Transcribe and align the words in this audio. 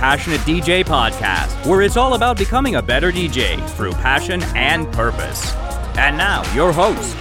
Passionate 0.00 0.40
DJ 0.40 0.82
podcast, 0.82 1.66
where 1.66 1.82
it's 1.82 1.98
all 1.98 2.14
about 2.14 2.38
becoming 2.38 2.76
a 2.76 2.82
better 2.82 3.12
DJ 3.12 3.62
through 3.72 3.92
passion 3.92 4.42
and 4.56 4.90
purpose. 4.94 5.54
And 5.98 6.16
now, 6.16 6.42
your 6.54 6.72
host, 6.72 7.14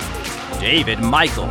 David 0.62 1.00
Michael. 1.02 1.48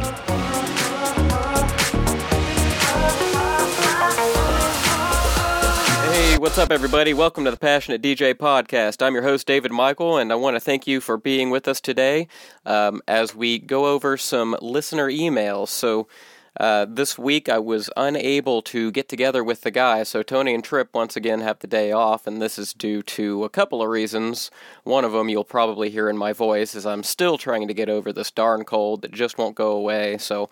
Hey, 6.06 6.38
what's 6.38 6.56
up, 6.56 6.70
everybody? 6.70 7.12
Welcome 7.12 7.44
to 7.44 7.50
the 7.50 7.58
Passionate 7.58 8.00
DJ 8.00 8.32
podcast. 8.32 9.04
I'm 9.04 9.12
your 9.12 9.22
host, 9.22 9.46
David 9.46 9.70
Michael, 9.70 10.16
and 10.16 10.32
I 10.32 10.34
want 10.36 10.56
to 10.56 10.60
thank 10.60 10.86
you 10.86 10.98
for 11.02 11.18
being 11.18 11.50
with 11.50 11.68
us 11.68 11.82
today 11.82 12.26
um, 12.64 13.02
as 13.06 13.34
we 13.34 13.58
go 13.58 13.84
over 13.84 14.16
some 14.16 14.56
listener 14.62 15.10
emails. 15.10 15.68
So, 15.68 16.08
uh, 16.58 16.86
this 16.88 17.16
week 17.16 17.48
I 17.48 17.58
was 17.58 17.88
unable 17.96 18.62
to 18.62 18.90
get 18.90 19.08
together 19.08 19.44
with 19.44 19.60
the 19.60 19.70
guys, 19.70 20.08
so 20.08 20.22
Tony 20.22 20.54
and 20.54 20.64
Trip 20.64 20.88
once 20.92 21.16
again 21.16 21.40
have 21.40 21.60
the 21.60 21.66
day 21.66 21.92
off, 21.92 22.26
and 22.26 22.42
this 22.42 22.58
is 22.58 22.72
due 22.72 23.02
to 23.02 23.44
a 23.44 23.48
couple 23.48 23.80
of 23.80 23.88
reasons. 23.88 24.50
One 24.82 25.04
of 25.04 25.12
them 25.12 25.28
you'll 25.28 25.44
probably 25.44 25.90
hear 25.90 26.08
in 26.08 26.16
my 26.16 26.32
voice 26.32 26.74
is 26.74 26.84
I'm 26.84 27.04
still 27.04 27.38
trying 27.38 27.68
to 27.68 27.74
get 27.74 27.88
over 27.88 28.12
this 28.12 28.30
darn 28.30 28.64
cold 28.64 29.02
that 29.02 29.12
just 29.12 29.38
won't 29.38 29.54
go 29.54 29.70
away. 29.70 30.18
So 30.18 30.50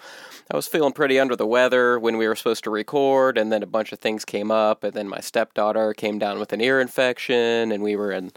I 0.51 0.55
was 0.55 0.69
feeling 0.69 0.93
pretty 0.93 1.19
under 1.19 1.35
the 1.35 1.47
weather 1.47 1.99
when 1.99 2.17
we 2.17 2.29
were 2.29 2.37
supposed 2.37 2.65
to 2.65 2.71
record, 2.71 3.37
and 3.37 3.51
then 3.51 3.63
a 3.63 3.67
bunch 3.67 3.93
of 3.93 3.99
things 3.99 4.25
came 4.25 4.51
up, 4.51 4.85
and 4.85 4.95
then 4.95 5.09
my 5.09 5.21
stepdaughter 5.21 5.93
came 5.93 6.19
down 6.19 6.39
with 6.39 6.53
an 6.53 6.61
ear 6.61 6.81
infection, 6.81 7.73
and 7.73 7.83
we 7.83 7.97
were 7.97 8.13
in 8.13 8.31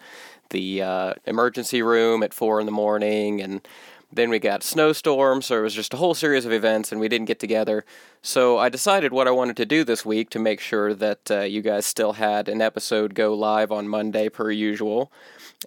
the 0.49 0.82
uh, 0.82 1.13
emergency 1.26 1.82
room 1.84 2.24
at 2.24 2.34
four 2.34 2.60
in 2.60 2.66
the 2.66 2.72
morning, 2.72 3.41
and 3.41 3.62
then 4.12 4.30
we 4.30 4.40
got 4.40 4.63
snowstorms, 4.63 5.45
so 5.45 5.59
it 5.59 5.62
was 5.62 5.76
just 5.76 5.94
a 5.94 5.98
whole 5.98 6.16
series 6.16 6.45
of 6.45 6.52
events, 6.52 6.91
and 6.91 6.99
we 6.99 7.08
didn't 7.08 7.27
get 7.27 7.40
together. 7.40 7.85
So 8.24 8.57
I 8.57 8.70
decided 8.70 9.13
what 9.13 9.27
I 9.27 9.32
wanted 9.32 9.55
to 9.57 9.65
do 9.65 9.84
this 9.84 10.04
week 10.04 10.32
to 10.32 10.40
make 10.40 10.60
sure 10.60 10.96
that 10.96 11.29
uh, 11.29 11.41
you 11.41 11.62
guys 11.62 11.85
still 11.85 12.13
had 12.13 12.49
an 12.49 12.62
episode 12.62 13.13
go 13.13 13.35
live 13.35 13.71
on 13.71 13.87
Monday 13.87 14.27
per 14.30 14.49
usual. 14.49 15.12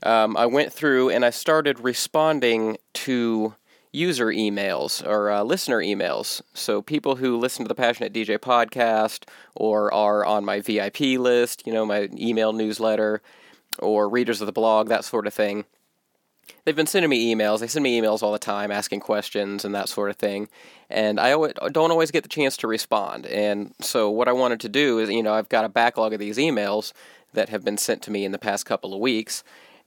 Um, 0.02 0.36
I 0.36 0.46
went 0.46 0.72
through 0.72 1.10
and 1.10 1.24
I 1.24 1.30
started 1.30 1.78
responding 1.80 2.78
to 2.94 3.54
user 3.92 4.26
emails 4.26 5.06
or 5.06 5.30
uh, 5.30 5.42
listener 5.42 5.78
emails. 5.78 6.40
So 6.54 6.82
people 6.82 7.16
who 7.16 7.36
listen 7.38 7.64
to 7.64 7.68
the 7.68 7.74
Passionate 7.74 8.12
DJ 8.12 8.38
podcast 8.38 9.28
or 9.54 9.92
are 9.94 10.24
on 10.24 10.44
my 10.44 10.60
VIP 10.60 11.00
list, 11.18 11.64
you 11.66 11.72
know, 11.72 11.86
my 11.86 12.08
email 12.16 12.52
newsletter, 12.52 13.22
or 13.78 14.08
readers 14.08 14.40
of 14.40 14.46
the 14.46 14.52
blog, 14.52 14.88
that 14.88 15.04
sort 15.04 15.26
of 15.26 15.34
thing 15.34 15.64
they've 16.64 16.76
been 16.76 16.86
sending 16.86 17.10
me 17.10 17.34
emails. 17.34 17.60
They 17.60 17.66
send 17.66 17.82
me 17.82 18.00
emails 18.00 18.22
all 18.22 18.32
the 18.32 18.38
time 18.38 18.70
asking 18.70 19.00
questions 19.00 19.64
and 19.64 19.74
that 19.74 19.88
sort 19.88 20.10
of 20.10 20.16
thing. 20.16 20.48
And 20.90 21.18
I 21.18 21.30
don't 21.30 21.90
always 21.90 22.10
get 22.10 22.22
the 22.22 22.28
chance 22.28 22.56
to 22.58 22.66
respond. 22.66 23.26
And 23.26 23.74
so, 23.80 24.10
what 24.10 24.28
I 24.28 24.32
wanted 24.32 24.60
to 24.60 24.68
do 24.68 24.98
is, 24.98 25.10
you 25.10 25.22
know, 25.22 25.34
I've 25.34 25.48
got 25.48 25.64
a 25.64 25.68
backlog 25.68 26.12
of 26.12 26.20
these 26.20 26.38
emails 26.38 26.92
that 27.32 27.48
have 27.48 27.64
been 27.64 27.78
sent 27.78 28.02
to 28.02 28.10
me 28.10 28.24
in 28.24 28.32
the 28.32 28.38
past 28.38 28.66
couple 28.66 28.92
of 28.92 29.00
weeks. 29.00 29.42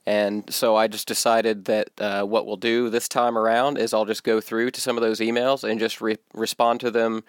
And 0.06 0.44
so 0.52 0.76
I 0.76 0.86
just 0.86 1.08
decided 1.08 1.64
that 1.64 1.90
uh, 1.98 2.22
what 2.22 2.46
we'll 2.46 2.56
do 2.56 2.90
this 2.90 3.08
time 3.08 3.36
around 3.36 3.76
is 3.76 3.92
I'll 3.92 4.04
just 4.04 4.22
go 4.22 4.40
through 4.40 4.70
to 4.70 4.80
some 4.80 4.96
of 4.96 5.02
those 5.02 5.18
emails 5.18 5.68
and 5.68 5.80
just 5.80 6.00
re- 6.00 6.18
respond 6.32 6.78
to 6.80 6.92
them 6.92 7.24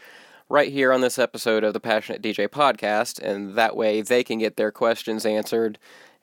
right 0.47 0.71
here 0.71 0.93
on 0.93 1.01
this 1.01 1.17
episode 1.17 1.63
of 1.63 1.73
the 1.73 1.79
Passionate 1.79 2.21
DJ 2.21 2.47
podcast. 2.47 3.19
And 3.19 3.55
that 3.55 3.75
way 3.75 4.01
they 4.01 4.23
can 4.23 4.37
get 4.37 4.57
their 4.57 4.71
questions 4.71 5.25
answered 5.25 5.79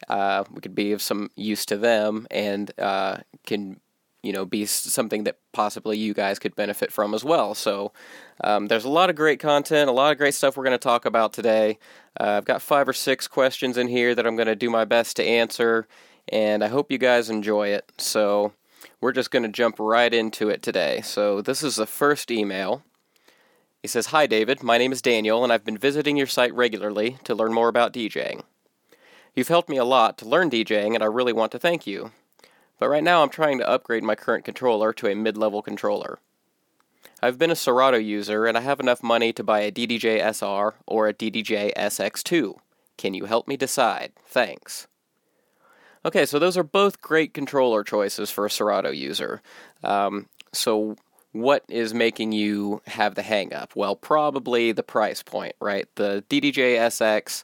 uh, 0.09 0.45
we 0.53 0.61
could 0.61 0.75
be 0.75 0.93
of 0.93 1.03
some 1.03 1.31
use 1.37 1.67
to 1.67 1.77
them 1.77 2.27
and 2.31 2.73
uh, 2.79 3.19
can 3.47 3.81
you 4.25 4.33
know 4.33 4.45
be 4.45 4.65
something 4.67 5.25
that 5.25 5.39
possibly 5.53 5.99
you 5.99 6.15
guys 6.15 6.39
could 6.39 6.57
benefit 6.57 6.91
from 6.91 7.15
as 7.15 7.23
well. 7.23 7.55
So 7.55 7.93
um, 8.43 8.67
there's 8.67 8.85
a 8.85 8.89
lot 8.89 9.11
of 9.11 9.17
great 9.17 9.39
content 9.39 9.89
a 9.89 9.93
lot 9.93 10.13
of 10.13 10.19
great 10.19 10.35
stuff 10.35 10.57
we're 10.57 10.65
going 10.65 10.73
to 10.73 10.79
talk 10.79 11.05
about 11.05 11.33
today. 11.33 11.79
Uh, 12.19 12.39
i've 12.39 12.45
got 12.45 12.63
five 12.63 12.89
or 12.89 12.93
six 12.93 13.29
questions 13.29 13.77
in 13.77 13.89
here 13.89 14.15
that 14.15 14.27
i'm 14.27 14.37
going 14.37 14.49
to 14.49 14.57
do 14.57 14.71
my 14.71 14.85
best 14.85 15.17
to 15.17 15.25
answer 15.25 15.87
and 16.29 16.65
i 16.65 16.69
hope 16.69 16.91
you 16.91 16.99
guys 16.99 17.31
enjoy 17.31 17.69
it. 17.69 17.93
So 17.99 18.53
we're 19.01 19.13
just 19.13 19.31
going 19.31 19.43
to 19.43 19.49
jump 19.49 19.77
right 19.79 20.13
into 20.13 20.49
it 20.49 20.63
today. 20.63 21.03
So 21.03 21.43
this 21.43 21.63
is 21.63 21.77
the 21.77 21.87
first 21.87 22.31
email. 22.31 22.83
He 23.83 23.89
says 23.89 24.07
hi 24.07 24.27
david. 24.27 24.63
My 24.63 24.79
name 24.79 24.93
is 24.93 25.03
daniel 25.03 25.45
and 25.45 25.53
i've 25.53 25.65
been 25.65 25.79
visiting 25.79 26.17
your 26.17 26.27
site 26.27 26.55
regularly 26.55 27.19
to 27.25 27.35
learn 27.35 27.53
more 27.53 27.69
about 27.69 27.93
djing 27.93 28.43
You've 29.35 29.49
helped 29.49 29.69
me 29.69 29.77
a 29.77 29.85
lot 29.85 30.17
to 30.19 30.29
learn 30.29 30.51
DJing, 30.51 30.95
and 30.95 31.03
I 31.03 31.07
really 31.07 31.33
want 31.33 31.51
to 31.53 31.59
thank 31.59 31.87
you. 31.87 32.13
But 32.79 32.89
right 32.89 33.03
now 33.03 33.23
I'm 33.23 33.31
trying 33.31 33.59
to 33.59 33.69
upgrade 33.69 34.05
my 34.05 34.15
current 34.15 34.45
controller 34.45 34.93
to 34.93 35.09
a 35.09 35.15
mid 35.15 35.37
level 35.37 35.63
controller. 35.63 36.19
I've 37.21 37.39
been 37.39 37.51
a 37.51 37.57
Serato 37.57 37.97
user, 37.97 38.47
and 38.47 38.57
I 38.57 38.61
have 38.61 38.81
enough 38.81 39.03
money 39.03 39.33
to 39.33 39.43
buy 39.43 39.61
a 39.61 39.73
DDJ 39.73 40.21
SR 40.21 40.75
or 40.87 41.09
a 41.09 41.15
DDJ 41.15 41.75
SX2. 41.75 42.55
Can 42.97 43.15
you 43.15 43.25
help 43.25 43.49
me 43.49 43.57
decide? 43.57 44.13
Thanks. 44.27 44.87
Okay, 46.05 46.27
so 46.27 46.39
those 46.39 46.57
are 46.57 46.63
both 46.63 47.01
great 47.01 47.33
controller 47.33 47.83
choices 47.83 48.31
for 48.31 48.45
a 48.45 48.51
Serato 48.51 48.91
user. 48.91 49.41
Um, 49.83 50.29
so, 50.53 50.97
what 51.33 51.65
is 51.69 51.95
making 51.95 52.33
you 52.33 52.83
have 52.87 53.15
the 53.15 53.23
hang 53.23 53.53
up? 53.55 53.75
Well, 53.75 53.97
probably 53.97 54.73
the 54.73 54.83
price 54.83 55.23
point, 55.23 55.57
right? 55.61 55.89
The 55.97 56.23
DDJ 56.29 56.77
SX 56.77 57.43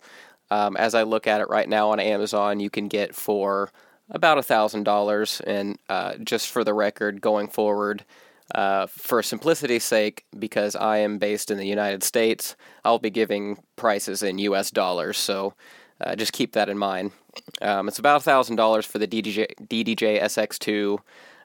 um, 0.51 0.77
as 0.77 0.95
I 0.95 1.03
look 1.03 1.27
at 1.27 1.41
it 1.41 1.49
right 1.49 1.69
now 1.69 1.91
on 1.91 2.01
Amazon, 2.01 2.61
you 2.61 2.71
can 2.71 2.89
get 2.89 3.15
for 3.15 3.71
about 4.11 4.39
a 4.39 4.43
thousand 4.43 4.85
dollars. 4.85 5.41
And 5.47 5.79
uh, 5.89 6.15
just 6.17 6.51
for 6.51 6.65
the 6.65 6.75
record, 6.75 7.21
going 7.21 7.49
forward, 7.49 8.05
uh, 8.55 8.87
for 8.89 9.23
simplicity's 9.23 9.85
sake, 9.85 10.25
because 10.37 10.75
I 10.75 10.99
am 10.99 11.19
based 11.19 11.51
in 11.51 11.59
the 11.59 11.67
United 11.67 12.03
States, 12.03 12.57
I'll 12.85 12.99
be 12.99 13.11
giving 13.11 13.63
prices 13.77 14.23
in 14.23 14.39
U.S. 14.39 14.71
dollars. 14.71 15.19
So 15.19 15.55
uh, 16.01 16.17
just 16.17 16.33
keep 16.33 16.53
that 16.53 16.69
in 16.69 16.77
mind. 16.77 17.13
Um, 17.63 17.87
it's 17.87 18.01
about 18.01 18.25
thousand 18.25 18.57
dollars 18.57 18.87
for 18.87 18.99
the 18.99 19.07
DDJ 19.07 19.55
DDJ 19.69 20.21
SX2 20.23 20.99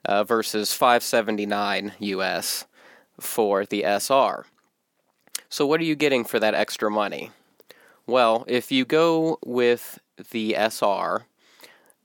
uh, 0.06 0.24
versus 0.24 0.74
579 0.74 1.94
US 2.00 2.66
for 3.20 3.66
the 3.66 3.84
SR. 3.84 4.46
So 5.50 5.66
what 5.66 5.80
are 5.80 5.86
you 5.86 5.96
getting 5.96 6.24
for 6.24 6.40
that 6.40 6.56
extra 6.56 6.90
money? 6.90 7.32
Well, 8.08 8.46
if 8.48 8.72
you 8.72 8.86
go 8.86 9.40
with 9.46 10.00
the 10.32 10.56
SR, 10.56 11.26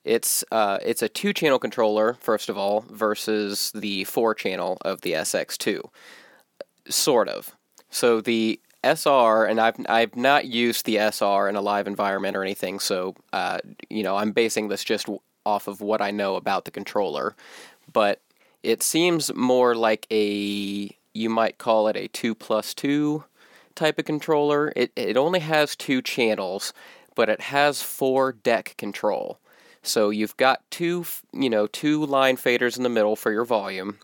it's 0.05 0.45
uh, 0.51 0.79
it's 0.85 1.03
a 1.03 1.09
two 1.09 1.33
channel 1.33 1.59
controller 1.59 2.15
first 2.15 2.49
of 2.49 2.57
all 2.57 2.87
versus 2.91 3.71
the 3.75 4.05
four 4.05 4.35
channel 4.35 4.79
of 4.81 5.03
the 5.03 5.13
SX2, 5.13 5.89
sort 6.89 7.29
of. 7.29 7.55
So 7.91 8.21
the 8.21 8.59
SR, 8.83 9.45
and 9.45 9.61
I've 9.61 9.77
I've 9.89 10.17
not 10.17 10.47
used 10.47 10.87
the 10.87 10.97
SR 10.97 11.49
in 11.49 11.57
a 11.57 11.61
live 11.61 11.87
environment 11.87 12.37
or 12.37 12.43
anything, 12.43 12.79
so 12.79 13.15
uh, 13.33 13.59
you 13.91 14.03
know 14.03 14.17
I'm 14.17 14.33
basing 14.33 14.69
this 14.69 14.85
just 14.85 15.07
off 15.45 15.69
of 15.69 15.81
what 15.83 16.01
I 16.01 16.11
know 16.11 16.37
about 16.37 16.65
the 16.65 16.71
controller, 16.71 17.37
but 17.93 18.21
it 18.63 18.83
seems 18.83 19.35
more 19.35 19.75
like 19.75 20.07
a 20.11 20.97
you 21.13 21.29
might 21.29 21.59
call 21.59 21.89
it 21.89 21.97
a 21.97 22.09
two 22.09 22.35
plus 22.35 22.73
two 22.73 23.25
type 23.81 23.99
of 23.99 24.05
controller. 24.05 24.73
It 24.77 24.93
it 24.95 25.17
only 25.17 25.41
has 25.41 25.75
two 25.75 26.03
channels, 26.03 26.73
but 27.15 27.29
it 27.29 27.41
has 27.41 27.83
four 27.83 28.33
deck 28.33 28.75
control. 28.77 29.39
So 29.83 30.11
you've 30.11 30.37
got 30.37 30.71
two, 30.71 31.07
you 31.33 31.49
know, 31.49 31.67
two 31.67 32.05
line 32.05 32.37
faders 32.37 32.77
in 32.77 32.83
the 32.83 32.91
middle 32.91 33.17
for 33.17 33.33
your 33.33 33.47
volume, 33.47 33.99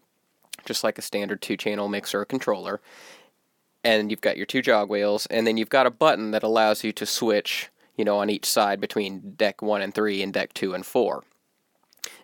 just 0.64 0.82
like 0.82 0.96
a 0.96 1.02
standard 1.02 1.42
two-channel 1.42 1.88
mixer 1.88 2.22
or 2.22 2.24
controller. 2.24 2.80
And 3.84 4.10
you've 4.10 4.22
got 4.22 4.38
your 4.38 4.46
two 4.46 4.62
jog 4.62 4.88
wheels, 4.88 5.26
and 5.26 5.46
then 5.46 5.58
you've 5.58 5.68
got 5.68 5.86
a 5.86 5.90
button 5.90 6.30
that 6.30 6.42
allows 6.42 6.82
you 6.82 6.92
to 6.92 7.04
switch, 7.04 7.68
you 7.94 8.06
know, 8.06 8.16
on 8.16 8.30
each 8.30 8.46
side 8.46 8.80
between 8.80 9.34
deck 9.36 9.60
1 9.60 9.82
and 9.82 9.94
3 9.94 10.22
and 10.22 10.32
deck 10.32 10.54
2 10.54 10.72
and 10.72 10.86
4. 10.86 11.22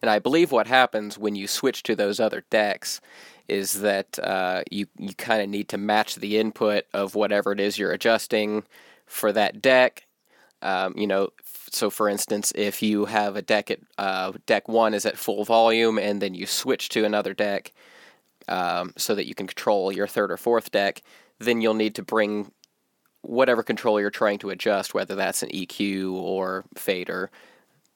And 0.01 0.11
I 0.11 0.19
believe 0.19 0.51
what 0.51 0.67
happens 0.67 1.19
when 1.19 1.35
you 1.35 1.47
switch 1.47 1.83
to 1.83 1.95
those 1.95 2.19
other 2.19 2.45
decks 2.49 3.03
is 3.49 3.81
that 3.81 4.19
uh, 4.19 4.63
you 4.71 4.87
you 4.99 5.15
kind 5.15 5.43
of 5.43 5.49
need 5.49 5.69
to 5.69 5.79
match 5.79 6.17
the 6.17 6.39
input 6.39 6.85
of 6.93 7.15
whatever 7.15 7.53
it 7.53 7.61
is 7.61 7.79
you're 7.79 7.93
adjusting 7.93 8.65
for 9.07 9.33
that 9.33 9.61
deck. 9.61 10.07
Um, 10.63 10.95
you 10.97 11.07
know, 11.07 11.31
so 11.71 11.91
for 11.91 12.09
instance, 12.09 12.53
if 12.55 12.83
you 12.83 13.07
have 13.07 13.37
a 13.37 13.43
deck 13.43 13.71
at 13.71 13.81
uh, 13.99 14.33
deck 14.47 14.69
one 14.69 14.95
is 14.95 15.07
at 15.07 15.19
full 15.19 15.45
volume, 15.45 15.99
and 15.99 16.21
then 16.23 16.35
you 16.35 16.47
switch 16.47 16.89
to 16.91 17.05
another 17.05 17.35
deck 17.35 17.73
um, 18.49 18.93
so 18.97 19.15
that 19.15 19.27
you 19.27 19.35
can 19.35 19.47
control 19.47 19.93
your 19.93 20.07
third 20.07 20.31
or 20.31 20.37
fourth 20.37 20.71
deck, 20.71 21.03
then 21.39 21.61
you'll 21.61 21.75
need 21.75 21.95
to 21.97 22.03
bring 22.03 22.53
whatever 23.23 23.63
control 23.63 24.01
you're 24.01 24.11
trying 24.11 24.39
to 24.39 24.51
adjust, 24.51 24.95
whether 24.95 25.15
that's 25.15 25.43
an 25.43 25.49
EQ 25.51 26.13
or 26.15 26.65
fader, 26.75 27.31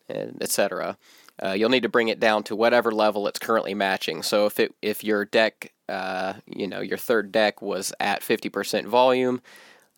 and 0.08 0.40
etc 0.42 0.96
uh, 1.42 1.52
you'll 1.52 1.70
need 1.70 1.82
to 1.82 1.88
bring 1.88 2.08
it 2.08 2.20
down 2.20 2.42
to 2.44 2.56
whatever 2.56 2.90
level 2.90 3.26
it's 3.28 3.38
currently 3.38 3.74
matching. 3.74 4.22
So 4.22 4.46
if 4.46 4.58
it 4.58 4.74
if 4.82 5.04
your 5.04 5.24
deck, 5.24 5.72
uh, 5.88 6.34
you 6.46 6.66
know, 6.66 6.80
your 6.80 6.98
third 6.98 7.30
deck 7.32 7.60
was 7.60 7.92
at 8.00 8.22
50% 8.22 8.86
volume, 8.86 9.42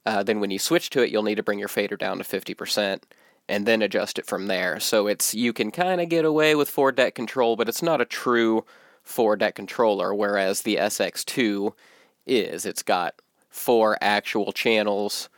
uh, 0.04 0.22
then 0.22 0.40
when 0.40 0.50
you 0.50 0.58
switch 0.58 0.90
to 0.90 1.02
it, 1.02 1.10
you'll 1.10 1.22
need 1.22 1.36
to 1.36 1.42
bring 1.42 1.58
your 1.58 1.68
fader 1.68 1.96
down 1.96 2.18
to 2.18 2.24
50% 2.24 3.02
and 3.48 3.66
then 3.66 3.82
adjust 3.82 4.18
it 4.18 4.26
from 4.26 4.46
there. 4.46 4.80
So 4.80 5.06
it's 5.06 5.34
you 5.34 5.52
can 5.52 5.70
kind 5.70 6.00
of 6.00 6.08
get 6.08 6.24
away 6.24 6.54
with 6.54 6.68
four 6.70 6.92
deck 6.92 7.14
control, 7.14 7.56
but 7.56 7.68
it's 7.68 7.82
not 7.82 8.00
a 8.00 8.04
true 8.04 8.64
four 9.02 9.36
deck 9.36 9.54
controller. 9.54 10.14
Whereas 10.14 10.62
the 10.62 10.76
SX2 10.76 11.72
is, 12.26 12.66
it's 12.66 12.82
got 12.82 13.14
four 13.48 13.96
actual 14.00 14.52
channels 14.52 15.28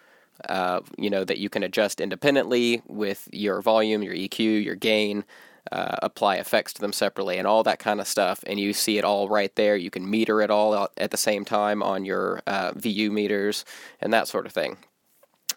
uh, 0.48 0.80
you 0.96 1.10
know, 1.10 1.24
that 1.24 1.38
you 1.38 1.48
can 1.48 1.62
adjust 1.62 2.00
independently 2.00 2.82
with 2.86 3.28
your 3.32 3.60
volume, 3.60 4.02
your 4.02 4.14
EQ, 4.14 4.64
your 4.64 4.74
gain, 4.74 5.24
uh, 5.72 5.96
apply 6.02 6.36
effects 6.36 6.72
to 6.74 6.80
them 6.80 6.92
separately, 6.92 7.38
and 7.38 7.46
all 7.46 7.62
that 7.62 7.78
kind 7.78 8.00
of 8.00 8.08
stuff. 8.08 8.42
And 8.46 8.58
you 8.58 8.72
see 8.72 8.98
it 8.98 9.04
all 9.04 9.28
right 9.28 9.54
there. 9.56 9.76
You 9.76 9.90
can 9.90 10.08
meter 10.08 10.40
it 10.40 10.50
all 10.50 10.88
at 10.96 11.10
the 11.10 11.16
same 11.16 11.44
time 11.44 11.82
on 11.82 12.04
your 12.04 12.42
uh, 12.46 12.72
VU 12.74 13.10
meters 13.10 13.64
and 14.00 14.12
that 14.12 14.28
sort 14.28 14.46
of 14.46 14.52
thing. 14.52 14.78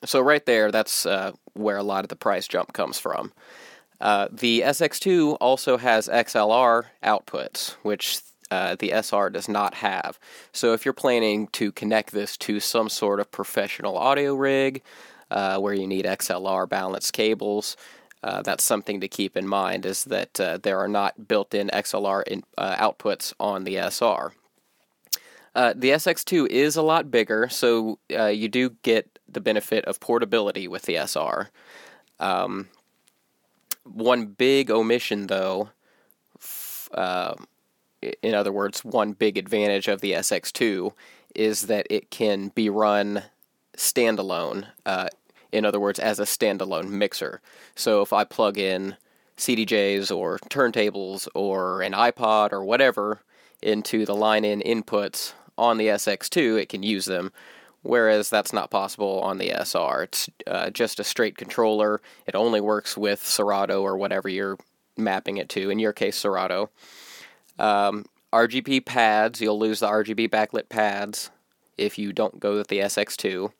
So, 0.06 0.20
right 0.20 0.46
there, 0.46 0.72
that's 0.72 1.06
uh, 1.06 1.32
where 1.54 1.78
a 1.78 1.84
lot 1.84 2.04
of 2.04 2.10
the 2.10 2.16
price 2.16 2.48
jump 2.48 2.74
comes 2.74 3.00
from. 3.00 3.32
Uh, 4.02 4.28
the 4.32 4.62
SX2 4.62 5.38
also 5.40 5.78
has 5.78 6.10
XLR 6.10 6.86
outputs, 7.04 7.76
which 7.84 8.20
uh, 8.52 8.76
the 8.78 8.92
SR 8.92 9.30
does 9.30 9.48
not 9.48 9.76
have. 9.76 10.20
So 10.52 10.74
if 10.74 10.86
you're 10.86 10.94
planning 10.94 11.48
to 11.54 11.72
connect 11.72 12.12
this 12.12 12.38
to 12.38 12.60
some 12.60 12.90
sort 12.90 13.20
of 13.20 13.32
professional 13.32 13.98
audio 13.98 14.36
rig 14.36 14.84
uh, 15.32 15.58
where 15.58 15.74
you 15.74 15.88
need 15.88 16.06
XLR 16.06 16.70
balanced 16.70 17.14
cables, 17.14 17.76
uh, 18.24 18.42
that's 18.42 18.64
something 18.64 19.02
to 19.02 19.08
keep 19.08 19.36
in 19.36 19.46
mind 19.46 19.86
is 19.86 20.06
that 20.06 20.40
uh, 20.40 20.58
there 20.58 20.80
are 20.80 20.88
not 20.88 21.28
built-in 21.28 21.70
XLR 21.70 22.24
in, 22.24 22.44
uh, 22.58 22.76
outputs 22.76 23.34
on 23.40 23.66
the 23.66 23.76
SR. 23.76 24.32
Uh, 25.54 25.74
the 25.76 25.90
SX2 25.90 26.48
is 26.48 26.78
a 26.78 26.82
lot 26.82 27.12
bigger, 27.12 27.48
so 27.50 28.00
you 28.10 28.48
do 28.48 28.72
get 28.82 29.20
the 29.30 29.42
benefit 29.42 29.86
of 29.86 30.00
portability 30.00 30.68
with 30.68 30.84
the 30.84 30.96
SR. 30.96 31.50
Um, 32.20 32.70
one 33.84 34.28
big 34.28 34.72
omission, 34.72 35.28
though, 35.28 35.70
f- 36.40 36.90
in 38.22 38.34
other 38.34 38.52
words, 38.52 38.84
one 38.84 39.12
big 39.12 39.38
advantage 39.38 39.88
of 39.88 40.02
the 40.02 40.14
SX2 40.14 40.94
is 41.36 41.64
that 41.64 41.86
it 41.90 42.10
can 42.10 42.48
be 42.50 42.70
run 42.70 43.24
standalone. 43.78 44.66
In 45.54 45.66
other 45.66 45.80
words, 45.80 46.00
as 46.00 46.20
a 46.20 46.24
standalone 46.24 46.90
mixer. 46.90 47.40
So 47.76 48.02
if 48.02 48.12
I 48.12 48.24
plug 48.24 48.58
in 48.58 48.98
CDJs 49.38 50.16
or 50.16 50.40
turntables 50.50 51.28
or 51.36 51.82
an 51.82 51.94
iPod 51.94 52.52
or 52.52 52.64
whatever 52.66 53.22
into 53.62 54.06
the 54.06 54.16
line 54.16 54.44
in 54.44 54.62
inputs 54.62 55.34
on 55.56 55.78
the 55.78 55.88
SX2, 55.88 56.60
it 56.60 56.70
can 56.70 56.82
use 56.82 57.06
them. 57.06 57.32
Whereas 57.84 58.30
that's 58.30 58.52
not 58.52 58.72
possible 58.72 59.20
on 59.22 59.38
the 59.38 59.52
SR. 59.52 60.04
It's 60.04 60.30
uh, 60.48 60.70
just 60.72 61.00
a 61.00 61.04
straight 61.04 61.38
controller. 61.38 62.02
It 62.26 62.34
only 62.34 62.62
works 62.62 62.98
with 62.98 63.24
Serato 63.26 63.84
or 63.84 63.96
whatever 63.96 64.30
you're 64.30 64.58
mapping 64.98 65.38
it 65.38 65.50
to. 65.50 65.70
In 65.70 65.80
your 65.80 65.94
case, 65.94 66.16
Serato. 66.18 66.70
Um, 67.60 68.06
RGB 68.32 68.86
pads, 68.86 69.40
you'll 69.42 69.60
lose 69.60 69.82
the 69.82 69.88
RGB 69.88 70.30
backlit 70.30 70.70
pads 70.70 71.30
if 71.78 72.00
you 72.00 72.12
don't 72.12 72.40
go 72.40 72.56
with 72.56 72.70
the 72.70 72.80
SX2. 72.80 73.52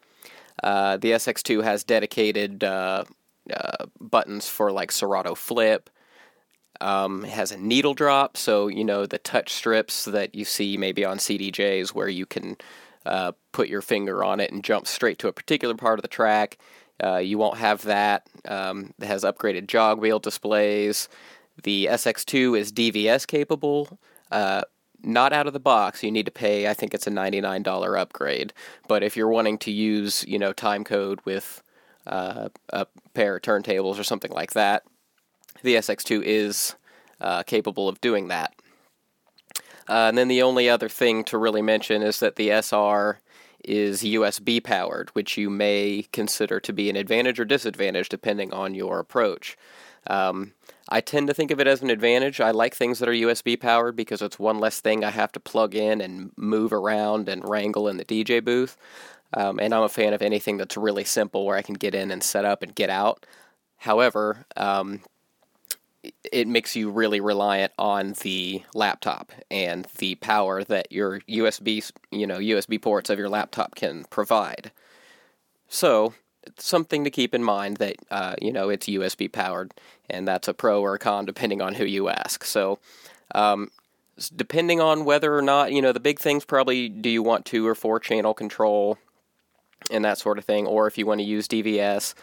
Uh, 0.62 0.98
the 0.98 1.12
SX2 1.12 1.64
has 1.64 1.84
dedicated 1.84 2.64
uh, 2.64 3.04
uh, 3.54 3.86
buttons 4.00 4.48
for 4.48 4.72
like 4.72 4.92
Serato 4.92 5.36
Flip. 5.36 5.90
Um, 6.82 7.24
it 7.24 7.32
has 7.32 7.52
a 7.52 7.58
needle 7.58 7.94
drop, 7.94 8.36
so 8.36 8.68
you 8.68 8.84
know 8.84 9.06
the 9.06 9.18
touch 9.20 9.54
strips 9.54 10.06
that 10.06 10.36
you 10.36 10.44
see 10.44 10.78
maybe 10.78 11.06
on 11.06 11.18
CDJs 11.18 11.90
where 11.90 12.10
you 12.10 12.26
can 12.26 12.58
uh, 13.06 13.34
put 13.52 13.70
your 13.70 13.82
finger 13.82 14.24
on 14.24 14.40
it 14.40 14.52
and 14.52 14.64
jump 14.64 14.88
straight 14.88 15.20
to 15.20 15.28
a 15.28 15.34
particular 15.34 15.76
part 15.76 16.00
of 16.00 16.02
the 16.02 16.08
track. 16.08 16.58
Uh, 17.04 17.18
you 17.18 17.38
won't 17.38 17.58
have 17.58 17.84
that. 17.84 18.28
Um, 18.46 18.94
it 19.00 19.06
has 19.06 19.24
upgraded 19.24 19.68
jog 19.68 20.00
wheel 20.00 20.20
displays. 20.20 21.10
The 21.64 21.88
SX2 21.92 22.58
is 22.58 22.72
DVS 22.72 23.28
capable. 23.28 24.00
Not 25.04 25.34
out 25.34 25.48
of 25.48 25.54
the 25.54 25.60
box. 25.60 26.02
You 26.02 26.12
need 26.12 26.26
to 26.26 26.32
pay. 26.32 26.68
I 26.70 26.74
think 26.74 26.94
it's 26.94 27.08
a 27.08 27.12
ninety-nine 27.12 27.64
dollar 27.64 27.98
upgrade. 27.98 28.54
But 28.88 29.04
if 29.04 29.18
you're 29.18 29.28
wanting 29.28 29.58
to 29.60 29.72
use, 29.72 30.24
you 30.28 30.40
know, 30.40 30.54
time 30.54 30.84
code 30.84 31.20
with 31.26 31.62
uh, 32.08 32.50
a 32.70 32.88
pair 33.14 33.36
of 33.36 33.42
turntables 33.42 34.00
or 34.00 34.04
something 34.04 34.32
like 34.32 34.52
that, 34.54 34.84
the 35.62 35.76
SX2 35.76 36.24
is 36.24 36.76
uh, 37.22 37.44
capable 37.44 37.88
of 37.88 38.02
doing 38.02 38.28
that. 38.28 38.54
Uh, 39.90 40.08
and 40.08 40.18
then 40.18 40.28
the 40.28 40.42
only 40.42 40.70
other 40.70 40.90
thing 40.90 41.24
to 41.26 41.38
really 41.38 41.62
mention 41.62 42.02
is 42.02 42.20
that 42.20 42.36
the 42.36 42.50
SR 42.50 43.20
is 43.64 44.02
USB 44.04 44.64
powered, 44.64 45.10
which 45.10 45.38
you 45.38 45.50
may 45.50 46.06
consider 46.12 46.60
to 46.60 46.74
be 46.74 46.90
an 46.90 46.96
advantage 46.96 47.40
or 47.40 47.46
disadvantage 47.46 48.10
depending 48.10 48.54
on 48.54 48.74
your 48.74 49.00
approach. 49.00 49.58
Um, 50.08 50.54
I 50.94 51.02
tend 51.02 51.26
to 51.26 51.34
think 51.34 51.50
of 51.50 51.60
it 51.60 51.66
as 51.66 51.82
an 51.82 51.90
advantage. 51.90 52.40
I 52.40 52.52
like 52.52 52.76
things 52.76 53.00
that 53.00 53.10
are 53.10 53.14
USB 53.14 53.60
powered 53.60 53.96
because 53.96 54.22
it's 54.22 54.38
one 54.38 54.60
less 54.60 54.80
thing 54.80 55.04
I 55.04 55.10
have 55.10 55.32
to 55.32 55.40
plug 55.40 55.74
in 55.74 56.02
and 56.02 56.32
move 56.38 56.72
around 56.72 57.28
and 57.28 57.44
wrangle 57.50 57.88
in 57.88 57.98
the 57.98 58.06
DJ 58.06 58.46
booth. 58.46 58.78
Um, 59.34 59.60
and 59.60 59.74
I'm 59.74 59.82
a 59.82 59.90
fan 59.90 60.14
of 60.14 60.22
anything 60.22 60.58
that's 60.58 60.78
really 60.78 61.04
simple 61.04 61.48
where 61.48 61.58
I 61.58 61.64
can 61.64 61.74
get 61.74 61.96
in 61.96 62.12
and 62.12 62.22
set 62.22 62.46
up 62.46 62.62
and 62.62 62.76
get 62.76 62.92
out. 62.92 63.26
However, 63.78 64.46
um, 64.56 65.02
it 66.32 66.48
makes 66.48 66.76
you 66.76 66.92
really 66.92 67.20
reliant 67.20 67.74
on 67.80 68.14
the 68.22 68.62
laptop 68.76 69.32
and 69.50 69.88
the 69.98 70.14
power 70.14 70.64
that 70.64 70.92
your 70.92 71.22
USB, 71.22 71.92
you 72.12 72.28
know, 72.28 72.38
USB 72.38 72.80
ports 72.80 73.10
of 73.10 73.18
your 73.18 73.30
laptop 73.30 73.74
can 73.74 74.06
provide. 74.12 74.72
So, 75.68 76.14
something 76.58 77.04
to 77.04 77.12
keep 77.12 77.34
in 77.34 77.44
mind 77.44 77.78
that 77.78 77.96
uh, 78.12 78.36
you 78.42 78.52
know 78.52 78.70
it's 78.70 78.88
USB 78.88 79.32
powered, 79.32 79.74
and 80.10 80.28
that's 80.28 80.48
a 80.48 80.54
pro 80.54 80.82
or 80.82 80.96
a 80.96 81.00
con 81.00 81.26
depending 81.26 81.62
on 81.62 81.76
who 81.76 81.86
you 81.86 82.10
ask. 82.10 82.44
So, 82.44 82.80
um, 83.36 83.72
depending 84.36 84.80
on 84.80 85.06
whether 85.06 85.36
or 85.38 85.42
not 85.42 85.72
you 85.72 85.82
know 85.82 85.92
the 85.92 86.00
big 86.00 86.20
things, 86.20 86.46
probably 86.46 86.90
do 86.90 87.10
you 87.10 87.24
want 87.24 87.46
two 87.46 87.68
or 87.68 87.76
four 87.76 88.00
channel 88.00 88.34
control 88.34 88.98
and 89.92 90.06
that 90.06 90.18
sort 90.18 90.38
of 90.38 90.46
thing, 90.46 90.66
or 90.66 90.88
if 90.88 90.98
you 90.98 91.06
want 91.06 91.20
to 91.20 91.26
use 91.26 91.48
DVS, 91.48 92.14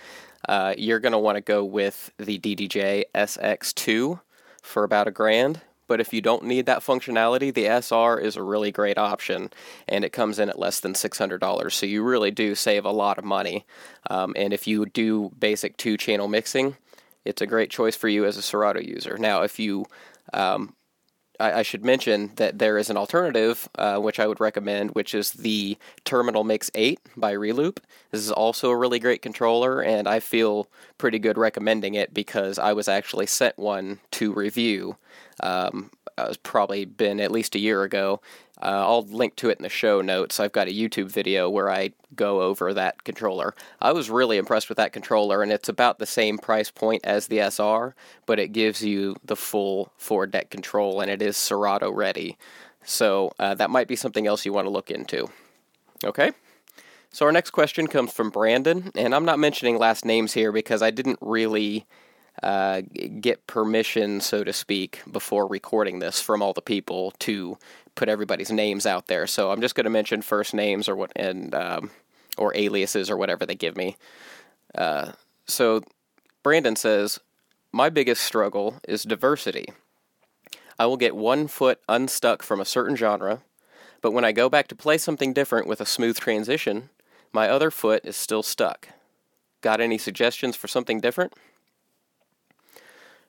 uh, 0.48 0.74
you're 0.76 1.00
going 1.00 1.12
to 1.12 1.18
want 1.18 1.36
to 1.36 1.42
go 1.42 1.64
with 1.64 2.10
the 2.18 2.38
DDJ 2.38 3.04
SX2 3.14 4.20
for 4.62 4.84
about 4.84 5.08
a 5.08 5.10
grand. 5.10 5.60
But 5.90 6.00
if 6.00 6.12
you 6.12 6.20
don't 6.20 6.44
need 6.44 6.66
that 6.66 6.82
functionality, 6.82 7.52
the 7.52 7.66
SR 7.66 8.20
is 8.20 8.36
a 8.36 8.44
really 8.44 8.70
great 8.70 8.96
option, 8.96 9.50
and 9.88 10.04
it 10.04 10.12
comes 10.12 10.38
in 10.38 10.48
at 10.48 10.56
less 10.56 10.78
than 10.78 10.92
$600. 10.92 11.72
So 11.72 11.84
you 11.84 12.04
really 12.04 12.30
do 12.30 12.54
save 12.54 12.84
a 12.84 12.92
lot 12.92 13.18
of 13.18 13.24
money. 13.24 13.66
Um, 14.08 14.32
and 14.36 14.52
if 14.52 14.68
you 14.68 14.86
do 14.86 15.32
basic 15.36 15.76
two 15.76 15.96
channel 15.96 16.28
mixing, 16.28 16.76
it's 17.24 17.42
a 17.42 17.46
great 17.46 17.70
choice 17.70 17.96
for 17.96 18.06
you 18.06 18.24
as 18.24 18.36
a 18.36 18.42
Serato 18.42 18.78
user. 18.78 19.18
Now, 19.18 19.42
if 19.42 19.58
you 19.58 19.84
um, 20.32 20.76
I, 21.40 21.62
should 21.62 21.84
mention 21.84 22.32
that 22.36 22.58
there 22.58 22.76
is 22.76 22.90
an 22.90 22.96
alternative, 22.96 23.68
uh, 23.76 23.98
which 23.98 24.20
I 24.20 24.26
would 24.26 24.40
recommend, 24.40 24.90
which 24.90 25.14
is 25.14 25.32
the 25.32 25.78
Terminal 26.04 26.44
Mix 26.44 26.70
8 26.74 27.00
by 27.16 27.32
Reloop. 27.32 27.78
This 28.10 28.20
is 28.20 28.30
also 28.30 28.70
a 28.70 28.76
really 28.76 28.98
great 28.98 29.22
controller, 29.22 29.80
and 29.82 30.06
I 30.06 30.20
feel 30.20 30.68
pretty 30.98 31.18
good 31.18 31.38
recommending 31.38 31.94
it 31.94 32.12
because 32.12 32.58
I 32.58 32.72
was 32.74 32.88
actually 32.88 33.26
sent 33.26 33.58
one 33.58 34.00
to 34.12 34.32
review. 34.32 34.96
Um, 35.42 35.90
it's 36.18 36.36
probably 36.42 36.84
been 36.84 37.20
at 37.20 37.30
least 37.30 37.54
a 37.54 37.60
year 37.60 37.82
ago. 37.82 38.20
Uh, 38.62 38.84
I'll 38.86 39.02
link 39.02 39.36
to 39.36 39.48
it 39.48 39.58
in 39.58 39.62
the 39.62 39.68
show 39.68 40.00
notes. 40.00 40.38
I've 40.38 40.52
got 40.52 40.68
a 40.68 40.72
YouTube 40.72 41.10
video 41.10 41.48
where 41.48 41.70
I 41.70 41.92
go 42.14 42.42
over 42.42 42.74
that 42.74 43.04
controller. 43.04 43.54
I 43.80 43.92
was 43.92 44.10
really 44.10 44.36
impressed 44.36 44.68
with 44.68 44.76
that 44.76 44.92
controller, 44.92 45.42
and 45.42 45.50
it's 45.50 45.68
about 45.68 45.98
the 45.98 46.06
same 46.06 46.36
price 46.36 46.70
point 46.70 47.04
as 47.04 47.26
the 47.26 47.40
SR, 47.40 47.94
but 48.26 48.38
it 48.38 48.52
gives 48.52 48.84
you 48.84 49.16
the 49.24 49.36
full 49.36 49.92
four 49.96 50.26
deck 50.26 50.50
control, 50.50 51.00
and 51.00 51.10
it 51.10 51.22
is 51.22 51.36
Serato 51.36 51.90
ready. 51.90 52.36
So 52.84 53.32
uh, 53.38 53.54
that 53.54 53.70
might 53.70 53.88
be 53.88 53.96
something 53.96 54.26
else 54.26 54.44
you 54.44 54.52
want 54.52 54.66
to 54.66 54.70
look 54.70 54.90
into. 54.90 55.28
Okay? 56.04 56.32
So 57.12 57.26
our 57.26 57.32
next 57.32 57.50
question 57.50 57.86
comes 57.86 58.12
from 58.12 58.30
Brandon, 58.30 58.92
and 58.94 59.14
I'm 59.14 59.24
not 59.24 59.38
mentioning 59.38 59.78
last 59.78 60.04
names 60.04 60.34
here 60.34 60.52
because 60.52 60.80
I 60.82 60.90
didn't 60.90 61.18
really 61.20 61.86
uh, 62.42 62.82
get 63.20 63.46
permission, 63.46 64.20
so 64.20 64.44
to 64.44 64.52
speak, 64.52 65.02
before 65.10 65.46
recording 65.46 65.98
this 65.98 66.20
from 66.20 66.42
all 66.42 66.52
the 66.52 66.62
people 66.62 67.12
to 67.18 67.58
put 67.94 68.08
everybody's 68.08 68.50
names 68.50 68.86
out 68.86 69.08
there. 69.08 69.26
So 69.26 69.50
I'm 69.50 69.60
just 69.60 69.74
going 69.74 69.84
to 69.84 69.90
mention 69.90 70.22
first 70.22 70.54
names 70.54 70.88
or 70.88 70.96
what 70.96 71.12
and 71.14 71.54
um, 71.54 71.90
or 72.38 72.56
aliases 72.56 73.10
or 73.10 73.16
whatever 73.16 73.44
they 73.44 73.54
give 73.54 73.76
me. 73.76 73.96
Uh, 74.74 75.12
so 75.46 75.82
Brandon 76.42 76.76
says, 76.76 77.20
"My 77.72 77.90
biggest 77.90 78.22
struggle 78.22 78.76
is 78.88 79.02
diversity. 79.02 79.66
I 80.78 80.86
will 80.86 80.96
get 80.96 81.14
one 81.14 81.46
foot 81.46 81.80
unstuck 81.88 82.42
from 82.42 82.58
a 82.58 82.64
certain 82.64 82.96
genre, 82.96 83.42
but 84.00 84.12
when 84.12 84.24
I 84.24 84.32
go 84.32 84.48
back 84.48 84.66
to 84.68 84.74
play 84.74 84.96
something 84.96 85.34
different 85.34 85.66
with 85.66 85.80
a 85.82 85.86
smooth 85.86 86.18
transition, 86.18 86.88
my 87.32 87.50
other 87.50 87.70
foot 87.70 88.02
is 88.06 88.16
still 88.16 88.42
stuck. 88.42 88.88
Got 89.60 89.82
any 89.82 89.98
suggestions 89.98 90.56
for 90.56 90.68
something 90.68 91.00
different?" 91.00 91.34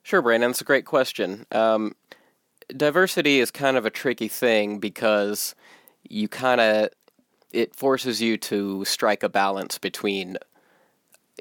Sure, 0.04 0.22
Brandon. 0.22 0.50
That's 0.50 0.62
a 0.62 0.66
great 0.66 0.86
question. 0.86 1.46
Um, 1.52 1.96
diversity 2.76 3.40
is 3.40 3.52
kind 3.52 3.78
of 3.78 3.86
a 3.86 3.90
tricky 3.90 4.28
thing 4.28 4.80
because 4.80 5.56
you 6.08 6.28
kind 6.28 6.62
of 6.62 6.90
it 7.52 7.76
forces 7.76 8.22
you 8.22 8.38
to 8.38 8.86
strike 8.86 9.24
a 9.24 9.30
balance 9.30 9.78
between 9.78 10.38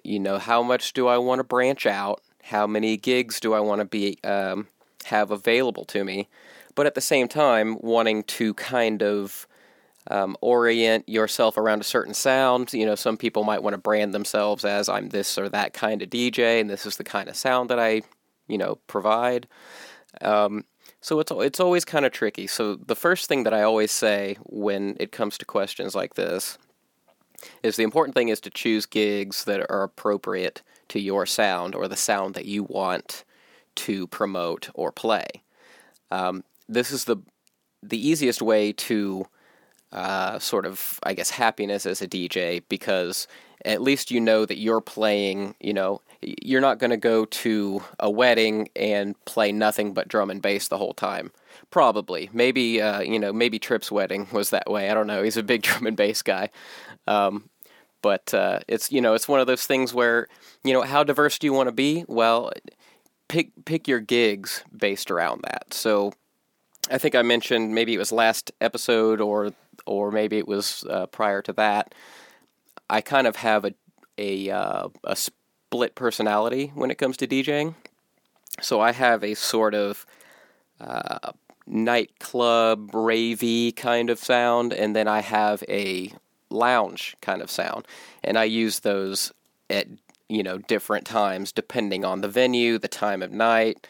you 0.02 0.18
know 0.18 0.38
how 0.38 0.62
much 0.62 0.92
do 0.92 1.06
I 1.08 1.18
want 1.18 1.38
to 1.38 1.44
branch 1.44 1.86
out, 1.86 2.20
how 2.42 2.66
many 2.66 2.96
gigs 2.96 3.40
do 3.40 3.54
I 3.54 3.60
want 3.60 3.80
to 3.80 3.84
be 3.84 4.18
um, 4.24 4.68
have 5.04 5.30
available 5.30 5.84
to 5.86 6.04
me, 6.04 6.28
but 6.74 6.86
at 6.86 6.94
the 6.94 7.00
same 7.00 7.28
time 7.28 7.76
wanting 7.80 8.22
to 8.24 8.54
kind 8.54 9.02
of 9.02 9.46
um, 10.10 10.36
orient 10.40 11.08
yourself 11.08 11.56
around 11.56 11.80
a 11.80 11.84
certain 11.84 12.14
sound. 12.14 12.72
You 12.72 12.86
know, 12.86 12.94
some 12.94 13.16
people 13.16 13.44
might 13.44 13.62
want 13.62 13.74
to 13.74 13.78
brand 13.78 14.14
themselves 14.14 14.64
as 14.64 14.88
I'm 14.88 15.10
this 15.10 15.36
or 15.38 15.48
that 15.50 15.72
kind 15.72 16.02
of 16.02 16.10
DJ, 16.10 16.60
and 16.60 16.70
this 16.70 16.86
is 16.86 16.96
the 16.96 17.04
kind 17.04 17.28
of 17.28 17.36
sound 17.36 17.70
that 17.70 17.78
I, 17.78 18.02
you 18.50 18.58
know, 18.58 18.76
provide. 18.86 19.46
Um, 20.20 20.64
so 21.00 21.20
it's 21.20 21.32
it's 21.32 21.60
always 21.60 21.84
kind 21.84 22.04
of 22.04 22.12
tricky. 22.12 22.46
So 22.46 22.74
the 22.74 22.96
first 22.96 23.28
thing 23.28 23.44
that 23.44 23.54
I 23.54 23.62
always 23.62 23.92
say 23.92 24.36
when 24.44 24.96
it 25.00 25.12
comes 25.12 25.38
to 25.38 25.44
questions 25.44 25.94
like 25.94 26.14
this 26.14 26.58
is 27.62 27.76
the 27.76 27.84
important 27.84 28.14
thing 28.14 28.28
is 28.28 28.40
to 28.40 28.50
choose 28.50 28.84
gigs 28.84 29.44
that 29.44 29.60
are 29.70 29.82
appropriate 29.82 30.62
to 30.88 31.00
your 31.00 31.24
sound 31.24 31.74
or 31.74 31.88
the 31.88 31.96
sound 31.96 32.34
that 32.34 32.44
you 32.44 32.64
want 32.64 33.24
to 33.76 34.06
promote 34.08 34.68
or 34.74 34.92
play. 34.92 35.26
Um, 36.10 36.44
this 36.68 36.90
is 36.90 37.04
the 37.04 37.16
the 37.82 38.08
easiest 38.08 38.42
way 38.42 38.72
to 38.72 39.26
uh, 39.92 40.38
sort 40.38 40.66
of, 40.66 41.00
I 41.02 41.14
guess, 41.14 41.30
happiness 41.30 41.86
as 41.86 42.02
a 42.02 42.08
DJ 42.08 42.62
because 42.68 43.26
at 43.64 43.82
least 43.82 44.10
you 44.10 44.20
know 44.20 44.44
that 44.44 44.58
you're 44.58 44.80
playing. 44.80 45.54
You 45.60 45.74
know, 45.74 46.00
you're 46.20 46.60
not 46.60 46.78
going 46.78 46.90
to 46.90 46.96
go 46.96 47.24
to 47.24 47.82
a 47.98 48.10
wedding 48.10 48.68
and 48.76 49.22
play 49.24 49.52
nothing 49.52 49.94
but 49.94 50.08
drum 50.08 50.30
and 50.30 50.42
bass 50.42 50.68
the 50.68 50.78
whole 50.78 50.94
time. 50.94 51.32
Probably, 51.70 52.30
maybe, 52.32 52.82
uh, 52.82 53.00
you 53.00 53.18
know, 53.18 53.32
maybe 53.32 53.58
Trip's 53.58 53.92
wedding 53.92 54.26
was 54.32 54.50
that 54.50 54.70
way. 54.70 54.90
I 54.90 54.94
don't 54.94 55.06
know. 55.06 55.22
He's 55.22 55.36
a 55.36 55.42
big 55.42 55.62
drum 55.62 55.86
and 55.86 55.96
bass 55.96 56.22
guy. 56.22 56.50
Um, 57.06 57.48
but 58.02 58.32
uh, 58.34 58.60
it's 58.66 58.90
you 58.90 59.00
know 59.00 59.14
it's 59.14 59.28
one 59.28 59.40
of 59.40 59.46
those 59.46 59.66
things 59.66 59.92
where 59.92 60.26
you 60.64 60.72
know 60.72 60.82
how 60.82 61.04
diverse 61.04 61.38
do 61.38 61.46
you 61.46 61.52
want 61.52 61.68
to 61.68 61.72
be? 61.72 62.04
Well, 62.08 62.52
pick 63.28 63.50
pick 63.64 63.86
your 63.86 64.00
gigs 64.00 64.64
based 64.76 65.10
around 65.10 65.42
that. 65.42 65.72
So 65.74 66.12
I 66.90 66.98
think 66.98 67.14
I 67.14 67.22
mentioned 67.22 67.74
maybe 67.74 67.94
it 67.94 67.98
was 67.98 68.12
last 68.12 68.52
episode 68.60 69.20
or 69.20 69.52
or 69.86 70.10
maybe 70.10 70.38
it 70.38 70.48
was 70.48 70.84
uh, 70.88 71.06
prior 71.06 71.42
to 71.42 71.52
that. 71.54 71.94
I 72.90 73.00
kind 73.00 73.26
of 73.26 73.36
have 73.36 73.64
a 73.64 73.74
a 74.18 74.50
uh, 74.50 74.88
a 75.04 75.16
split 75.16 75.94
personality 75.94 76.72
when 76.74 76.90
it 76.90 76.98
comes 76.98 77.16
to 77.18 77.26
DJing. 77.26 77.74
So 78.60 78.80
I 78.80 78.92
have 78.92 79.24
a 79.24 79.34
sort 79.34 79.74
of 79.74 80.04
uh, 80.80 81.32
nightclub 81.66 82.90
ravey 82.90 83.74
kind 83.74 84.10
of 84.10 84.18
sound, 84.18 84.72
and 84.72 84.94
then 84.94 85.06
I 85.08 85.20
have 85.20 85.62
a 85.68 86.12
lounge 86.50 87.16
kind 87.22 87.40
of 87.40 87.50
sound, 87.50 87.86
and 88.24 88.36
I 88.36 88.44
use 88.44 88.80
those 88.80 89.32
at 89.70 89.86
you 90.28 90.42
know 90.42 90.58
different 90.58 91.06
times 91.06 91.52
depending 91.52 92.04
on 92.04 92.20
the 92.20 92.28
venue, 92.28 92.76
the 92.76 92.88
time 92.88 93.22
of 93.22 93.30
night, 93.30 93.86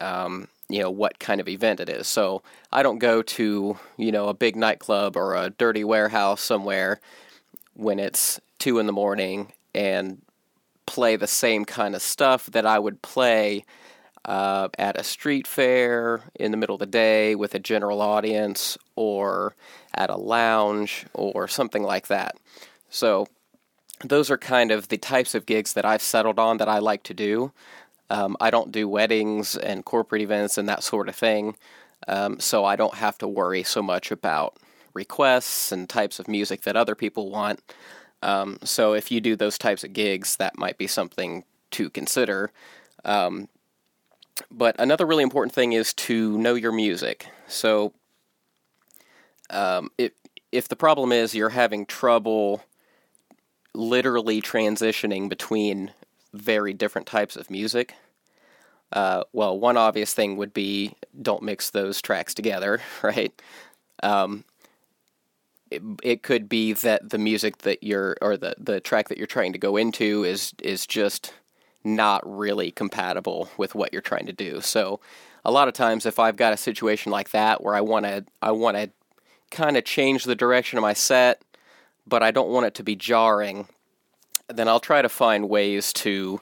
um, 0.00 0.46
you 0.68 0.80
know 0.80 0.90
what 0.90 1.18
kind 1.18 1.40
of 1.40 1.48
event 1.48 1.80
it 1.80 1.88
is. 1.88 2.06
So 2.06 2.42
I 2.72 2.84
don't 2.84 2.98
go 2.98 3.22
to 3.22 3.76
you 3.96 4.12
know 4.12 4.28
a 4.28 4.34
big 4.34 4.54
nightclub 4.54 5.16
or 5.16 5.34
a 5.34 5.50
dirty 5.50 5.82
warehouse 5.82 6.40
somewhere 6.40 7.00
when 7.76 7.98
it's 7.98 8.40
two 8.58 8.78
in 8.78 8.86
the 8.86 8.92
morning 8.92 9.52
and 9.74 10.22
play 10.86 11.16
the 11.16 11.26
same 11.26 11.64
kind 11.64 11.94
of 11.94 12.02
stuff 12.02 12.46
that 12.46 12.64
I 12.64 12.78
would 12.78 13.02
play 13.02 13.64
uh, 14.24 14.68
at 14.78 14.98
a 14.98 15.04
street 15.04 15.46
fair 15.46 16.22
in 16.34 16.50
the 16.50 16.56
middle 16.56 16.74
of 16.74 16.80
the 16.80 16.86
day 16.86 17.34
with 17.34 17.54
a 17.54 17.58
general 17.58 18.00
audience 18.00 18.76
or 18.96 19.54
at 19.94 20.10
a 20.10 20.16
lounge 20.16 21.06
or 21.12 21.46
something 21.46 21.82
like 21.82 22.08
that. 22.08 22.36
So, 22.88 23.26
those 24.04 24.30
are 24.30 24.36
kind 24.36 24.72
of 24.72 24.88
the 24.88 24.98
types 24.98 25.34
of 25.34 25.46
gigs 25.46 25.72
that 25.72 25.86
I've 25.86 26.02
settled 26.02 26.38
on 26.38 26.58
that 26.58 26.68
I 26.68 26.80
like 26.80 27.02
to 27.04 27.14
do. 27.14 27.52
Um, 28.10 28.36
I 28.40 28.50
don't 28.50 28.70
do 28.70 28.88
weddings 28.88 29.56
and 29.56 29.86
corporate 29.86 30.20
events 30.20 30.58
and 30.58 30.68
that 30.68 30.82
sort 30.82 31.08
of 31.08 31.16
thing, 31.16 31.56
um, 32.06 32.38
so 32.38 32.64
I 32.64 32.76
don't 32.76 32.94
have 32.94 33.16
to 33.18 33.28
worry 33.28 33.62
so 33.62 33.82
much 33.82 34.10
about 34.10 34.58
requests 34.96 35.70
and 35.70 35.88
types 35.88 36.18
of 36.18 36.26
music 36.26 36.62
that 36.62 36.76
other 36.76 36.96
people 36.96 37.30
want. 37.30 37.60
Um, 38.22 38.58
so 38.64 38.94
if 38.94 39.12
you 39.12 39.20
do 39.20 39.36
those 39.36 39.58
types 39.58 39.84
of 39.84 39.92
gigs, 39.92 40.36
that 40.36 40.58
might 40.58 40.78
be 40.78 40.88
something 40.88 41.44
to 41.72 41.90
consider. 41.90 42.50
Um, 43.04 43.48
but 44.50 44.74
another 44.78 45.06
really 45.06 45.22
important 45.22 45.54
thing 45.54 45.72
is 45.72 45.94
to 45.94 46.36
know 46.38 46.54
your 46.54 46.72
music. 46.72 47.28
So, 47.46 47.92
um, 49.50 49.90
if 49.96 50.12
if 50.52 50.68
the 50.68 50.76
problem 50.76 51.12
is 51.12 51.34
you're 51.34 51.50
having 51.50 51.86
trouble 51.86 52.64
literally 53.74 54.40
transitioning 54.40 55.28
between 55.28 55.92
very 56.32 56.72
different 56.72 57.06
types 57.06 57.36
of 57.36 57.50
music, 57.50 57.94
uh, 58.92 59.24
well, 59.32 59.58
one 59.58 59.76
obvious 59.76 60.14
thing 60.14 60.36
would 60.36 60.54
be 60.54 60.94
don't 61.20 61.42
mix 61.42 61.70
those 61.70 62.00
tracks 62.00 62.34
together, 62.34 62.80
right? 63.02 63.32
Um, 64.02 64.44
it, 65.70 65.82
it 66.02 66.22
could 66.22 66.48
be 66.48 66.72
that 66.72 67.10
the 67.10 67.18
music 67.18 67.58
that 67.58 67.82
you're 67.82 68.16
or 68.20 68.36
the, 68.36 68.54
the 68.58 68.80
track 68.80 69.08
that 69.08 69.18
you're 69.18 69.26
trying 69.26 69.52
to 69.52 69.58
go 69.58 69.76
into 69.76 70.24
is 70.24 70.54
is 70.62 70.86
just 70.86 71.32
not 71.84 72.22
really 72.24 72.70
compatible 72.70 73.48
with 73.56 73.74
what 73.74 73.92
you're 73.92 74.02
trying 74.02 74.26
to 74.26 74.32
do. 74.32 74.60
So 74.60 75.00
a 75.44 75.50
lot 75.50 75.68
of 75.68 75.74
times 75.74 76.06
if 76.06 76.18
I've 76.18 76.36
got 76.36 76.52
a 76.52 76.56
situation 76.56 77.12
like 77.12 77.30
that 77.30 77.62
where 77.62 77.74
I 77.74 77.80
want 77.80 78.06
to 78.06 78.24
I 78.42 78.52
want 78.52 78.76
to 78.76 78.90
kind 79.50 79.76
of 79.76 79.84
change 79.84 80.24
the 80.24 80.34
direction 80.34 80.78
of 80.78 80.82
my 80.82 80.92
set, 80.92 81.42
but 82.06 82.22
I 82.22 82.30
don't 82.30 82.50
want 82.50 82.66
it 82.66 82.74
to 82.74 82.82
be 82.82 82.96
jarring, 82.96 83.68
then 84.48 84.68
I'll 84.68 84.80
try 84.80 85.02
to 85.02 85.08
find 85.08 85.48
ways 85.48 85.92
to 85.94 86.40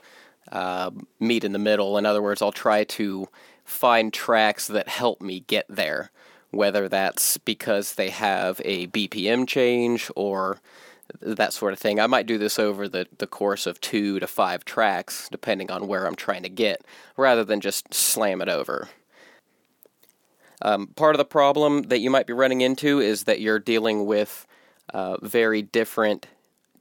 uh, 0.50 0.90
meet 1.20 1.44
in 1.44 1.52
the 1.52 1.58
middle. 1.58 1.98
In 1.98 2.06
other 2.06 2.22
words, 2.22 2.42
I'll 2.42 2.52
try 2.52 2.84
to 2.84 3.28
find 3.64 4.12
tracks 4.12 4.66
that 4.68 4.88
help 4.88 5.20
me 5.20 5.40
get 5.40 5.66
there, 5.68 6.10
whether 6.56 6.88
that's 6.88 7.38
because 7.38 7.94
they 7.94 8.10
have 8.10 8.60
a 8.64 8.86
BPM 8.88 9.46
change 9.46 10.10
or 10.16 10.60
that 11.20 11.52
sort 11.52 11.72
of 11.72 11.78
thing. 11.78 12.00
I 12.00 12.06
might 12.06 12.26
do 12.26 12.38
this 12.38 12.58
over 12.58 12.88
the, 12.88 13.06
the 13.18 13.26
course 13.26 13.66
of 13.66 13.80
two 13.80 14.18
to 14.20 14.26
five 14.26 14.64
tracks, 14.64 15.28
depending 15.30 15.70
on 15.70 15.86
where 15.86 16.06
I'm 16.06 16.14
trying 16.14 16.42
to 16.42 16.48
get, 16.48 16.82
rather 17.16 17.44
than 17.44 17.60
just 17.60 17.92
slam 17.92 18.40
it 18.40 18.48
over. 18.48 18.88
Um, 20.62 20.88
part 20.88 21.14
of 21.14 21.18
the 21.18 21.24
problem 21.24 21.82
that 21.84 21.98
you 21.98 22.10
might 22.10 22.26
be 22.26 22.32
running 22.32 22.62
into 22.62 23.00
is 23.00 23.24
that 23.24 23.40
you're 23.40 23.58
dealing 23.58 24.06
with 24.06 24.46
uh, 24.92 25.16
very 25.20 25.62
different 25.62 26.26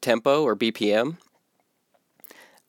tempo 0.02 0.44
or 0.44 0.56
BPM. 0.56 1.18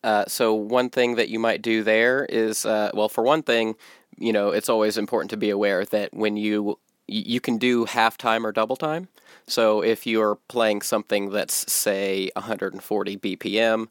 Uh, 0.03 0.25
so 0.27 0.53
one 0.53 0.89
thing 0.89 1.15
that 1.15 1.29
you 1.29 1.39
might 1.39 1.61
do 1.61 1.83
there 1.83 2.25
is, 2.25 2.65
uh, 2.65 2.91
well, 2.93 3.09
for 3.09 3.23
one 3.23 3.41
thing, 3.41 3.75
you 4.17 4.31
know, 4.31 4.49
it's 4.49 4.69
always 4.69 4.97
important 4.97 5.31
to 5.31 5.37
be 5.37 5.49
aware 5.49 5.83
that 5.85 6.13
when 6.13 6.37
you 6.37 6.77
you 7.07 7.39
can 7.39 7.57
do 7.57 7.85
half 7.85 8.17
time 8.17 8.45
or 8.45 8.51
double 8.51 8.75
time. 8.75 9.07
So 9.47 9.81
if 9.81 10.07
you're 10.07 10.35
playing 10.47 10.81
something 10.81 11.29
that's 11.29 11.71
say 11.71 12.29
140 12.35 13.17
BPM, 13.17 13.87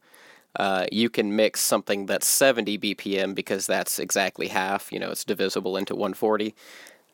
uh, 0.56 0.86
you 0.92 1.10
can 1.10 1.34
mix 1.34 1.60
something 1.60 2.06
that's 2.06 2.26
70 2.26 2.78
BPM 2.78 3.34
because 3.34 3.66
that's 3.66 3.98
exactly 3.98 4.48
half. 4.48 4.92
You 4.92 4.98
know, 4.98 5.10
it's 5.10 5.24
divisible 5.24 5.76
into 5.76 5.94
140. 5.94 6.54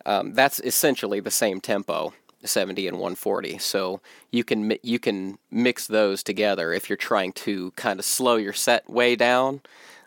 Um, 0.06 0.34
that's 0.34 0.60
essentially 0.60 1.20
the 1.20 1.30
same 1.30 1.60
tempo, 1.60 2.12
70 2.44 2.86
and 2.88 2.96
140. 2.96 3.58
So 3.58 4.00
you 4.30 4.44
can 4.44 4.76
you 4.82 4.98
can 4.98 5.38
mix 5.50 5.86
those 5.86 6.22
together 6.22 6.72
if 6.72 6.88
you're 6.88 6.96
trying 6.96 7.32
to 7.32 7.70
kind 7.72 7.98
of 7.98 8.04
slow 8.04 8.36
your 8.36 8.52
set 8.52 8.88
way 8.88 9.16
down 9.16 9.60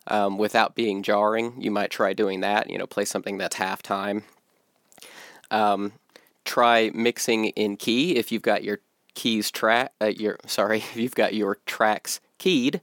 um, 0.07 0.37
without 0.37 0.75
being 0.75 1.03
jarring. 1.03 1.53
You 1.59 1.71
might 1.71 1.91
try 1.91 2.13
doing 2.13 2.41
that. 2.41 2.69
You 2.69 2.77
know, 2.77 2.87
play 2.87 3.05
something 3.05 3.37
that's 3.37 3.55
half 3.55 3.81
time. 3.81 4.23
Um, 5.53 5.93
try 6.43 6.91
mixing 6.93 7.45
in 7.45 7.77
key 7.77 8.17
if 8.17 8.31
you've 8.31 8.41
got 8.41 8.63
your 8.63 8.79
keys 9.13 9.51
track. 9.51 9.93
Uh, 10.01 10.07
your 10.07 10.37
sorry, 10.45 10.77
if 10.93 10.97
you've 10.97 11.15
got 11.15 11.33
your 11.33 11.59
tracks 11.65 12.19
keyed. 12.37 12.81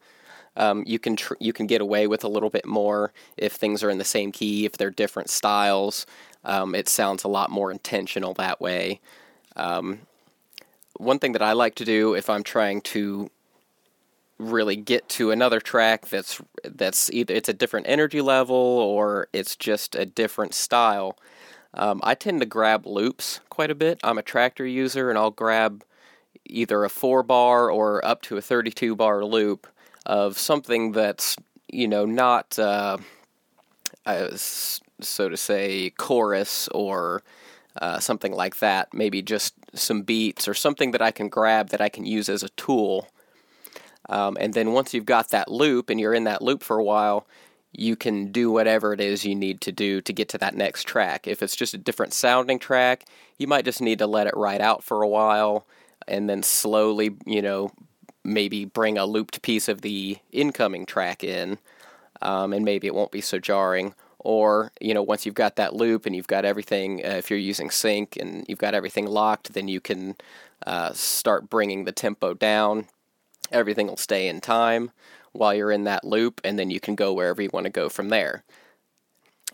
Um, 0.56 0.82
you 0.86 0.98
can 0.98 1.16
tr- 1.16 1.34
you 1.38 1.52
can 1.52 1.66
get 1.66 1.80
away 1.80 2.06
with 2.06 2.24
a 2.24 2.28
little 2.28 2.50
bit 2.50 2.66
more 2.66 3.12
if 3.36 3.52
things 3.52 3.82
are 3.82 3.90
in 3.90 3.98
the 3.98 4.04
same 4.04 4.32
key. 4.32 4.64
If 4.64 4.72
they're 4.72 4.90
different 4.90 5.30
styles, 5.30 6.06
um, 6.44 6.74
it 6.74 6.88
sounds 6.88 7.24
a 7.24 7.28
lot 7.28 7.50
more 7.50 7.70
intentional 7.70 8.34
that 8.34 8.60
way. 8.60 9.00
Um, 9.56 10.00
one 10.96 11.18
thing 11.18 11.32
that 11.32 11.42
I 11.42 11.52
like 11.52 11.76
to 11.76 11.84
do 11.84 12.14
if 12.14 12.28
I'm 12.28 12.42
trying 12.42 12.82
to 12.82 13.30
really 14.38 14.76
get 14.76 15.08
to 15.08 15.30
another 15.30 15.60
track 15.60 16.08
that's 16.08 16.40
that's 16.64 17.10
either 17.10 17.34
it's 17.34 17.48
a 17.48 17.52
different 17.52 17.86
energy 17.88 18.20
level 18.22 18.56
or 18.56 19.28
it's 19.32 19.54
just 19.54 19.94
a 19.94 20.06
different 20.06 20.54
style 20.54 21.16
um, 21.74 22.00
I 22.02 22.14
tend 22.14 22.40
to 22.40 22.46
grab 22.46 22.86
loops 22.86 23.40
quite 23.48 23.70
a 23.70 23.74
bit. 23.74 24.00
I'm 24.02 24.18
a 24.18 24.22
Traktor 24.22 24.70
user, 24.70 25.10
and 25.10 25.18
I'll 25.18 25.30
grab 25.30 25.84
either 26.46 26.84
a 26.84 26.88
four 26.88 27.22
bar 27.22 27.70
or 27.70 28.04
up 28.04 28.22
to 28.22 28.36
a 28.36 28.42
32 28.42 28.96
bar 28.96 29.24
loop 29.24 29.66
of 30.06 30.38
something 30.38 30.92
that's 30.92 31.36
you 31.68 31.86
know 31.86 32.04
not 32.04 32.58
uh, 32.58 32.96
so 35.00 35.28
to 35.28 35.36
say 35.36 35.90
chorus 35.90 36.68
or 36.68 37.22
uh, 37.80 37.98
something 37.98 38.32
like 38.32 38.58
that. 38.58 38.92
Maybe 38.92 39.22
just 39.22 39.54
some 39.74 40.02
beats 40.02 40.48
or 40.48 40.54
something 40.54 40.90
that 40.92 41.02
I 41.02 41.10
can 41.10 41.28
grab 41.28 41.68
that 41.70 41.80
I 41.80 41.88
can 41.88 42.04
use 42.04 42.28
as 42.28 42.42
a 42.42 42.48
tool. 42.50 43.08
Um, 44.08 44.36
and 44.40 44.54
then 44.54 44.72
once 44.72 44.92
you've 44.92 45.06
got 45.06 45.30
that 45.30 45.50
loop 45.50 45.88
and 45.88 46.00
you're 46.00 46.14
in 46.14 46.24
that 46.24 46.42
loop 46.42 46.62
for 46.62 46.78
a 46.78 46.84
while, 46.84 47.26
you 47.72 47.96
can 47.96 48.32
do 48.32 48.50
whatever 48.50 48.92
it 48.92 49.00
is 49.00 49.24
you 49.24 49.34
need 49.34 49.60
to 49.60 49.72
do 49.72 50.00
to 50.00 50.12
get 50.12 50.28
to 50.30 50.38
that 50.38 50.54
next 50.54 50.84
track. 50.84 51.28
If 51.28 51.42
it's 51.42 51.56
just 51.56 51.74
a 51.74 51.78
different 51.78 52.12
sounding 52.12 52.58
track, 52.58 53.04
you 53.38 53.46
might 53.46 53.64
just 53.64 53.80
need 53.80 53.98
to 54.00 54.06
let 54.06 54.26
it 54.26 54.36
ride 54.36 54.60
out 54.60 54.82
for 54.82 55.02
a 55.02 55.08
while 55.08 55.66
and 56.08 56.28
then 56.28 56.42
slowly, 56.42 57.16
you 57.24 57.42
know, 57.42 57.70
maybe 58.24 58.64
bring 58.64 58.98
a 58.98 59.06
looped 59.06 59.42
piece 59.42 59.68
of 59.68 59.82
the 59.82 60.18
incoming 60.32 60.84
track 60.84 61.22
in, 61.22 61.58
um, 62.20 62.52
and 62.52 62.64
maybe 62.64 62.86
it 62.86 62.94
won't 62.94 63.12
be 63.12 63.20
so 63.20 63.38
jarring. 63.38 63.94
Or, 64.18 64.72
you 64.80 64.92
know, 64.92 65.02
once 65.02 65.24
you've 65.24 65.34
got 65.34 65.56
that 65.56 65.74
loop 65.74 66.04
and 66.04 66.14
you've 66.14 66.26
got 66.26 66.44
everything, 66.44 67.00
uh, 67.04 67.10
if 67.10 67.30
you're 67.30 67.38
using 67.38 67.70
sync 67.70 68.16
and 68.16 68.44
you've 68.48 68.58
got 68.58 68.74
everything 68.74 69.06
locked, 69.06 69.54
then 69.54 69.68
you 69.68 69.80
can 69.80 70.16
uh, 70.66 70.92
start 70.92 71.48
bringing 71.48 71.84
the 71.84 71.92
tempo 71.92 72.34
down. 72.34 72.86
Everything 73.50 73.86
will 73.86 73.96
stay 73.96 74.28
in 74.28 74.40
time 74.40 74.90
while 75.32 75.54
you're 75.54 75.70
in 75.70 75.84
that 75.84 76.04
loop, 76.04 76.40
and 76.44 76.58
then 76.58 76.70
you 76.70 76.80
can 76.80 76.94
go 76.94 77.12
wherever 77.12 77.40
you 77.40 77.50
want 77.52 77.64
to 77.64 77.70
go 77.70 77.88
from 77.88 78.08
there. 78.08 78.44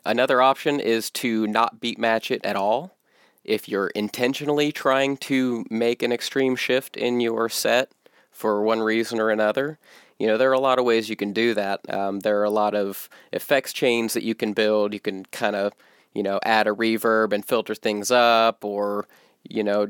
Another 0.05 0.41
option 0.41 0.81
is 0.81 1.11
to 1.11 1.47
not 1.47 1.81
beat 1.81 1.99
match 1.99 2.31
it 2.31 2.45
at 2.45 2.57
all. 2.57 2.97
If 3.45 3.69
you're 3.69 3.89
intentionally 3.89 4.73
trying 4.73 5.17
to 5.19 5.65
make 5.71 6.03
an 6.03 6.13
extreme 6.13 6.57
shift 6.57 6.97
in 6.97 7.21
your 7.21 7.49
set 7.49 7.93
for 8.31 8.63
one 8.63 8.81
reason 8.81 9.21
or 9.21 9.31
another, 9.31 9.79
you 10.19 10.27
know, 10.27 10.39
there 10.39 10.51
are 10.51 10.55
a 10.55 10.61
lot 10.61 10.79
of 10.79 10.85
ways 10.85 11.11
you 11.11 11.17
can 11.17 11.33
do 11.33 11.55
that. 11.55 11.81
Um, 11.93 12.21
there 12.21 12.41
are 12.41 12.45
a 12.45 12.51
lot 12.51 12.75
of 12.75 13.09
effects 13.33 13.73
chains 13.73 14.15
that 14.15 14.23
you 14.23 14.35
can 14.35 14.53
build. 14.53 14.95
You 14.95 15.01
can 15.01 15.25
kind 15.27 15.55
of, 15.55 15.75
you 16.15 16.23
know, 16.23 16.41
add 16.43 16.67
a 16.67 16.73
reverb 16.73 17.33
and 17.33 17.45
filter 17.45 17.75
things 17.75 18.11
up, 18.11 18.65
or, 18.65 19.07
you 19.49 19.63
know, 19.63 19.89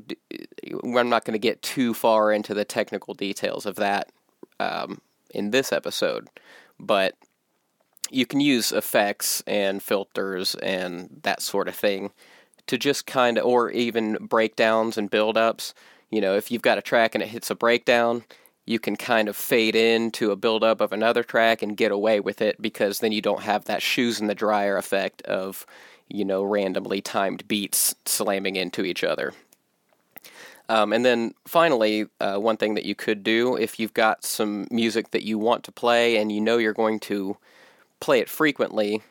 I'm 0.82 1.08
not 1.08 1.24
going 1.24 1.32
to 1.34 1.38
get 1.38 1.62
too 1.62 1.94
far 1.94 2.32
into 2.32 2.54
the 2.54 2.64
technical 2.64 3.14
details 3.14 3.66
of 3.66 3.76
that 3.76 4.10
um, 4.58 5.00
in 5.30 5.50
this 5.50 5.72
episode, 5.72 6.28
but 6.78 7.14
you 8.10 8.26
can 8.26 8.40
use 8.40 8.72
effects 8.72 9.42
and 9.46 9.82
filters 9.82 10.54
and 10.56 11.20
that 11.22 11.42
sort 11.42 11.68
of 11.68 11.74
thing 11.74 12.12
to 12.66 12.78
just 12.78 13.06
kind 13.06 13.38
of, 13.38 13.44
or 13.44 13.70
even 13.70 14.16
breakdowns 14.20 14.98
and 14.98 15.10
build-ups. 15.10 15.74
You 16.10 16.20
know, 16.20 16.36
if 16.36 16.50
you've 16.50 16.62
got 16.62 16.78
a 16.78 16.82
track 16.82 17.14
and 17.14 17.22
it 17.22 17.28
hits 17.28 17.50
a 17.50 17.54
breakdown, 17.54 18.24
you 18.64 18.78
can 18.78 18.96
kind 18.96 19.28
of 19.28 19.36
fade 19.36 19.76
into 19.76 20.30
a 20.30 20.36
build-up 20.36 20.80
of 20.80 20.92
another 20.92 21.22
track 21.22 21.62
and 21.62 21.76
get 21.76 21.92
away 21.92 22.18
with 22.20 22.40
it 22.40 22.60
because 22.60 22.98
then 22.98 23.12
you 23.12 23.22
don't 23.22 23.42
have 23.42 23.64
that 23.64 23.82
shoes 23.82 24.20
in 24.20 24.26
the 24.26 24.34
dryer 24.34 24.76
effect 24.76 25.22
of, 25.22 25.64
you 26.08 26.24
know, 26.24 26.42
randomly 26.42 27.00
timed 27.00 27.46
beats 27.46 27.94
slamming 28.04 28.56
into 28.56 28.84
each 28.84 29.04
other. 29.04 29.32
Um, 30.68 30.92
and 30.92 31.04
then 31.04 31.34
finally, 31.46 32.06
uh, 32.20 32.36
one 32.36 32.56
thing 32.56 32.74
that 32.74 32.84
you 32.84 32.94
could 32.94 33.22
do 33.22 33.56
if 33.56 33.78
you've 33.78 33.94
got 33.94 34.24
some 34.24 34.66
music 34.70 35.12
that 35.12 35.22
you 35.22 35.38
want 35.38 35.62
to 35.64 35.72
play 35.72 36.16
and 36.16 36.32
you 36.32 36.40
know 36.40 36.58
you're 36.58 36.72
going 36.72 36.98
to 37.00 37.36
play 38.00 38.18
it 38.18 38.28
frequently 38.28 39.02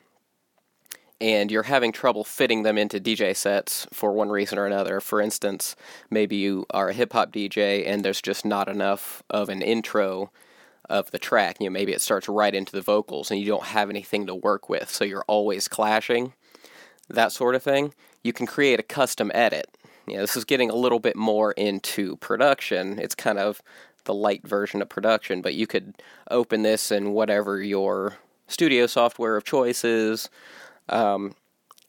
and 1.21 1.49
you're 1.49 1.63
having 1.63 1.91
trouble 1.91 2.23
fitting 2.23 2.63
them 2.63 2.77
into 2.77 2.99
DJ 2.99 3.35
sets 3.35 3.87
for 3.93 4.11
one 4.11 4.29
reason 4.29 4.57
or 4.57 4.65
another. 4.65 4.99
For 4.99 5.21
instance, 5.21 5.75
maybe 6.09 6.35
you 6.35 6.65
are 6.71 6.89
a 6.89 6.93
hip 6.93 7.13
hop 7.13 7.31
DJ 7.31 7.87
and 7.87 8.03
there's 8.03 8.21
just 8.21 8.45
not 8.45 8.67
enough 8.67 9.23
of 9.29 9.47
an 9.47 9.61
intro 9.61 10.31
of 10.89 11.11
the 11.11 11.19
track. 11.19 11.57
You 11.59 11.67
know, 11.67 11.71
maybe 11.73 11.93
it 11.93 12.01
starts 12.01 12.27
right 12.27 12.53
into 12.53 12.73
the 12.73 12.81
vocals 12.81 13.31
and 13.31 13.39
you 13.39 13.47
don't 13.47 13.65
have 13.65 13.89
anything 13.89 14.27
to 14.27 14.35
work 14.35 14.67
with, 14.69 14.89
so 14.89 15.05
you're 15.05 15.25
always 15.27 15.67
clashing. 15.67 16.33
That 17.07 17.31
sort 17.31 17.55
of 17.55 17.63
thing. 17.63 17.93
You 18.23 18.33
can 18.33 18.45
create 18.45 18.79
a 18.79 18.83
custom 18.83 19.31
edit 19.33 19.67
know, 20.13 20.21
this 20.21 20.37
is 20.37 20.45
getting 20.45 20.69
a 20.69 20.75
little 20.75 20.99
bit 20.99 21.15
more 21.15 21.51
into 21.53 22.15
production. 22.17 22.99
It's 22.99 23.15
kind 23.15 23.39
of 23.39 23.61
the 24.05 24.13
light 24.13 24.47
version 24.47 24.81
of 24.81 24.89
production, 24.89 25.41
but 25.41 25.55
you 25.55 25.67
could 25.67 25.95
open 26.29 26.61
this 26.61 26.91
in 26.91 27.11
whatever 27.11 27.61
your 27.61 28.17
studio 28.47 28.87
software 28.87 29.35
of 29.35 29.43
choice 29.43 29.83
is, 29.83 30.29
um, 30.89 31.35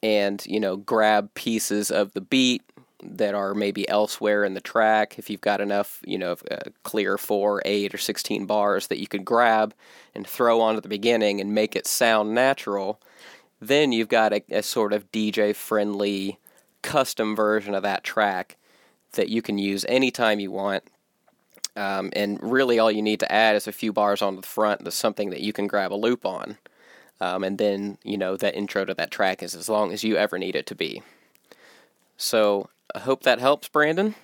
and 0.03 0.43
you 0.45 0.59
know, 0.59 0.75
grab 0.75 1.33
pieces 1.33 1.91
of 1.91 2.13
the 2.13 2.21
beat 2.21 2.63
that 3.03 3.35
are 3.35 3.53
maybe 3.53 3.87
elsewhere 3.87 4.43
in 4.43 4.55
the 4.55 4.61
track. 4.61 5.19
If 5.19 5.29
you've 5.29 5.41
got 5.41 5.61
enough, 5.61 6.01
you 6.05 6.17
know, 6.17 6.35
uh, 6.49 6.69
clear 6.83 7.17
four, 7.17 7.61
eight, 7.65 7.93
or 7.93 7.99
sixteen 7.99 8.45
bars 8.45 8.87
that 8.87 8.99
you 8.99 9.07
could 9.07 9.23
grab 9.23 9.73
and 10.15 10.25
throw 10.25 10.61
onto 10.61 10.81
the 10.81 10.89
beginning 10.89 11.39
and 11.39 11.53
make 11.53 11.75
it 11.75 11.85
sound 11.85 12.33
natural, 12.33 12.99
then 13.59 13.91
you've 13.91 14.09
got 14.09 14.33
a, 14.33 14.43
a 14.49 14.63
sort 14.63 14.93
of 14.93 15.11
DJ 15.11 15.55
friendly 15.55 16.39
custom 16.81 17.35
version 17.35 17.73
of 17.73 17.83
that 17.83 18.03
track 18.03 18.57
that 19.13 19.29
you 19.29 19.41
can 19.41 19.57
use 19.57 19.85
anytime 19.87 20.39
you 20.39 20.51
want. 20.51 20.83
Um, 21.75 22.11
and 22.15 22.39
really, 22.41 22.79
all 22.79 22.91
you 22.91 23.01
need 23.01 23.19
to 23.19 23.31
add 23.31 23.55
is 23.55 23.67
a 23.67 23.71
few 23.71 23.93
bars 23.93 24.21
on 24.21 24.35
the 24.35 24.41
front 24.41 24.83
to 24.83 24.91
something 24.91 25.29
that 25.29 25.41
you 25.41 25.53
can 25.53 25.67
grab 25.67 25.93
a 25.93 25.95
loop 25.95 26.25
on. 26.25 26.57
Um, 27.19 27.43
and 27.43 27.57
then, 27.57 27.97
you 28.03 28.17
know, 28.17 28.37
that 28.37 28.55
intro 28.55 28.85
to 28.85 28.93
that 28.95 29.11
track 29.11 29.41
is 29.41 29.55
as 29.55 29.69
long 29.69 29.91
as 29.91 30.03
you 30.03 30.17
ever 30.17 30.37
need 30.37 30.55
it 30.55 30.65
to 30.67 30.75
be. 30.75 31.01
So 32.15 32.69
I 32.95 32.99
hope 32.99 33.23
that 33.23 33.39
helps, 33.39 33.67
Brandon. 33.67 34.15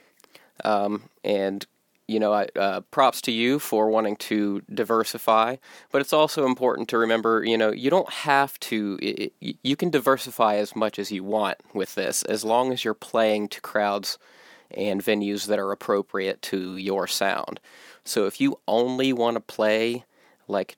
Um, 0.64 1.10
and 1.24 1.66
you 2.08 2.20
know, 2.20 2.34
uh, 2.34 2.82
props 2.92 3.22
to 3.22 3.32
you 3.32 3.60
for 3.60 3.90
wanting 3.90 4.18
to 4.18 4.62
diversify, 4.74 5.56
but 5.92 6.02
it's 6.02 6.14
also 6.14 6.46
important 6.46 6.90
to 6.90 6.98
remember, 6.98 7.44
you 7.46 7.58
know, 7.58 7.72
you 7.72 7.90
don't 7.90 8.10
have 8.10 8.60
to, 8.60 9.00
it, 9.02 9.34
you 9.40 9.76
can 9.76 9.90
diversify 9.90 10.56
as 10.56 10.76
much 10.76 11.00
as 11.00 11.12
you 11.12 11.24
want 11.24 11.58
with 11.74 11.96
this, 11.96 12.24
as 12.24 12.44
long 12.44 12.74
as 12.74 12.84
you're 12.84 12.94
playing 12.94 13.48
to 13.48 13.62
crowds 13.62 14.18
and 14.72 15.04
venues 15.04 15.48
that 15.48 15.60
are 15.60 15.72
appropriate 15.72 16.42
to 16.42 16.76
your 16.76 17.08
sound. 17.08 17.60
So 18.04 18.26
if 18.26 18.42
you 18.42 18.60
only 18.68 19.14
want 19.14 19.36
to 19.36 19.42
play 19.42 20.04
like 20.48 20.78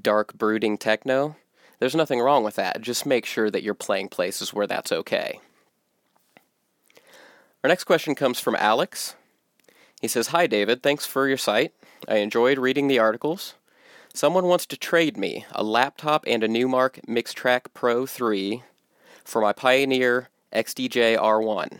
dark, 0.00 0.34
brooding 0.34 0.78
techno, 0.78 1.36
there's 1.78 1.94
nothing 1.94 2.20
wrong 2.20 2.42
with 2.42 2.56
that. 2.56 2.80
Just 2.80 3.06
make 3.06 3.24
sure 3.26 3.50
that 3.50 3.62
you're 3.62 3.74
playing 3.74 4.08
places 4.08 4.52
where 4.52 4.66
that's 4.66 4.90
okay. 4.90 5.40
Our 7.62 7.68
next 7.68 7.84
question 7.84 8.14
comes 8.14 8.40
from 8.40 8.56
Alex. 8.56 9.14
He 10.04 10.08
says, 10.08 10.26
Hi, 10.26 10.46
David. 10.46 10.82
Thanks 10.82 11.06
for 11.06 11.26
your 11.26 11.38
site. 11.38 11.72
I 12.06 12.16
enjoyed 12.16 12.58
reading 12.58 12.88
the 12.88 12.98
articles. 12.98 13.54
Someone 14.12 14.44
wants 14.44 14.66
to 14.66 14.76
trade 14.76 15.16
me 15.16 15.46
a 15.52 15.64
laptop 15.64 16.24
and 16.26 16.44
a 16.44 16.46
Numark 16.46 17.02
Mixtrack 17.06 17.68
Pro 17.72 18.04
3 18.04 18.62
for 19.24 19.40
my 19.40 19.54
Pioneer 19.54 20.28
XDJ 20.52 21.16
R1. 21.18 21.78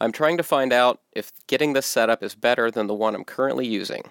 I'm 0.00 0.10
trying 0.10 0.38
to 0.38 0.42
find 0.42 0.72
out 0.72 1.02
if 1.12 1.32
getting 1.46 1.74
this 1.74 1.84
setup 1.84 2.22
is 2.22 2.34
better 2.34 2.70
than 2.70 2.86
the 2.86 2.94
one 2.94 3.14
I'm 3.14 3.24
currently 3.24 3.66
using. 3.66 4.04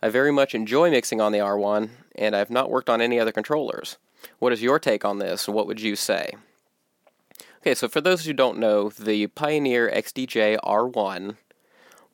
I 0.00 0.08
very 0.08 0.32
much 0.32 0.54
enjoy 0.54 0.90
mixing 0.90 1.20
on 1.20 1.32
the 1.32 1.40
R1, 1.40 1.90
and 2.16 2.34
I've 2.34 2.48
not 2.48 2.70
worked 2.70 2.88
on 2.88 3.02
any 3.02 3.20
other 3.20 3.32
controllers. 3.32 3.98
What 4.38 4.54
is 4.54 4.62
your 4.62 4.78
take 4.78 5.04
on 5.04 5.18
this, 5.18 5.46
what 5.46 5.66
would 5.66 5.82
you 5.82 5.94
say? 5.94 6.30
Okay, 7.60 7.74
so 7.74 7.86
for 7.86 8.00
those 8.00 8.24
who 8.24 8.32
don't 8.32 8.56
know, 8.56 8.88
the 8.88 9.26
Pioneer 9.26 9.90
XDJ 9.90 10.56
R1 10.64 11.36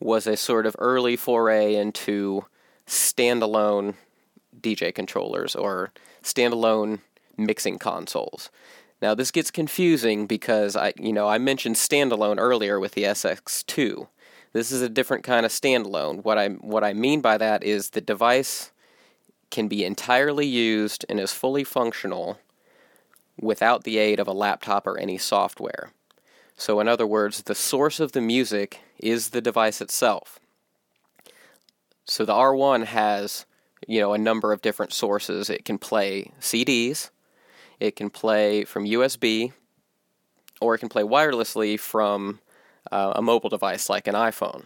was 0.01 0.27
a 0.27 0.37
sort 0.37 0.67
of 0.67 0.75
early 0.79 1.17
foray 1.17 1.75
into 1.75 2.45
standalone 2.87 3.95
DJ 4.61 4.95
controllers 4.95 5.55
or 5.55 5.93
standalone 6.23 7.01
mixing 7.37 7.79
consoles. 7.79 8.51
Now 9.01 9.15
this 9.15 9.31
gets 9.31 9.51
confusing 9.51 10.27
because 10.27 10.77
I 10.77 10.93
you 10.99 11.13
know 11.13 11.29
I 11.29 11.39
mentioned 11.39 11.77
standalone 11.77 12.39
earlier 12.39 12.81
with 12.81 12.93
the 12.93 13.05
SX2. 13.05 14.09
This 14.53 14.73
is 14.73 14.83
a 14.83 14.89
different 14.89 15.23
kind 15.23 15.47
of 15.47 15.53
standalone. 15.53 16.25
What 16.25 16.39
I 16.39 16.49
what 16.49 16.85
I 16.85 16.93
mean 16.93 17.21
by 17.21 17.39
that 17.39 17.63
is 17.63 17.91
the 17.91 18.01
device 18.01 18.73
can 19.51 19.69
be 19.69 19.85
entirely 19.85 20.47
used 20.47 21.05
and 21.09 21.19
is 21.19 21.33
fully 21.33 21.65
functional 21.65 22.39
without 23.41 23.85
the 23.85 23.99
aid 23.99 24.21
of 24.21 24.29
a 24.29 24.33
laptop 24.33 24.87
or 24.87 24.99
any 24.99 25.19
software. 25.19 25.93
So, 26.61 26.79
in 26.79 26.89
other 26.89 27.07
words, 27.07 27.45
the 27.45 27.55
source 27.55 28.01
of 28.01 28.13
the 28.13 28.21
music 28.21 28.81
is 28.99 29.31
the 29.31 29.41
device 29.41 29.81
itself. 29.81 30.39
So, 32.05 32.27
the 32.27 32.35
R1 32.35 32.85
has, 32.85 33.47
you 33.89 33.99
know, 33.99 34.13
a 34.13 34.19
number 34.19 34.53
of 34.53 34.61
different 34.61 34.93
sources. 34.93 35.49
It 35.49 35.65
can 35.65 35.79
play 35.79 36.33
CDs, 36.39 37.09
it 37.81 37.97
can 37.97 38.11
play 38.11 38.65
from 38.65 38.85
USB, 38.85 39.55
or 40.61 40.75
it 40.75 40.81
can 40.81 40.91
play 40.91 41.03
wirelessly 41.03 41.81
from 41.81 42.41
uh, 42.93 43.15
a 43.17 43.23
mobile 43.23 43.49
device 43.49 43.89
like 43.89 44.07
an 44.07 44.15
iPhone. 44.15 44.65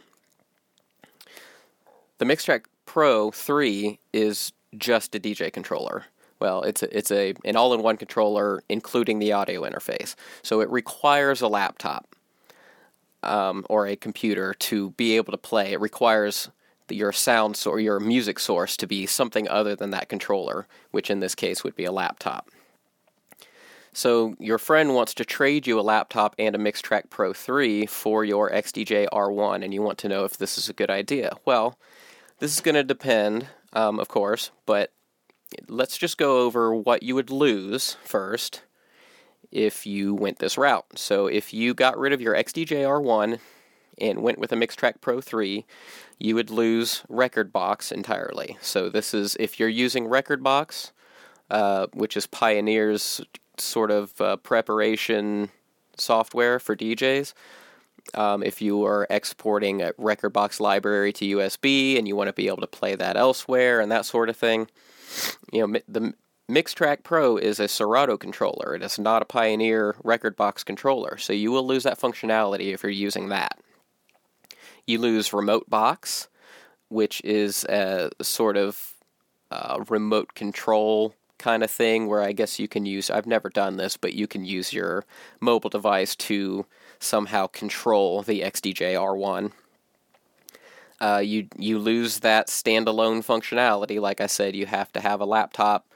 The 2.19 2.25
Mixtrack 2.25 2.65
Pro 2.87 3.31
3 3.31 4.01
is 4.13 4.53
just 4.77 5.15
a 5.15 5.21
DJ 5.21 5.53
controller 5.53 6.07
well, 6.45 6.61
it's 6.61 6.83
a, 6.83 6.95
it's 6.95 7.11
a 7.11 7.33
an 7.47 7.57
all-in-one 7.57 7.97
controller, 7.97 8.63
including 8.69 9.19
the 9.19 9.33
audio 9.33 9.63
interface. 9.63 10.15
So 10.43 10.61
it 10.61 10.69
requires 10.69 11.41
a 11.41 11.49
laptop 11.49 12.15
um, 13.23 13.65
or 13.71 13.87
a 13.87 13.97
computer 13.97 14.53
to 14.53 14.91
be 14.91 15.17
able 15.17 15.33
to 15.33 15.39
play. 15.39 15.73
It 15.73 15.81
requires 15.81 16.51
the, 16.89 16.97
your 16.97 17.13
sound 17.13 17.65
or 17.67 17.81
your 17.81 17.99
music 17.99 18.39
source 18.39 18.77
to 18.77 18.87
be 18.87 19.07
something 19.07 19.49
other 19.49 19.75
than 19.75 19.89
that 19.93 20.11
controller, 20.11 20.67
which 20.91 21.09
in 21.09 21.21
this 21.21 21.35
case 21.35 21.65
would 21.65 21.77
be 21.77 21.87
a 21.87 21.93
laptop. 21.93 22.51
So 23.95 24.37
your 24.39 24.59
friend 24.59 24.95
wants 24.95 25.15
to 25.15 25.25
trade 25.25 25.67
you 25.67 25.81
a 25.81 25.89
laptop 25.95 26.35
and 26.39 26.55
a 26.55 26.59
Mixtrack 26.59 27.09
Pro 27.09 27.33
3 27.33 27.87
for 27.87 28.23
your 28.23 28.51
XDJ 28.51 29.09
R1, 29.11 29.65
and 29.65 29.73
you 29.73 29.81
want 29.81 29.97
to 30.01 30.11
know 30.11 30.25
if 30.25 30.37
this 30.37 30.59
is 30.59 30.69
a 30.69 30.75
good 30.75 30.91
idea. 30.91 31.39
Well, 31.47 31.79
this 32.39 32.53
is 32.53 32.61
going 32.61 32.75
to 32.75 32.85
depend, 32.85 33.47
um, 33.73 33.99
of 33.99 34.09
course, 34.09 34.51
but 34.67 34.93
let's 35.69 35.99
just 35.99 36.19
go 36.19 36.41
over 36.41 36.75
what 36.75 37.03
you 37.03 37.15
would 37.15 37.31
lose 37.31 37.97
first 38.05 38.63
if 39.51 39.87
you 39.87 40.15
went 40.15 40.39
this 40.39 40.59
route. 40.59 40.87
So 40.99 41.27
if 41.27 41.55
you 41.55 41.75
got 41.75 41.99
rid 41.99 42.13
of 42.13 42.21
your 42.21 42.35
XDJ-R1 42.35 43.39
and 43.99 44.23
went 44.23 44.39
with 44.39 44.53
a 44.53 44.57
Mixtrack 44.57 45.01
Pro 45.01 45.21
3, 45.21 45.65
you 46.19 46.35
would 46.35 46.51
lose 46.51 47.03
Rekordbox 47.09 47.93
entirely. 47.93 48.57
So 48.61 48.89
this 48.89 49.15
is 49.15 49.37
if 49.39 49.61
you're 49.61 49.69
using 49.69 50.07
Rekordbox, 50.07 50.91
uh, 51.51 51.87
which 51.93 52.17
is 52.17 52.27
Pioneer's 52.27 53.21
sort 53.59 53.91
of 53.91 54.21
uh, 54.21 54.37
preparation 54.37 55.51
software 55.97 56.59
for 56.59 56.75
DJs. 56.75 57.33
Um, 58.15 58.43
if 58.43 58.61
you 58.61 58.85
are 58.85 59.07
exporting 59.09 59.81
a 59.81 59.93
Rekordbox 59.95 60.61
library 60.61 61.13
to 61.15 61.37
USB 61.39 61.97
and 61.97 62.07
you 62.07 62.17
want 62.17 62.29
to 62.29 62.35
be 62.35 62.49
able 62.49 62.61
to 62.61 62.67
play 62.67 62.95
that 62.97 63.17
elsewhere 63.17 63.81
and 63.81 63.91
that 63.91 64.05
sort 64.05 64.29
of 64.29 64.37
thing, 64.37 64.69
you 65.53 65.67
know 65.67 65.81
the 65.89 66.15
Mixtrack 66.51 67.03
Pro 67.03 67.39
is 67.39 67.59
a 67.59 67.69
Serato 67.69 68.19
controller. 68.19 68.75
It 68.75 68.83
is 68.83 68.99
not 68.99 69.23
a 69.23 69.27
Pioneer 69.27 69.95
Rekordbox 70.05 70.65
controller, 70.65 71.17
so 71.17 71.33
you 71.33 71.51
will 71.51 71.67
lose 71.67 71.85
that 71.85 71.99
functionality 71.99 72.75
if 72.75 72.83
you're 72.83 72.93
using 72.93 73.31
that. 73.31 73.59
You 74.87 74.99
lose 74.99 75.33
Remote 75.33 75.71
Box, 75.71 76.29
which 76.89 77.23
is 77.25 77.65
a 77.65 78.11
sort 78.21 78.59
of 78.59 78.93
uh, 79.51 79.85
remote 79.89 80.35
control 80.35 81.15
kind 81.39 81.65
of 81.65 81.71
thing 81.71 82.07
where 82.07 82.23
I 82.23 82.33
guess 82.33 82.59
you 82.59 82.69
can 82.69 82.85
use, 82.85 83.11
I've 83.11 83.27
never 83.27 83.49
done 83.49 83.77
this, 83.77 83.97
but 83.97 84.15
you 84.15 84.27
can 84.27 84.45
use 84.45 84.73
your 84.73 85.05
mobile 85.41 85.71
device 85.71 86.15
to 86.17 86.67
somehow 86.99 87.47
control 87.47 88.23
the 88.23 88.41
XDJ 88.41 88.95
R1. 88.95 89.53
Uh, 91.01 91.21
you 91.25 91.49
you 91.59 91.79
lose 91.79 92.21
that 92.21 92.49
standalone 92.49 93.25
functionality. 93.25 94.01
Like 94.01 94.21
I 94.21 94.27
said, 94.27 94.55
you 94.55 94.67
have 94.67 94.93
to 94.93 95.01
have 95.01 95.21
a 95.21 95.27
laptop 95.27 95.87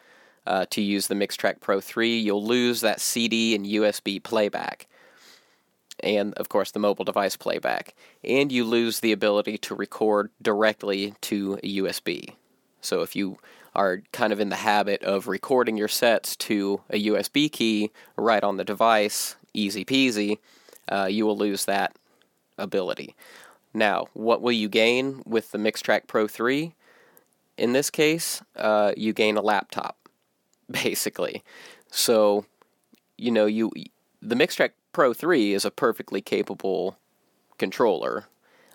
uh, 0.47 0.67
to 0.71 0.81
use 0.81 1.07
the 1.07 1.15
Mixtrack 1.15 1.61
Pro 1.61 1.81
3. 1.81 2.19
You'll 2.19 2.45
lose 2.45 2.81
that 2.81 3.01
CD 3.01 3.55
and 3.55 3.65
USB 3.65 4.23
playback, 4.23 4.87
and 6.01 6.35
of 6.35 6.49
course 6.49 6.73
the 6.73 6.79
mobile 6.79 7.05
device 7.05 7.37
playback. 7.37 7.95
And 8.25 8.51
you 8.51 8.65
lose 8.65 9.01
the 9.01 9.13
ability 9.13 9.59
to 9.59 9.75
record 9.75 10.31
directly 10.43 11.15
to 11.23 11.59
a 11.63 11.77
USB. 11.79 12.35
So 12.81 13.03
if 13.03 13.15
you 13.15 13.39
are 13.75 14.03
kind 14.13 14.33
of 14.33 14.41
in 14.41 14.49
the 14.49 14.57
habit 14.57 15.03
of 15.05 15.29
recording 15.29 15.77
your 15.77 15.89
sets 15.89 16.35
to 16.37 16.81
a 16.91 17.07
USB 17.07 17.51
key 17.51 17.91
right 18.17 18.43
on 18.43 18.57
the 18.57 18.65
device, 18.65 19.37
easy 19.55 19.85
peasy, 19.85 20.39
uh, 20.91 21.07
you 21.11 21.27
will 21.27 21.37
lose 21.37 21.67
that 21.67 21.95
ability. 22.57 23.15
Now, 23.75 24.07
what 24.15 24.43
will 24.43 24.53
you 24.53 24.69
gain 24.69 25.23
with 25.27 25.53
the 25.53 25.59
Mixtrack 25.59 26.07
Pro 26.07 26.27
3? 26.27 26.75
In 27.57 27.73
this 27.73 27.91
case, 27.91 28.43
uh, 28.57 28.93
you 28.97 29.13
gain 29.13 29.37
a 29.37 29.43
laptop, 29.43 29.97
basically. 30.71 31.43
So, 31.91 32.47
you 33.17 33.31
know, 33.31 33.47
you 33.47 33.71
the 34.21 34.35
Mixtrack 34.35 34.71
Pro 34.93 35.13
3 35.13 35.55
is 35.55 35.65
a 35.65 35.71
perfectly 35.71 36.21
capable 36.21 36.99
controller 37.57 38.27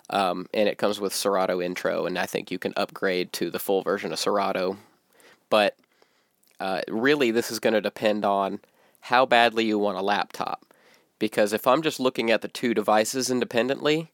um, 0.09 0.47
and 0.53 0.69
it 0.69 0.77
comes 0.77 0.99
with 0.99 1.13
Serato 1.13 1.61
Intro, 1.61 2.05
and 2.05 2.19
I 2.19 2.25
think 2.25 2.51
you 2.51 2.59
can 2.59 2.73
upgrade 2.75 3.31
to 3.33 3.49
the 3.49 3.59
full 3.59 3.81
version 3.81 4.11
of 4.11 4.19
Serato 4.19 4.77
but 5.53 5.77
uh, 6.59 6.81
really 6.87 7.29
this 7.29 7.51
is 7.51 7.59
going 7.59 7.75
to 7.75 7.79
depend 7.79 8.25
on 8.25 8.59
how 9.01 9.23
badly 9.23 9.65
you 9.65 9.77
want 9.77 9.99
a 9.99 10.01
laptop. 10.01 10.65
Because 11.19 11.53
if 11.53 11.67
I'm 11.67 11.83
just 11.83 11.99
looking 11.99 12.31
at 12.31 12.41
the 12.41 12.47
two 12.47 12.73
devices 12.73 13.29
independently, 13.29 14.11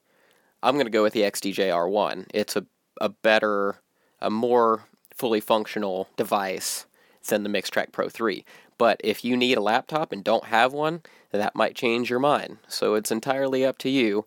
I'm 0.61 0.75
going 0.75 0.85
to 0.85 0.91
go 0.91 1.03
with 1.03 1.13
the 1.13 1.21
XDJ-R1. 1.21 2.25
It's 2.33 2.55
a, 2.55 2.65
a 2.99 3.09
better, 3.09 3.77
a 4.21 4.29
more 4.29 4.85
fully 5.13 5.39
functional 5.39 6.09
device 6.17 6.85
than 7.27 7.43
the 7.43 7.49
Mixtrack 7.49 7.91
Pro 7.91 8.09
3. 8.09 8.45
But 8.77 9.01
if 9.03 9.25
you 9.25 9.35
need 9.35 9.57
a 9.57 9.61
laptop 9.61 10.11
and 10.11 10.23
don't 10.23 10.45
have 10.45 10.73
one, 10.73 11.01
that 11.31 11.55
might 11.55 11.75
change 11.75 12.09
your 12.09 12.19
mind. 12.19 12.57
So 12.67 12.95
it's 12.95 13.11
entirely 13.11 13.65
up 13.65 13.77
to 13.79 13.89
you. 13.89 14.25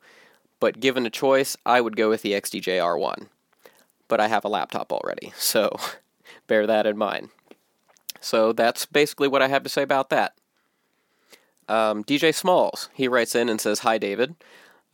But 0.61 0.81
given 0.81 1.07
a 1.07 1.11
choice, 1.11 1.57
I 1.67 1.81
would 1.81 1.97
go 1.97 2.09
with 2.09 2.23
the 2.23 2.33
XDJ-R1. 2.33 3.27
But 4.09 4.21
I 4.21 4.29
have 4.29 4.45
a 4.45 4.49
laptop 4.49 4.93
already, 4.93 5.33
so 5.37 5.77
bear 6.47 6.67
that 6.67 6.87
in 6.87 6.97
mind. 6.97 7.31
So 8.21 8.53
that's 8.53 8.87
basically 8.87 9.29
what 9.29 9.43
I 9.43 9.49
have 9.49 9.65
to 9.65 9.69
say 9.69 9.83
about 9.83 10.11
that. 10.11 10.35
Um, 11.69 12.05
DJ 12.05 12.31
Smallz, 12.31 12.89
he 12.93 13.09
writes 13.09 13.35
in 13.35 13.49
and 13.49 13.61
says, 13.61 13.81
Hi, 13.81 13.99
David. 13.99 14.37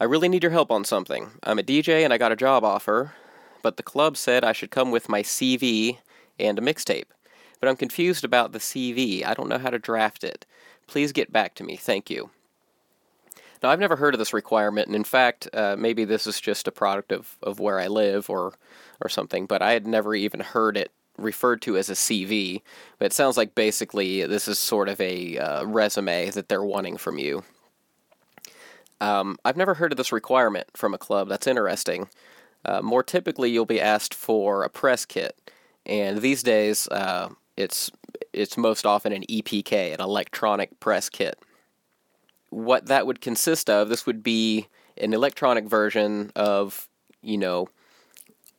I 0.00 0.04
really 0.04 0.28
need 0.28 0.44
your 0.44 0.52
help 0.52 0.70
on 0.70 0.84
something. 0.84 1.32
I'm 1.42 1.58
a 1.58 1.62
DJ 1.64 2.04
and 2.04 2.12
I 2.12 2.18
got 2.18 2.30
a 2.30 2.36
job 2.36 2.62
offer, 2.62 3.14
but 3.62 3.76
the 3.76 3.82
club 3.82 4.16
said 4.16 4.44
I 4.44 4.52
should 4.52 4.70
come 4.70 4.92
with 4.92 5.08
my 5.08 5.22
CV 5.22 5.98
and 6.38 6.56
a 6.56 6.62
mixtape. 6.62 7.06
But 7.58 7.68
I'm 7.68 7.76
confused 7.76 8.24
about 8.24 8.52
the 8.52 8.60
CV. 8.60 9.26
I 9.26 9.34
don't 9.34 9.48
know 9.48 9.58
how 9.58 9.70
to 9.70 9.78
draft 9.78 10.22
it. 10.22 10.46
Please 10.86 11.10
get 11.10 11.32
back 11.32 11.56
to 11.56 11.64
me. 11.64 11.74
Thank 11.76 12.10
you. 12.10 12.30
Now, 13.60 13.70
I've 13.70 13.80
never 13.80 13.96
heard 13.96 14.14
of 14.14 14.20
this 14.20 14.32
requirement, 14.32 14.86
and 14.86 14.94
in 14.94 15.02
fact, 15.02 15.48
uh, 15.52 15.74
maybe 15.76 16.04
this 16.04 16.28
is 16.28 16.40
just 16.40 16.68
a 16.68 16.72
product 16.72 17.10
of, 17.10 17.36
of 17.42 17.58
where 17.58 17.80
I 17.80 17.88
live 17.88 18.30
or, 18.30 18.54
or 19.00 19.08
something, 19.08 19.46
but 19.46 19.62
I 19.62 19.72
had 19.72 19.84
never 19.84 20.14
even 20.14 20.38
heard 20.38 20.76
it 20.76 20.92
referred 21.16 21.60
to 21.62 21.76
as 21.76 21.90
a 21.90 21.94
CV, 21.94 22.62
but 23.00 23.06
it 23.06 23.12
sounds 23.12 23.36
like 23.36 23.56
basically 23.56 24.24
this 24.26 24.46
is 24.46 24.60
sort 24.60 24.88
of 24.88 25.00
a 25.00 25.38
uh, 25.38 25.64
resume 25.64 26.30
that 26.30 26.48
they're 26.48 26.62
wanting 26.62 26.96
from 26.96 27.18
you. 27.18 27.42
Um, 29.00 29.36
I've 29.44 29.56
never 29.56 29.74
heard 29.74 29.92
of 29.92 29.96
this 29.96 30.12
requirement 30.12 30.68
from 30.74 30.94
a 30.94 30.98
club. 30.98 31.28
That's 31.28 31.46
interesting. 31.46 32.08
Uh, 32.64 32.82
more 32.82 33.02
typically, 33.02 33.50
you'll 33.50 33.64
be 33.64 33.80
asked 33.80 34.14
for 34.14 34.64
a 34.64 34.68
press 34.68 35.04
kit, 35.04 35.50
and 35.86 36.20
these 36.20 36.42
days, 36.42 36.88
uh, 36.88 37.28
it's 37.56 37.90
it's 38.32 38.56
most 38.56 38.86
often 38.86 39.12
an 39.12 39.24
EPK, 39.28 39.94
an 39.94 40.00
electronic 40.00 40.78
press 40.80 41.08
kit. 41.08 41.38
What 42.50 42.86
that 42.86 43.06
would 43.06 43.20
consist 43.20 43.68
of, 43.68 43.88
this 43.88 44.06
would 44.06 44.22
be 44.22 44.68
an 44.96 45.12
electronic 45.12 45.66
version 45.66 46.32
of, 46.34 46.88
you 47.22 47.36
know, 47.36 47.68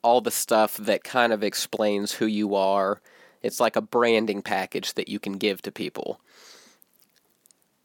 all 0.01 0.21
the 0.21 0.31
stuff 0.31 0.77
that 0.77 1.03
kind 1.03 1.33
of 1.33 1.43
explains 1.43 2.13
who 2.13 2.25
you 2.25 2.55
are. 2.55 3.01
It's 3.41 3.59
like 3.59 3.75
a 3.75 3.81
branding 3.81 4.41
package 4.41 4.93
that 4.93 5.09
you 5.09 5.19
can 5.19 5.33
give 5.33 5.61
to 5.63 5.71
people. 5.71 6.19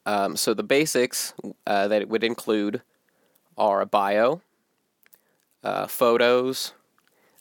Um, 0.06 0.36
so 0.36 0.54
the 0.54 0.62
basics 0.62 1.32
uh, 1.66 1.88
that 1.88 2.02
it 2.02 2.08
would 2.08 2.24
include 2.24 2.82
are 3.56 3.80
a 3.80 3.86
bio, 3.86 4.42
uh, 5.62 5.86
photos, 5.86 6.72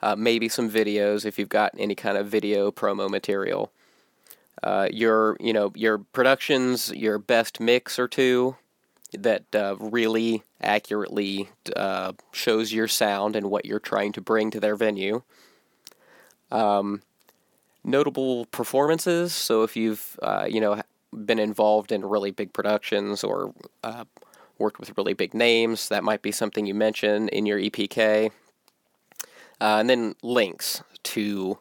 uh, 0.02 0.15
maybe 0.15 0.49
some 0.49 0.69
videos 0.69 1.26
if 1.26 1.39
you've 1.39 1.49
got 1.49 1.71
any 1.78 1.95
kind 1.95 2.17
of 2.17 2.28
video 2.28 2.71
promo 2.71 3.10
material. 3.10 3.71
Uh, 4.62 4.88
your 4.91 5.36
you 5.39 5.52
know 5.52 5.71
your 5.76 5.97
productions, 5.97 6.91
your 6.91 7.17
best 7.17 7.60
mix 7.60 7.99
or 7.99 8.08
two, 8.08 8.56
that 9.13 9.43
uh, 9.56 9.76
really 9.80 10.43
accurately 10.62 11.49
uh, 11.76 12.13
shows 12.32 12.71
your 12.71 12.88
sound 12.88 13.36
and 13.36 13.49
what 13.49 13.65
you're 13.65 13.80
trying 13.80 14.12
to 14.13 14.21
bring 14.21 14.52
to 14.52 14.60
their 14.60 14.76
venue. 14.76 15.21
Um, 16.52 17.02
notable 17.84 18.45
performances. 18.45 19.34
So 19.34 19.63
if 19.63 19.76
you've 19.76 20.17
uh, 20.21 20.47
you 20.49 20.62
know 20.62 20.82
been 21.13 21.39
involved 21.39 21.91
in 21.91 22.06
really 22.06 22.32
big 22.32 22.54
productions 22.54 23.23
or 23.23 23.54
uh, 23.84 24.06
worked 24.58 24.80
with 24.80 24.97
really 24.97 25.13
big 25.13 25.34
names, 25.34 25.89
that 25.89 26.04
might 26.04 26.21
be 26.21 26.32
something 26.32 26.65
you 26.65 26.73
mention 26.73 27.30
in 27.30 27.45
your 27.45 27.60
EPK. 27.60 28.32
Uh, 29.62 29.78
and 29.80 29.89
then 29.89 30.15
links 30.21 30.84
to 31.04 31.58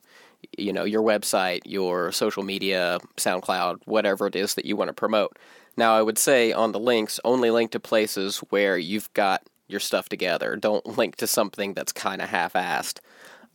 you 0.59 0.73
know 0.73 0.85
your 0.85 1.03
website, 1.03 1.61
your 1.65 2.13
social 2.13 2.43
media, 2.43 2.99
SoundCloud, 3.17 3.81
whatever 3.85 4.27
it 4.27 4.37
is 4.37 4.55
that 4.55 4.65
you 4.65 4.77
want 4.77 4.89
to 4.89 4.95
promote. 4.95 5.39
Now, 5.77 5.95
I 5.95 6.03
would 6.03 6.19
say 6.19 6.53
on 6.53 6.73
the 6.73 6.81
links, 6.81 7.19
only 7.25 7.51
link 7.51 7.71
to 7.73 7.81
places 7.81 8.39
where 8.51 8.77
you've 8.77 9.13
got 9.15 9.43
your 9.69 9.81
stuff 9.81 10.09
together. 10.09 10.57
Don't 10.57 10.87
link 10.99 11.17
to 11.17 11.27
something 11.27 11.75
that's 11.75 11.93
kind 11.93 12.21
of 12.21 12.29
half 12.29 12.53
assed. 12.55 12.99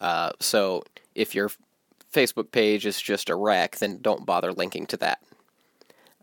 Uh, 0.02 0.32
so 0.40 0.84
if 1.16 1.36
your 1.36 1.52
Facebook 2.14 2.52
page 2.52 2.86
is 2.86 3.02
just 3.02 3.30
a 3.30 3.36
wreck, 3.36 3.78
then 3.78 4.00
don't 4.02 4.26
bother 4.26 4.52
linking 4.54 4.86
to 4.88 4.98
that. 4.98 5.20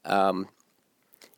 Um, 0.05 0.49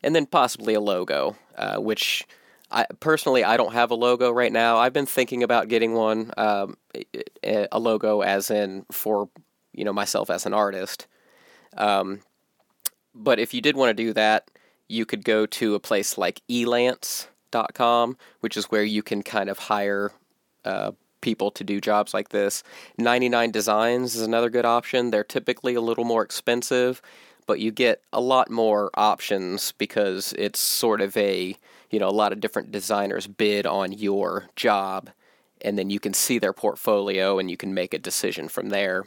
and 0.03 0.15
then 0.15 0.25
possibly 0.25 0.73
a 0.73 0.79
logo, 0.79 1.35
uh, 1.57 1.77
which 1.77 2.25
I 2.71 2.85
personally 2.99 3.43
I 3.43 3.57
don't 3.57 3.73
have 3.73 3.91
a 3.91 3.95
logo 3.95 4.31
right 4.31 4.51
now. 4.51 4.77
I've 4.77 4.93
been 4.93 5.05
thinking 5.05 5.43
about 5.43 5.69
getting 5.69 5.93
one, 5.93 6.31
um, 6.37 6.77
a 7.43 7.79
logo 7.79 8.21
as 8.21 8.51
in 8.51 8.85
for 8.91 9.29
you 9.73 9.85
know 9.85 9.93
myself 9.93 10.29
as 10.29 10.45
an 10.45 10.53
artist. 10.53 11.07
Um, 11.75 12.21
but 13.13 13.39
if 13.39 13.53
you 13.53 13.61
did 13.61 13.75
want 13.75 13.95
to 13.95 14.03
do 14.03 14.13
that, 14.13 14.49
you 14.87 15.05
could 15.05 15.23
go 15.23 15.45
to 15.45 15.75
a 15.75 15.79
place 15.79 16.17
like 16.17 16.41
elance.com, 16.49 18.17
which 18.41 18.57
is 18.57 18.65
where 18.65 18.83
you 18.83 19.03
can 19.03 19.23
kind 19.23 19.49
of 19.49 19.59
hire 19.59 20.11
uh, 20.65 20.91
people 21.21 21.51
to 21.51 21.63
do 21.63 21.81
jobs 21.81 22.13
like 22.13 22.29
this. 22.29 22.63
99 22.97 23.51
Designs 23.51 24.15
is 24.15 24.21
another 24.21 24.49
good 24.49 24.65
option. 24.65 25.11
They're 25.11 25.23
typically 25.23 25.75
a 25.75 25.81
little 25.81 26.03
more 26.03 26.23
expensive, 26.23 27.01
but 27.47 27.59
you 27.59 27.71
get 27.71 28.01
a 28.13 28.21
lot 28.21 28.51
more 28.51 28.91
options 28.93 29.71
because 29.77 30.33
it's 30.37 30.59
sort 30.59 31.01
of 31.01 31.17
a, 31.17 31.55
you 31.89 31.99
know, 31.99 32.07
a 32.07 32.11
lot 32.11 32.31
of 32.31 32.39
different 32.39 32.71
designers 32.71 33.25
bid 33.25 33.65
on 33.65 33.91
your 33.91 34.45
job 34.55 35.09
and 35.61 35.77
then 35.77 35.89
you 35.89 35.99
can 35.99 36.13
see 36.13 36.39
their 36.39 36.53
portfolio 36.53 37.39
and 37.39 37.49
you 37.49 37.57
can 37.57 37.73
make 37.73 37.93
a 37.93 37.99
decision 37.99 38.47
from 38.47 38.69
there. 38.69 39.05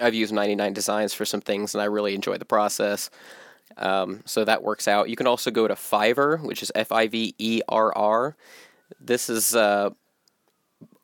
I've 0.00 0.14
used 0.14 0.32
99 0.32 0.72
Designs 0.72 1.14
for 1.14 1.24
some 1.24 1.40
things, 1.40 1.74
and 1.74 1.82
I 1.82 1.86
really 1.86 2.14
enjoy 2.14 2.38
the 2.38 2.44
process. 2.44 3.10
Um, 3.76 4.22
so 4.24 4.44
that 4.44 4.62
works 4.62 4.88
out. 4.88 5.08
You 5.08 5.16
can 5.16 5.26
also 5.26 5.50
go 5.50 5.68
to 5.68 5.74
Fiverr, 5.74 6.40
which 6.40 6.62
is 6.62 6.72
F 6.74 6.92
I 6.92 7.08
V 7.08 7.34
E 7.38 7.60
R 7.68 7.96
R. 7.96 8.36
This 9.00 9.28
is 9.28 9.54
uh, 9.54 9.90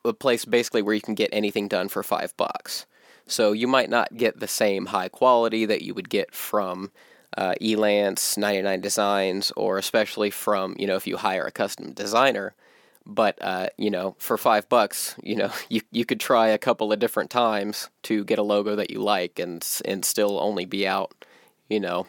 a 0.03 0.13
place 0.13 0.45
basically 0.45 0.81
where 0.81 0.95
you 0.95 1.01
can 1.01 1.15
get 1.15 1.29
anything 1.31 1.67
done 1.67 1.89
for 1.89 2.03
five 2.03 2.35
bucks. 2.37 2.85
So 3.27 3.51
you 3.51 3.67
might 3.67 3.89
not 3.89 4.17
get 4.17 4.39
the 4.39 4.47
same 4.47 4.87
high 4.87 5.09
quality 5.09 5.65
that 5.65 5.81
you 5.81 5.93
would 5.93 6.09
get 6.09 6.33
from 6.33 6.91
uh, 7.37 7.55
Elance, 7.59 8.37
99 8.37 8.81
Designs, 8.81 9.51
or 9.55 9.77
especially 9.77 10.29
from, 10.29 10.75
you 10.77 10.87
know, 10.87 10.95
if 10.95 11.07
you 11.07 11.17
hire 11.17 11.45
a 11.45 11.51
custom 11.51 11.91
designer. 11.91 12.53
But, 13.05 13.37
uh, 13.41 13.67
you 13.77 13.91
know, 13.91 14.15
for 14.17 14.37
five 14.37 14.67
bucks, 14.69 15.15
you 15.21 15.35
know, 15.35 15.51
you, 15.69 15.81
you 15.91 16.05
could 16.05 16.19
try 16.19 16.47
a 16.47 16.57
couple 16.57 16.91
of 16.91 16.99
different 16.99 17.29
times 17.29 17.89
to 18.03 18.23
get 18.23 18.39
a 18.39 18.43
logo 18.43 18.75
that 18.75 18.91
you 18.91 19.01
like 19.01 19.39
and, 19.39 19.65
and 19.85 20.05
still 20.05 20.39
only 20.39 20.65
be 20.65 20.87
out, 20.87 21.25
you 21.69 21.79
know, 21.79 22.07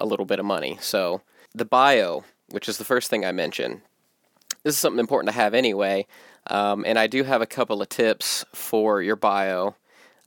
a 0.00 0.06
little 0.06 0.26
bit 0.26 0.38
of 0.38 0.46
money. 0.46 0.78
So 0.80 1.22
the 1.54 1.64
bio, 1.64 2.24
which 2.50 2.68
is 2.68 2.78
the 2.78 2.84
first 2.84 3.10
thing 3.10 3.24
I 3.24 3.32
mentioned, 3.32 3.82
this 4.64 4.74
is 4.74 4.80
something 4.80 5.00
important 5.00 5.32
to 5.32 5.40
have 5.40 5.54
anyway. 5.54 6.06
Um, 6.48 6.84
and 6.86 6.98
I 6.98 7.06
do 7.06 7.24
have 7.24 7.42
a 7.42 7.46
couple 7.46 7.82
of 7.82 7.88
tips 7.88 8.44
for 8.54 9.02
your 9.02 9.16
bio. 9.16 9.76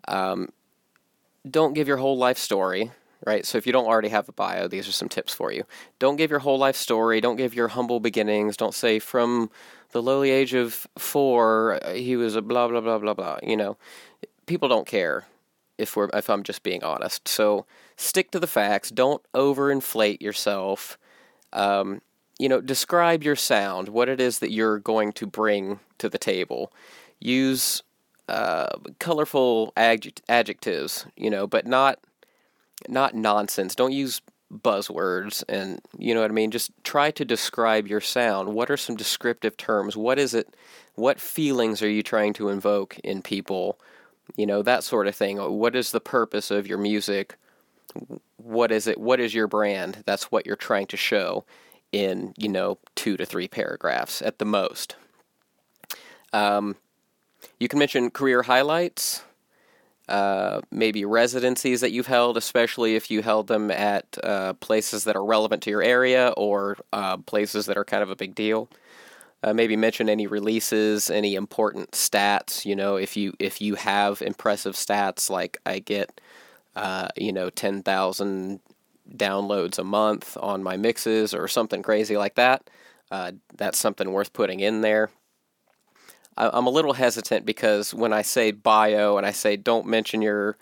Um, 0.07 0.49
don't 1.49 1.73
give 1.73 1.87
your 1.87 1.97
whole 1.97 2.17
life 2.17 2.37
story, 2.37 2.91
right? 3.25 3.45
So 3.45 3.57
if 3.57 3.65
you 3.65 3.73
don't 3.73 3.87
already 3.87 4.09
have 4.09 4.29
a 4.29 4.33
bio, 4.33 4.67
these 4.67 4.87
are 4.87 4.91
some 4.91 5.09
tips 5.09 5.33
for 5.33 5.51
you. 5.51 5.63
Don't 5.99 6.15
give 6.15 6.29
your 6.29 6.39
whole 6.39 6.57
life 6.57 6.75
story. 6.75 7.21
Don't 7.21 7.35
give 7.35 7.53
your 7.53 7.69
humble 7.69 7.99
beginnings. 7.99 8.57
Don't 8.57 8.73
say 8.73 8.99
from 8.99 9.49
the 9.91 10.01
lowly 10.01 10.31
age 10.31 10.53
of 10.53 10.87
four 10.97 11.79
he 11.93 12.15
was 12.15 12.35
a 12.35 12.41
blah 12.41 12.67
blah 12.67 12.81
blah 12.81 12.99
blah 12.99 13.13
blah. 13.13 13.39
You 13.43 13.57
know, 13.57 13.77
people 14.45 14.69
don't 14.69 14.87
care 14.87 15.25
if 15.77 15.95
we're 15.95 16.09
if 16.13 16.29
I'm 16.29 16.43
just 16.43 16.63
being 16.63 16.83
honest. 16.83 17.27
So 17.27 17.65
stick 17.95 18.31
to 18.31 18.39
the 18.39 18.47
facts. 18.47 18.89
Don't 18.89 19.21
overinflate 19.33 20.21
yourself. 20.21 20.97
Um, 21.53 22.01
you 22.39 22.49
know, 22.49 22.61
describe 22.61 23.23
your 23.23 23.35
sound, 23.35 23.89
what 23.89 24.09
it 24.09 24.19
is 24.19 24.39
that 24.39 24.51
you're 24.51 24.79
going 24.79 25.11
to 25.13 25.27
bring 25.27 25.79
to 25.99 26.09
the 26.09 26.17
table. 26.17 26.71
Use 27.19 27.83
uh, 28.32 28.78
colorful 29.00 29.74
adjectives, 29.76 31.06
you 31.17 31.30
know, 31.30 31.46
but 31.46 31.67
not 31.67 32.00
not 32.88 33.13
nonsense. 33.13 33.76
Don't 33.76 33.91
use 33.91 34.22
buzzwords 34.52 35.44
and 35.50 35.82
you 35.98 36.13
know 36.13 36.22
what 36.22 36.32
I 36.32 36.34
mean. 36.34 36.50
Just 36.50 36.72
try 36.84 37.12
to 37.12 37.26
describe 37.26 37.88
your 37.88 38.00
sound. 38.00 38.54
What 38.54 38.72
are 38.72 38.78
some 38.78 38.96
descriptive 38.96 39.58
terms? 39.58 39.98
What 39.98 40.17
is 40.17 40.34
it? 40.34 40.56
What 40.96 41.20
feelings 41.20 41.82
are 41.82 41.89
you 41.89 42.04
trying 42.04 42.32
to 42.34 42.48
invoke 42.48 42.98
in 43.00 43.22
people? 43.22 43.78
You 44.38 44.46
know 44.46 44.62
that 44.62 44.86
sort 44.86 45.08
of 45.08 45.15
thing. 45.15 45.38
What 45.38 45.76
is 45.76 45.91
the 45.91 46.00
purpose 46.00 46.52
of 46.52 46.67
your 46.67 46.78
music? 46.78 47.36
What 48.38 48.72
is 48.72 48.88
it? 48.88 48.98
What 48.98 49.20
is 49.20 49.34
your 49.34 49.48
brand? 49.48 50.04
That's 50.06 50.32
what 50.32 50.46
you're 50.46 50.56
trying 50.56 50.88
to 50.88 50.98
show 50.98 51.44
in 51.91 52.34
you 52.38 52.48
know 52.48 52.78
two 52.96 53.17
to 53.17 53.26
three 53.26 53.50
paragraphs 53.50 54.22
at 54.22 54.39
the 54.39 54.46
most. 54.46 54.96
Um, 56.32 56.78
you 57.62 57.67
can 57.67 57.78
mention 57.78 58.10
career 58.10 58.41
highlights, 58.41 59.21
uh, 60.10 60.62
maybe 60.71 61.06
residencies 61.06 61.82
that 61.82 61.91
you've 61.91 62.08
held, 62.08 62.36
especially 62.36 62.95
if 62.95 63.12
you 63.12 63.21
held 63.21 63.45
them 63.45 63.69
at 63.69 64.17
uh, 64.24 64.54
places 64.54 65.04
that 65.04 65.15
are 65.15 65.24
relevant 65.24 65.62
to 65.62 65.69
your 65.69 65.84
area 65.84 66.34
or 66.38 66.76
uh, 66.91 67.17
places 67.17 67.67
that 67.67 67.78
are 67.78 67.86
kind 67.86 68.02
of 68.02 68.10
a 68.10 68.15
big 68.15 68.34
deal. 68.34 68.67
Uh, 69.43 69.54
maybe 69.54 69.76
mention 69.76 70.10
any 70.10 70.26
releases, 70.26 71.12
any 71.12 71.36
important 71.36 71.91
stats. 71.91 72.65
You 72.65 72.76
know, 72.76 72.95
if 72.95 73.15
you 73.15 73.34
if 73.38 73.62
you 73.62 73.76
have 73.76 74.24
impressive 74.24 74.74
stats, 74.74 75.30
like 75.30 75.60
I 75.63 75.78
get, 75.78 76.19
uh, 76.76 77.10
you 77.15 77.32
know, 77.32 77.52
ten 77.52 77.84
thousand 77.84 78.60
downloads 79.15 79.78
a 79.78 79.84
month 79.84 80.36
on 80.41 80.63
my 80.63 80.78
mixes 80.78 81.32
or 81.32 81.47
something 81.47 81.84
crazy 81.84 82.17
like 82.17 82.36
that, 82.36 82.71
uh, 83.12 83.34
that's 83.56 83.78
something 83.78 84.12
worth 84.12 84.34
putting 84.34 84.62
in 84.62 84.82
there. 84.82 85.12
I, 86.38 86.58
am 86.58 86.67
a 86.67 86.72
little 86.72 86.94
hesitant 86.94 87.46
because 87.46 87.94
when 87.94 88.13
I 88.13 88.22
say 88.22 88.52
bio 88.52 89.17
and 89.17 89.26
I 89.26 89.32
say 89.32 89.58
don't 89.58 89.86
mention 89.86 90.22
your 90.22 90.58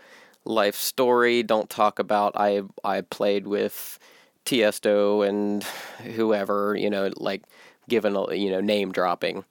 life 0.45 0.75
story, 0.75 1.43
don't 1.43 1.69
talk 1.69 1.99
about 1.99 2.33
I 2.35 2.63
I 2.83 3.01
played 3.01 3.47
with 3.47 3.99
Tiesto 4.45 5.27
and 5.27 5.63
whoever, 6.15 6.75
you 6.75 6.89
know, 6.89 7.11
like 7.17 7.43
given 7.87 8.15
a, 8.15 8.33
you 8.33 8.51
know 8.51 8.61
name 8.61 8.91
dropping. 8.91 9.45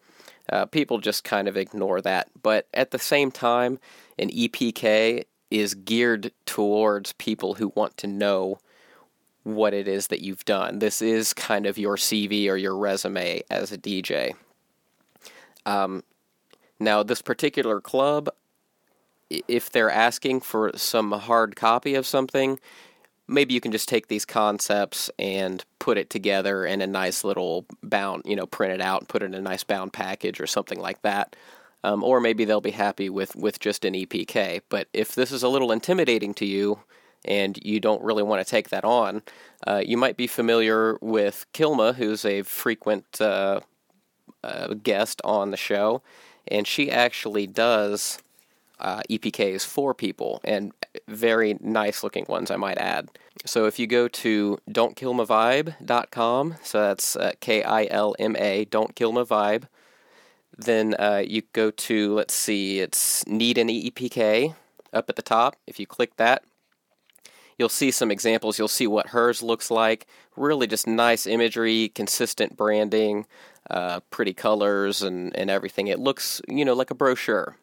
Uh, 0.51 0.65
people 0.65 0.99
just 0.99 1.25
kind 1.25 1.47
of 1.47 1.57
ignore 1.57 2.01
that. 2.01 2.29
But 2.43 2.67
at 2.73 2.91
the 2.91 2.99
same 2.99 3.31
time, 3.31 3.79
an 4.19 4.31
EPK 4.31 5.25
is 5.51 5.75
geared 5.75 6.33
towards 6.47 7.13
people 7.15 7.55
who 7.55 7.73
want 7.75 7.97
to 7.99 8.07
know 8.07 8.59
what 9.45 9.75
it 9.75 9.89
is 9.89 10.09
that 10.09 10.21
you've 10.21 10.45
done. 10.45 10.79
This 10.79 11.01
is 11.01 11.33
kind 11.33 11.67
of 11.67 11.79
your 11.79 11.97
CV 11.97 12.49
or 12.49 12.57
your 12.57 12.77
resume 12.77 13.43
as 13.51 13.73
a 13.73 13.79
DJ. 13.79 14.35
Um, 15.69 16.03
now, 16.81 17.03
this 17.03 17.21
particular 17.21 17.81
club, 17.81 18.31
if 19.29 19.71
they're 19.71 19.91
asking 19.91 20.41
for 20.41 20.73
some 20.75 21.13
hard 21.13 21.57
copy 21.57 21.95
of 21.95 22.07
something, 22.07 22.59
maybe 23.27 23.53
you 23.53 23.61
can 23.61 23.71
just 23.71 23.87
take 23.87 24.09
these 24.09 24.25
concepts 24.25 25.11
and 25.19 25.63
put 25.79 25.99
it 25.99 26.09
together 26.09 26.65
in 26.65 26.81
a 26.81 26.87
nice 26.87 27.23
little 27.23 27.67
bound, 27.83 28.23
you 28.25 28.35
know, 28.35 28.47
print 28.47 28.73
it 28.73 28.81
out 28.81 29.03
and 29.03 29.09
put 29.11 29.23
it 29.23 29.27
in 29.27 29.35
a 29.35 29.43
nice 29.43 29.63
bound 29.63 29.93
package 29.93 30.41
or 30.41 30.47
something 30.47 30.81
like 30.81 31.03
that. 31.03 31.37
Um, 31.85 32.03
or 32.03 32.19
maybe 32.19 32.47
they'll 32.47 32.63
be 32.63 32.71
happy 32.71 33.11
with, 33.11 33.37
with 33.37 33.61
just 33.61 33.85
an 33.85 33.93
EPK. 33.93 34.63
But 34.71 34.89
if 34.95 35.15
this 35.15 35.31
is 35.31 35.43
a 35.43 35.49
little 35.49 35.71
intimidating 35.71 36.33
to 36.35 36.47
you, 36.47 36.81
and 37.25 37.59
you 37.63 37.81
don't 37.81 38.03
really 38.03 38.23
want 38.23 38.45
to 38.45 38.51
take 38.51 38.71
that 38.71 38.85
on, 38.85 39.23
uh, 39.67 39.83
you 39.85 39.97
might 39.97 40.17
be 40.17 40.27
familiar 40.27 40.97
with 41.03 41.45
Kilma, 41.53 41.93
who's 41.93 42.25
a 42.25 42.43
frequent 42.43 43.21
uh, 43.21 43.61
uh, 44.49 44.75
guest 44.75 45.21
on 45.25 45.51
the 45.51 45.57
show, 45.57 46.03
and 46.47 46.67
she 46.67 46.91
actually 46.91 47.47
does 47.47 48.19
uh, 48.81 49.03
EPKs 49.11 49.67
for 49.67 49.95
people, 49.95 50.41
and 50.45 50.73
very 51.07 51.57
nice 51.61 52.03
looking 52.03 52.25
ones, 52.29 52.51
I 52.51 52.57
might 52.57 52.79
add. 52.79 53.09
So 53.45 53.67
if 53.67 53.79
you 53.79 53.87
go 53.87 54.09
to 54.09 54.59
don'tkilmavibe.com, 54.71 56.57
so 56.63 56.81
that's 56.81 57.17
uh, 57.17 57.33
K 57.41 57.63
I 57.63 57.87
L 57.91 58.15
M 58.19 58.37
A, 58.37 58.65
Don't 58.65 58.95
Kill 58.95 59.13
My 59.13 59.23
Vibe, 59.23 59.65
then 60.57 60.95
uh, 60.99 61.23
you 61.25 61.43
go 61.53 61.71
to, 61.71 62.15
let's 62.15 62.35
see, 62.35 62.81
it's 62.81 63.27
Need 63.27 63.59
an 63.59 63.69
EPK 63.69 64.55
up 64.93 65.09
at 65.09 65.17
the 65.17 65.23
top. 65.23 65.57
If 65.67 65.79
you 65.79 65.87
click 65.87 66.17
that, 66.17 66.43
You'll 67.59 67.69
see 67.69 67.91
some 67.91 68.13
examples. 68.13 68.57
You'll 68.57 68.69
see 68.69 68.87
what 68.87 69.09
hers 69.09 69.43
looks 69.43 69.71
like. 69.71 70.07
Really 70.37 70.69
just 70.69 70.87
nice 70.87 71.27
imagery, 71.27 71.89
consistent 71.89 72.57
branding, 72.57 73.27
uh, 73.71 74.01
pretty 74.11 74.35
colors, 74.35 75.03
and, 75.03 75.35
and 75.37 75.51
everything. 75.51 75.87
It 75.87 75.99
looks, 75.99 76.41
you 76.49 76.65
know, 76.65 76.75
like 76.75 76.91
a 76.91 76.95
brochure. 76.95 77.57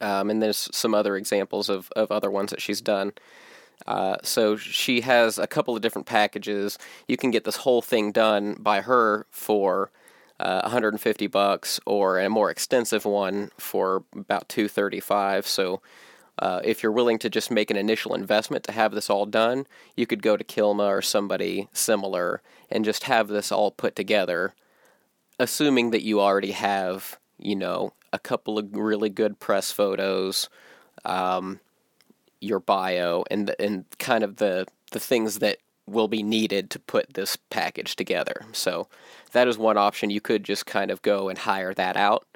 Um, 0.00 0.30
and 0.30 0.42
there's 0.42 0.68
some 0.72 0.94
other 0.94 1.16
examples 1.16 1.68
of, 1.68 1.90
of 1.94 2.10
other 2.10 2.30
ones 2.30 2.50
that 2.50 2.60
she's 2.60 2.80
done. 2.80 3.12
Uh, 3.86 4.16
so 4.22 4.56
she 4.56 5.02
has 5.02 5.38
a 5.38 5.46
couple 5.46 5.74
of 5.74 5.82
different 5.82 6.06
packages. 6.06 6.78
You 7.08 7.16
can 7.16 7.30
get 7.30 7.44
this 7.44 7.56
whole 7.56 7.82
thing 7.82 8.12
done 8.12 8.56
by 8.58 8.82
her 8.82 9.26
for 9.30 9.90
uh, 10.38 10.60
150 10.62 11.26
bucks, 11.26 11.78
or 11.84 12.18
a 12.18 12.30
more 12.30 12.50
extensive 12.50 13.04
one 13.04 13.50
for 13.58 14.04
about 14.14 14.48
235. 14.48 15.46
So 15.46 15.82
uh, 16.38 16.60
if 16.64 16.82
you're 16.82 16.92
willing 16.92 17.18
to 17.18 17.28
just 17.28 17.50
make 17.50 17.70
an 17.70 17.76
initial 17.76 18.14
investment 18.14 18.64
to 18.64 18.72
have 18.72 18.92
this 18.92 19.10
all 19.10 19.26
done, 19.26 19.66
you 19.96 20.06
could 20.06 20.22
go 20.22 20.38
to 20.38 20.44
Kilma 20.44 20.84
or 20.84 21.02
somebody 21.02 21.68
similar 21.74 22.40
and 22.70 22.84
just 22.86 23.04
have 23.04 23.28
this 23.28 23.52
all 23.52 23.70
put 23.70 23.94
together, 23.94 24.54
assuming 25.40 25.90
that 25.90 26.04
you 26.04 26.20
already 26.20 26.52
have, 26.52 27.18
you 27.38 27.56
know, 27.56 27.94
a 28.12 28.18
couple 28.18 28.58
of 28.58 28.76
really 28.76 29.08
good 29.08 29.40
press 29.40 29.72
photos, 29.72 30.50
um, 31.04 31.60
your 32.40 32.60
bio, 32.60 33.24
and 33.30 33.54
and 33.58 33.86
kind 33.98 34.22
of 34.22 34.36
the 34.36 34.66
the 34.92 35.00
things 35.00 35.38
that 35.38 35.56
will 35.86 36.08
be 36.08 36.22
needed 36.22 36.70
to 36.70 36.78
put 36.78 37.14
this 37.14 37.36
package 37.48 37.96
together. 37.96 38.42
So 38.52 38.86
that 39.32 39.48
is 39.48 39.58
one 39.58 39.78
option. 39.78 40.10
You 40.10 40.20
could 40.20 40.44
just 40.44 40.66
kind 40.66 40.90
of 40.90 41.02
go 41.02 41.28
and 41.28 41.38
hire 41.38 41.74
that 41.74 41.96
out. 41.96 42.26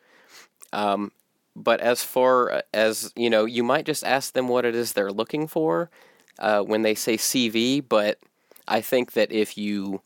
Um, 0.72 1.12
but 1.54 1.80
as 1.80 2.02
far 2.02 2.64
as 2.72 3.12
you 3.14 3.28
know, 3.28 3.44
you 3.44 3.62
might 3.62 3.84
just 3.84 4.02
ask 4.02 4.32
them 4.32 4.48
what 4.48 4.64
it 4.64 4.74
is 4.74 4.92
they're 4.94 5.12
looking 5.12 5.46
for 5.46 5.90
uh, 6.38 6.62
when 6.62 6.82
they 6.82 6.94
say 6.94 7.18
CV. 7.18 7.84
But 7.86 8.18
I 8.66 8.80
think 8.80 9.12
that 9.12 9.30
if 9.30 9.58
you 9.58 10.00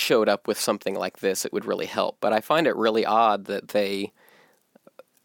showed 0.00 0.28
up 0.28 0.48
with 0.48 0.58
something 0.58 0.94
like 0.94 1.18
this, 1.18 1.44
it 1.44 1.52
would 1.52 1.64
really 1.64 1.86
help. 1.86 2.16
But 2.20 2.32
I 2.32 2.40
find 2.40 2.66
it 2.66 2.76
really 2.76 3.06
odd 3.06 3.44
that 3.44 3.68
they 3.68 4.12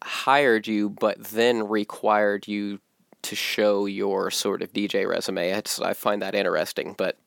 hired 0.02 0.66
you, 0.66 0.88
but 0.88 1.22
then 1.22 1.68
required 1.68 2.46
you 2.46 2.80
to 3.22 3.34
show 3.34 3.86
your 3.86 4.30
sort 4.30 4.62
of 4.62 4.72
DJ 4.72 5.08
resume. 5.08 5.50
It's, 5.50 5.80
I 5.80 5.94
find 5.94 6.22
that 6.22 6.34
interesting. 6.34 6.94
But 6.96 7.18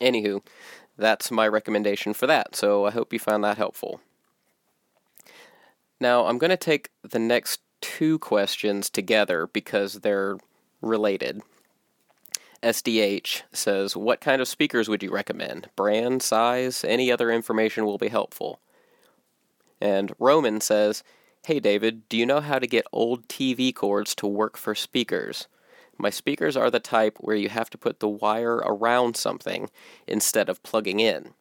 anywho, 0.00 0.42
that's 0.98 1.30
my 1.30 1.48
recommendation 1.48 2.12
for 2.12 2.26
that. 2.26 2.54
So 2.54 2.84
I 2.84 2.90
hope 2.90 3.12
you 3.12 3.18
found 3.18 3.42
that 3.44 3.56
helpful. 3.56 4.00
Now, 6.00 6.26
I'm 6.26 6.38
going 6.38 6.50
to 6.50 6.56
take 6.56 6.90
the 7.02 7.18
next 7.18 7.60
two 7.80 8.18
questions 8.18 8.90
together 8.90 9.46
because 9.46 9.94
they're 10.00 10.36
related. 10.82 11.40
SDH 12.64 13.42
says, 13.52 13.94
What 13.94 14.20
kind 14.20 14.40
of 14.40 14.48
speakers 14.48 14.88
would 14.88 15.02
you 15.02 15.12
recommend? 15.12 15.68
Brand, 15.76 16.22
size, 16.22 16.82
any 16.82 17.12
other 17.12 17.30
information 17.30 17.84
will 17.84 17.98
be 17.98 18.08
helpful. 18.08 18.58
And 19.80 20.12
Roman 20.18 20.60
says, 20.62 21.04
Hey 21.44 21.60
David, 21.60 22.08
do 22.08 22.16
you 22.16 22.24
know 22.24 22.40
how 22.40 22.58
to 22.58 22.66
get 22.66 22.86
old 22.90 23.28
TV 23.28 23.72
cords 23.74 24.14
to 24.16 24.26
work 24.26 24.56
for 24.56 24.74
speakers? 24.74 25.46
My 25.98 26.08
speakers 26.08 26.56
are 26.56 26.70
the 26.70 26.80
type 26.80 27.18
where 27.20 27.36
you 27.36 27.50
have 27.50 27.68
to 27.70 27.78
put 27.78 28.00
the 28.00 28.08
wire 28.08 28.56
around 28.56 29.16
something 29.16 29.68
instead 30.06 30.48
of 30.48 30.62
plugging 30.62 31.00
in. 31.00 31.34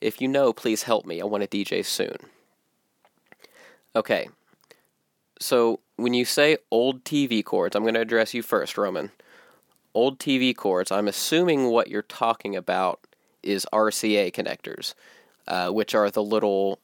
If 0.00 0.20
you 0.20 0.28
know, 0.28 0.52
please 0.52 0.84
help 0.84 1.04
me. 1.04 1.20
I 1.20 1.24
want 1.24 1.42
to 1.42 1.48
DJ 1.48 1.84
soon. 1.84 2.16
Okay. 3.94 4.28
So, 5.40 5.80
when 5.96 6.14
you 6.14 6.24
say 6.24 6.58
old 6.70 7.04
TV 7.04 7.44
cords, 7.44 7.74
I'm 7.74 7.82
going 7.82 7.94
to 7.94 8.00
address 8.00 8.32
you 8.32 8.42
first, 8.42 8.78
Roman. 8.78 9.10
Old 9.96 10.18
TV 10.18 10.54
cords, 10.54 10.92
I'm 10.92 11.08
assuming 11.08 11.68
what 11.68 11.88
you're 11.88 12.02
talking 12.02 12.54
about 12.54 13.00
is 13.42 13.66
RCA 13.72 14.30
connectors, 14.30 14.92
uh, 15.48 15.70
which 15.70 15.94
are 15.94 16.10
the 16.10 16.22
little 16.22 16.80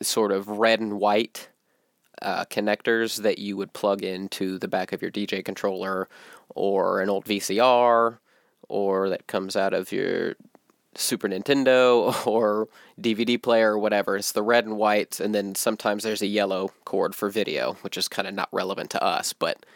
sort 0.00 0.30
of 0.30 0.46
red 0.46 0.78
and 0.78 1.00
white 1.00 1.48
uh, 2.22 2.44
connectors 2.44 3.22
that 3.22 3.38
you 3.38 3.56
would 3.56 3.72
plug 3.72 4.04
into 4.04 4.60
the 4.60 4.68
back 4.68 4.92
of 4.92 5.02
your 5.02 5.10
DJ 5.10 5.44
controller 5.44 6.08
or 6.50 7.00
an 7.00 7.10
old 7.10 7.24
VCR 7.24 8.18
or 8.68 9.08
that 9.08 9.26
comes 9.26 9.56
out 9.56 9.74
of 9.74 9.90
your 9.90 10.36
Super 10.94 11.28
Nintendo 11.28 12.14
or 12.28 12.68
DVD 13.00 13.42
player 13.42 13.72
or 13.72 13.78
whatever. 13.80 14.16
It's 14.16 14.30
the 14.30 14.42
red 14.44 14.66
and 14.66 14.76
white, 14.76 15.18
and 15.18 15.34
then 15.34 15.56
sometimes 15.56 16.04
there's 16.04 16.22
a 16.22 16.28
yellow 16.28 16.70
cord 16.84 17.16
for 17.16 17.28
video, 17.28 17.72
which 17.80 17.98
is 17.98 18.06
kind 18.06 18.28
of 18.28 18.34
not 18.34 18.48
relevant 18.52 18.90
to 18.90 19.02
us, 19.02 19.32
but 19.32 19.66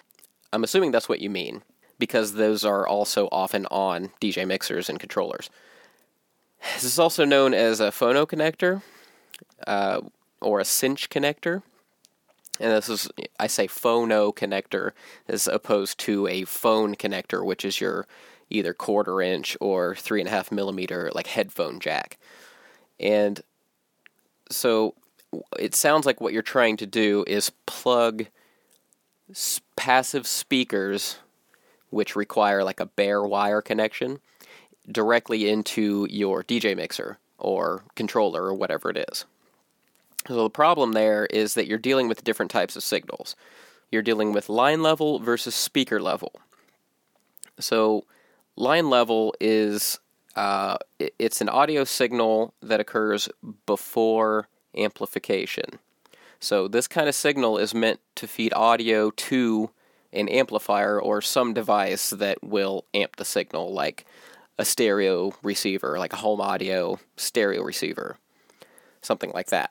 I'm 0.52 0.62
assuming 0.62 0.92
that's 0.92 1.08
what 1.08 1.20
you 1.20 1.30
mean 1.30 1.62
because 1.98 2.34
those 2.34 2.64
are 2.64 2.86
also 2.86 3.28
often 3.32 3.66
on 3.66 4.10
DJ 4.20 4.46
mixers 4.46 4.88
and 4.88 5.00
controllers. 5.00 5.50
This 6.74 6.84
is 6.84 6.98
also 6.98 7.24
known 7.24 7.54
as 7.54 7.80
a 7.80 7.90
phono 7.90 8.26
connector 8.26 8.82
uh, 9.66 10.00
or 10.40 10.60
a 10.60 10.64
cinch 10.64 11.10
connector. 11.10 11.62
And 12.58 12.72
this 12.72 12.88
is, 12.88 13.08
I 13.38 13.46
say 13.46 13.66
phono 13.66 14.34
connector 14.34 14.92
as 15.28 15.46
opposed 15.46 15.98
to 16.00 16.26
a 16.26 16.44
phone 16.44 16.94
connector, 16.94 17.44
which 17.44 17.64
is 17.64 17.80
your 17.80 18.06
either 18.48 18.72
quarter 18.72 19.20
inch 19.20 19.56
or 19.60 19.94
three 19.96 20.20
and 20.20 20.28
a 20.28 20.32
half 20.32 20.50
millimeter 20.50 21.10
like 21.14 21.26
headphone 21.26 21.80
jack. 21.80 22.18
And 22.98 23.40
so 24.50 24.94
it 25.58 25.74
sounds 25.74 26.06
like 26.06 26.20
what 26.20 26.32
you're 26.32 26.42
trying 26.42 26.76
to 26.78 26.86
do 26.86 27.24
is 27.26 27.50
plug 27.66 28.26
passive 29.74 30.26
speakers, 30.26 31.18
which 31.90 32.16
require 32.16 32.64
like 32.64 32.80
a 32.80 32.86
bare 32.86 33.22
wire 33.22 33.62
connection, 33.62 34.20
directly 34.90 35.48
into 35.48 36.06
your 36.10 36.42
DJ 36.42 36.76
mixer 36.76 37.18
or 37.38 37.84
controller 37.94 38.44
or 38.44 38.54
whatever 38.54 38.90
it 38.90 39.06
is. 39.10 39.24
So 40.26 40.42
the 40.42 40.50
problem 40.50 40.92
there 40.92 41.26
is 41.26 41.54
that 41.54 41.66
you're 41.66 41.78
dealing 41.78 42.08
with 42.08 42.24
different 42.24 42.50
types 42.50 42.76
of 42.76 42.82
signals. 42.82 43.36
You're 43.90 44.02
dealing 44.02 44.32
with 44.32 44.48
line 44.48 44.82
level 44.82 45.18
versus 45.18 45.54
speaker 45.54 46.00
level. 46.00 46.32
So 47.60 48.04
line 48.56 48.90
level 48.90 49.34
is 49.40 50.00
uh, 50.34 50.76
it's 50.98 51.40
an 51.40 51.48
audio 51.48 51.84
signal 51.84 52.52
that 52.60 52.80
occurs 52.80 53.28
before 53.64 54.48
amplification. 54.76 55.78
So 56.40 56.68
this 56.68 56.86
kind 56.86 57.08
of 57.08 57.14
signal 57.14 57.56
is 57.56 57.74
meant 57.74 58.00
to 58.16 58.26
feed 58.26 58.52
audio 58.54 59.10
to 59.10 59.70
an 60.12 60.28
amplifier 60.28 61.00
or 61.00 61.20
some 61.20 61.52
device 61.52 62.10
that 62.10 62.42
will 62.42 62.84
amp 62.94 63.16
the 63.16 63.24
signal, 63.24 63.72
like 63.72 64.04
a 64.58 64.64
stereo 64.64 65.32
receiver, 65.42 65.98
like 65.98 66.12
a 66.12 66.16
home 66.16 66.40
audio 66.40 66.98
stereo 67.16 67.62
receiver, 67.62 68.16
something 69.02 69.30
like 69.32 69.48
that. 69.48 69.70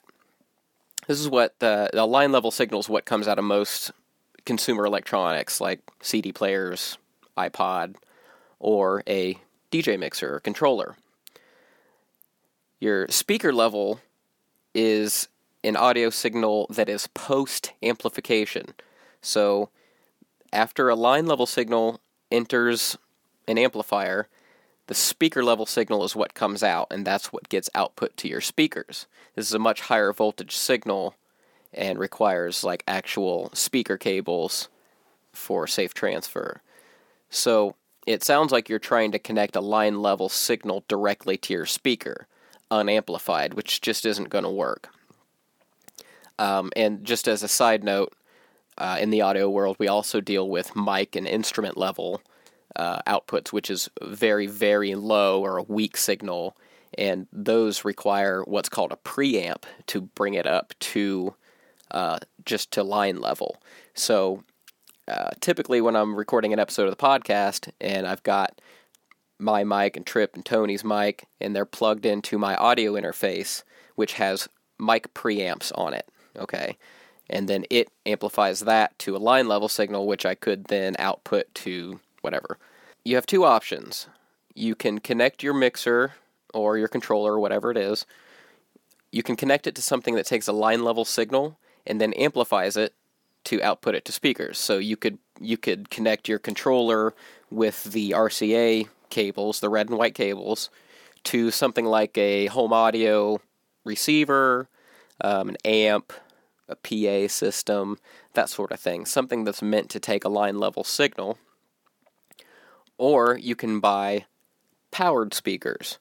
This 1.07 1.19
is 1.19 1.29
what 1.29 1.59
the, 1.59 1.89
the 1.93 2.05
line 2.05 2.31
level 2.31 2.51
signal 2.51 2.79
is 2.79 2.89
what 2.89 3.05
comes 3.05 3.27
out 3.27 3.39
of 3.39 3.45
most 3.45 3.91
consumer 4.45 4.85
electronics, 4.85 5.59
like 5.59 5.81
CD 6.01 6.31
players, 6.31 6.97
iPod, 7.37 7.95
or 8.59 9.03
a 9.07 9.37
DJ 9.71 9.99
mixer 9.99 10.35
or 10.35 10.39
controller. 10.39 10.95
Your 12.79 13.07
speaker 13.09 13.53
level 13.53 13.99
is 14.73 15.27
an 15.63 15.75
audio 15.75 16.09
signal 16.09 16.67
that 16.69 16.89
is 16.89 17.07
post 17.07 17.73
amplification. 17.81 18.73
So, 19.21 19.69
after 20.55 20.89
a 20.89 20.95
line 20.95 21.25
level 21.27 21.45
signal 21.45 21.99
enters 22.31 22.97
an 23.47 23.57
amplifier, 23.57 24.29
the 24.87 24.95
speaker 24.95 25.43
level 25.43 25.65
signal 25.65 26.03
is 26.05 26.15
what 26.15 26.33
comes 26.33 26.63
out, 26.63 26.87
and 26.89 27.05
that's 27.05 27.33
what 27.33 27.49
gets 27.49 27.69
output 27.75 28.15
to 28.17 28.29
your 28.29 28.41
speakers. 28.41 29.05
This 29.35 29.47
is 29.47 29.53
a 29.53 29.59
much 29.59 29.81
higher 29.81 30.13
voltage 30.13 30.55
signal 30.55 31.15
and 31.73 31.99
requires 31.99 32.63
like 32.63 32.83
actual 32.87 33.49
speaker 33.53 33.97
cables 33.97 34.69
for 35.33 35.67
safe 35.67 35.93
transfer. 35.93 36.61
So, 37.29 37.75
it 38.07 38.23
sounds 38.23 38.51
like 38.51 38.69
you're 38.69 38.79
trying 38.79 39.11
to 39.11 39.19
connect 39.19 39.55
a 39.55 39.61
line 39.61 40.01
level 40.01 40.29
signal 40.29 40.83
directly 40.87 41.37
to 41.37 41.53
your 41.53 41.65
speaker, 41.65 42.27
unamplified, 42.69 43.55
which 43.55 43.81
just 43.81 44.05
isn't 44.05 44.29
going 44.29 44.43
to 44.43 44.49
work. 44.49 44.89
Um, 46.37 46.71
and 46.75 47.03
just 47.03 47.27
as 47.27 47.41
a 47.41 47.47
side 47.47 47.83
note, 47.83 48.13
uh, 48.77 48.97
in 48.99 49.09
the 49.09 49.21
audio 49.21 49.49
world, 49.49 49.75
we 49.79 49.87
also 49.87 50.21
deal 50.21 50.49
with 50.49 50.75
mic 50.75 51.15
and 51.15 51.27
instrument 51.27 51.77
level 51.77 52.21
uh, 52.75 53.01
outputs, 53.07 53.53
which 53.53 53.69
is 53.69 53.89
very, 54.01 54.47
very 54.47 54.95
low 54.95 55.41
or 55.41 55.57
a 55.57 55.63
weak 55.63 55.97
signal. 55.97 56.57
And 56.97 57.27
those 57.31 57.85
require 57.85 58.43
what's 58.43 58.69
called 58.69 58.91
a 58.91 58.97
preamp 58.97 59.63
to 59.87 60.01
bring 60.01 60.33
it 60.33 60.47
up 60.47 60.73
to 60.79 61.35
uh, 61.91 62.19
just 62.45 62.71
to 62.71 62.83
line 62.83 63.21
level. 63.21 63.61
So 63.93 64.43
uh, 65.07 65.31
typically 65.39 65.81
when 65.81 65.95
I'm 65.95 66.15
recording 66.15 66.53
an 66.53 66.59
episode 66.59 66.85
of 66.85 66.91
the 66.91 67.03
podcast 67.03 67.69
and 67.79 68.07
I've 68.07 68.23
got 68.23 68.59
my 69.39 69.63
mic 69.63 69.97
and 69.97 70.05
Trip 70.05 70.35
and 70.35 70.45
Tony's 70.45 70.83
mic 70.83 71.27
and 71.39 71.55
they're 71.55 71.65
plugged 71.65 72.05
into 72.05 72.37
my 72.37 72.55
audio 72.55 72.93
interface, 72.93 73.63
which 73.95 74.13
has 74.13 74.49
mic 74.79 75.13
preamps 75.13 75.71
on 75.75 75.93
it. 75.93 76.09
Okay. 76.37 76.77
And 77.29 77.47
then 77.47 77.65
it 77.69 77.89
amplifies 78.05 78.61
that 78.61 78.97
to 78.99 79.15
a 79.15 79.17
line 79.17 79.47
level 79.47 79.67
signal, 79.67 80.07
which 80.07 80.25
I 80.25 80.35
could 80.35 80.65
then 80.65 80.95
output 80.99 81.53
to 81.55 81.99
whatever. 82.21 82.57
You 83.03 83.15
have 83.15 83.25
two 83.25 83.43
options. 83.45 84.07
You 84.53 84.75
can 84.75 84.99
connect 84.99 85.43
your 85.43 85.53
mixer 85.53 86.13
or 86.53 86.77
your 86.77 86.87
controller, 86.87 87.39
whatever 87.39 87.71
it 87.71 87.77
is. 87.77 88.05
You 89.11 89.23
can 89.23 89.35
connect 89.35 89.67
it 89.67 89.75
to 89.75 89.81
something 89.81 90.15
that 90.15 90.25
takes 90.25 90.47
a 90.47 90.53
line 90.53 90.83
level 90.83 91.05
signal 91.05 91.57
and 91.85 91.99
then 92.01 92.13
amplifies 92.13 92.77
it 92.77 92.93
to 93.45 93.61
output 93.61 93.95
it 93.95 94.05
to 94.05 94.11
speakers. 94.11 94.57
So 94.57 94.77
you 94.77 94.97
could 94.97 95.17
you 95.39 95.57
could 95.57 95.89
connect 95.89 96.27
your 96.27 96.39
controller 96.39 97.13
with 97.49 97.83
the 97.83 98.11
RCA 98.11 98.87
cables, 99.09 99.59
the 99.59 99.69
red 99.69 99.89
and 99.89 99.97
white 99.97 100.15
cables, 100.15 100.69
to 101.25 101.51
something 101.51 101.85
like 101.85 102.17
a 102.17 102.47
home 102.47 102.73
audio 102.73 103.39
receiver, 103.83 104.67
um, 105.21 105.49
an 105.49 105.57
amp, 105.63 106.13
a 106.67 106.75
PA 106.75 107.27
system, 107.27 107.97
that 108.33 108.49
sort 108.49 108.71
of 108.71 108.79
thing. 108.79 109.05
Something 109.05 109.43
that's 109.43 109.61
meant 109.61 109.89
to 109.91 109.99
take 109.99 110.23
a 110.23 110.29
line 110.29 110.57
level 110.57 110.83
signal. 110.83 111.37
Or 112.97 113.37
you 113.37 113.55
can 113.55 113.79
buy 113.79 114.25
powered 114.91 115.33
speakers. 115.33 115.99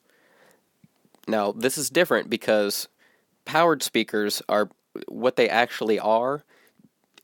Now, 1.27 1.51
this 1.51 1.77
is 1.77 1.89
different 1.89 2.29
because 2.29 2.87
powered 3.43 3.83
speakers 3.83 4.41
are 4.47 4.69
what 5.07 5.35
they 5.35 5.49
actually 5.49 5.99
are 5.99 6.43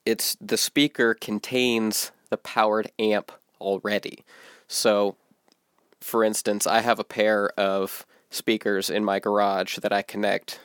it's 0.05 0.35
the 0.41 0.57
speaker 0.57 1.13
contains 1.13 2.11
the 2.29 2.37
powered 2.37 2.91
amp 2.97 3.31
already. 3.59 4.23
So, 4.67 5.15
for 5.99 6.23
instance, 6.23 6.65
I 6.65 6.81
have 6.81 6.99
a 6.99 7.03
pair 7.03 7.49
of 7.59 8.05
speakers 8.29 8.89
in 8.89 9.05
my 9.05 9.19
garage 9.19 9.77
that 9.77 9.93
I 9.93 10.01
connect 10.01 10.59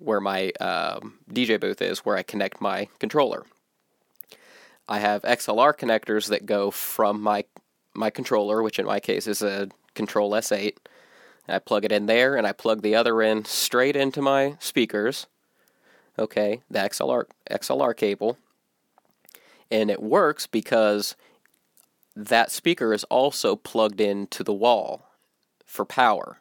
where 0.00 0.20
my 0.20 0.50
um, 0.60 1.18
DJ 1.30 1.60
booth 1.60 1.80
is, 1.80 2.00
where 2.00 2.16
I 2.16 2.22
connect 2.22 2.60
my 2.60 2.88
controller. 2.98 3.44
I 4.88 4.98
have 4.98 5.22
XLR 5.22 5.76
connectors 5.76 6.28
that 6.28 6.46
go 6.46 6.70
from 6.72 7.22
my 7.22 7.44
my 7.94 8.10
controller, 8.10 8.62
which 8.62 8.78
in 8.78 8.86
my 8.86 9.00
case 9.00 9.26
is 9.26 9.42
a 9.42 9.68
Kontrol 9.94 10.30
S8. 10.30 10.76
I 11.48 11.58
plug 11.58 11.84
it 11.84 11.92
in 11.92 12.06
there, 12.06 12.36
and 12.36 12.46
I 12.46 12.52
plug 12.52 12.82
the 12.82 12.94
other 12.94 13.20
end 13.22 13.46
straight 13.46 13.96
into 13.96 14.22
my 14.22 14.56
speakers. 14.60 15.26
Okay, 16.18 16.60
the 16.70 16.78
XLR 16.80 17.24
XLR 17.50 17.96
cable, 17.96 18.36
and 19.70 19.90
it 19.90 20.02
works 20.02 20.46
because 20.46 21.16
that 22.16 22.50
speaker 22.50 22.92
is 22.92 23.04
also 23.04 23.56
plugged 23.56 24.00
into 24.00 24.42
the 24.42 24.52
wall 24.52 25.06
for 25.64 25.84
power, 25.84 26.38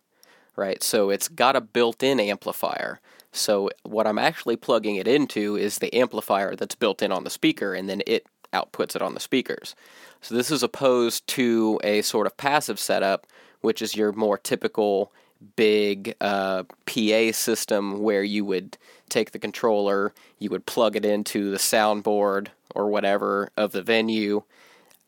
right? 0.56 0.82
So 0.84 1.10
it's 1.10 1.28
got 1.28 1.56
a 1.56 1.62
built 1.62 2.02
in 2.04 2.20
amplifier. 2.20 3.00
So 3.32 3.70
what 3.84 4.08
I'm 4.08 4.18
actually 4.18 4.56
plugging 4.56 4.96
it 4.96 5.08
into 5.08 5.56
is 5.56 5.78
the 5.78 5.94
amplifier 5.96 6.56
that's 6.56 6.76
built 6.76 7.02
in 7.02 7.12
on 7.12 7.24
the 7.24 7.30
speaker, 7.30 7.74
and 7.74 7.88
then 7.90 8.02
it 8.08 8.26
outputs 8.54 8.96
it 8.96 9.02
on 9.02 9.14
the 9.14 9.20
speakers. 9.20 9.76
So 10.22 10.36
this 10.36 10.52
is 10.52 10.64
opposed 10.64 11.28
to 11.28 11.80
a 11.84 12.02
sort 12.02 12.28
of 12.28 12.38
passive 12.38 12.80
setup, 12.80 13.28
which 13.62 13.82
is 13.82 13.96
your 13.96 14.12
more 14.12 14.38
typical 14.38 15.12
big 15.56 16.16
uh, 16.20 16.64
PA 16.86 17.32
system 17.32 18.00
where 18.00 18.24
you 18.24 18.44
would 18.44 18.78
take 19.10 19.32
the 19.32 19.40
controller, 19.40 20.14
you 20.38 20.50
would 20.50 20.66
plug 20.66 20.96
it 20.96 21.06
into 21.06 21.50
the 21.50 21.58
soundboard 21.58 22.48
or 22.76 22.90
whatever 22.90 23.50
of 23.56 23.72
the 23.72 23.82
venue, 23.82 24.44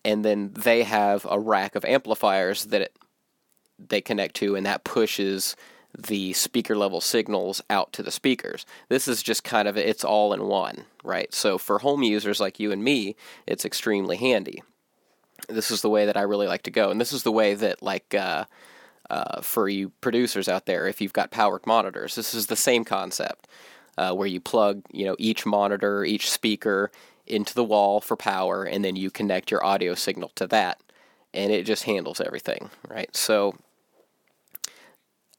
and 0.04 0.24
then 0.26 0.52
they 0.54 0.84
have 0.84 1.26
a 1.30 1.40
rack 1.40 1.76
of 1.76 1.86
amplifiers 1.86 2.66
that 2.66 2.82
it, 2.82 2.96
they 3.78 4.02
connect 4.02 4.36
to, 4.38 4.56
and 4.56 4.66
that 4.66 4.84
pushes 4.84 5.56
the 5.98 6.34
speaker 6.34 6.76
level 6.76 7.02
signals 7.02 7.62
out 7.70 7.92
to 7.94 8.04
the 8.04 8.12
speakers. 8.12 8.66
This 8.90 9.08
is 9.08 9.22
just 9.22 9.44
kind 9.44 9.68
of 9.68 9.78
it's 9.78 10.04
all 10.04 10.34
in 10.34 10.46
one, 10.46 10.86
right? 11.04 11.34
So 11.34 11.58
for 11.58 11.80
home 11.80 12.04
users 12.04 12.40
like 12.40 12.60
you 12.60 12.72
and 12.72 12.84
me, 12.84 13.16
it's 13.46 13.66
extremely 13.66 14.18
handy. 14.18 14.64
This 15.50 15.72
is 15.72 15.82
the 15.82 15.90
way 15.90 16.06
that 16.06 16.18
I 16.18 16.22
really 16.22 16.48
like 16.48 16.64
to 16.64 16.72
go, 16.72 16.92
and 16.92 17.02
this 17.02 17.12
is 17.12 17.24
the 17.24 17.32
way 17.32 17.56
that 17.56 17.84
like 17.84 18.14
uh, 18.14 18.46
uh, 19.10 19.42
for 19.42 19.68
you 19.68 19.90
producers 20.02 20.48
out 20.48 20.66
there, 20.66 20.88
if 20.88 21.02
you've 21.02 21.14
got 21.14 21.32
powered 21.32 21.68
monitors, 21.68 22.16
this 22.16 22.34
is 22.34 22.48
the 22.48 22.56
same 22.56 22.86
concept 22.86 23.48
uh, 23.98 24.14
where 24.14 24.28
you 24.28 24.40
plug 24.40 24.84
you 24.92 25.06
know 25.06 25.16
each 25.20 25.46
monitor, 25.46 26.06
each 26.06 26.30
speaker 26.30 26.92
into 27.28 27.54
the 27.54 27.64
wall 27.64 28.02
for 28.02 28.16
power, 28.16 28.64
and 28.64 28.86
then 28.86 28.96
you 28.96 29.12
connect 29.12 29.52
your 29.52 29.64
audio 29.66 29.96
signal 29.96 30.32
to 30.36 30.48
that, 30.48 30.80
and 31.34 31.52
it 31.52 31.66
just 31.66 31.84
handles 31.84 32.22
everything, 32.22 32.70
right? 32.88 33.14
So 33.16 33.56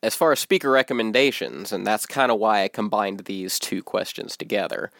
as 0.03 0.15
far 0.15 0.33
as 0.33 0.41
speaker 0.41 0.71
recommendations, 0.71 1.73
and 1.73 1.87
that's 1.87 2.07
kind 2.07 2.33
of 2.33 2.39
why 2.39 2.63
I 2.63 2.69
combined 2.69 3.21
these 3.21 3.59
two 3.59 3.83
questions 3.83 4.37
together. 4.37 4.91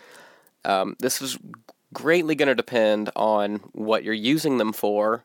Um, 0.65 0.97
this 1.01 1.21
is 1.21 1.39
greatly 1.93 2.35
going 2.35 2.49
to 2.49 2.55
depend 2.55 3.11
on 3.17 3.57
what 3.73 4.05
you're 4.05 4.15
using 4.15 4.59
them 4.59 4.73
for, 4.73 5.25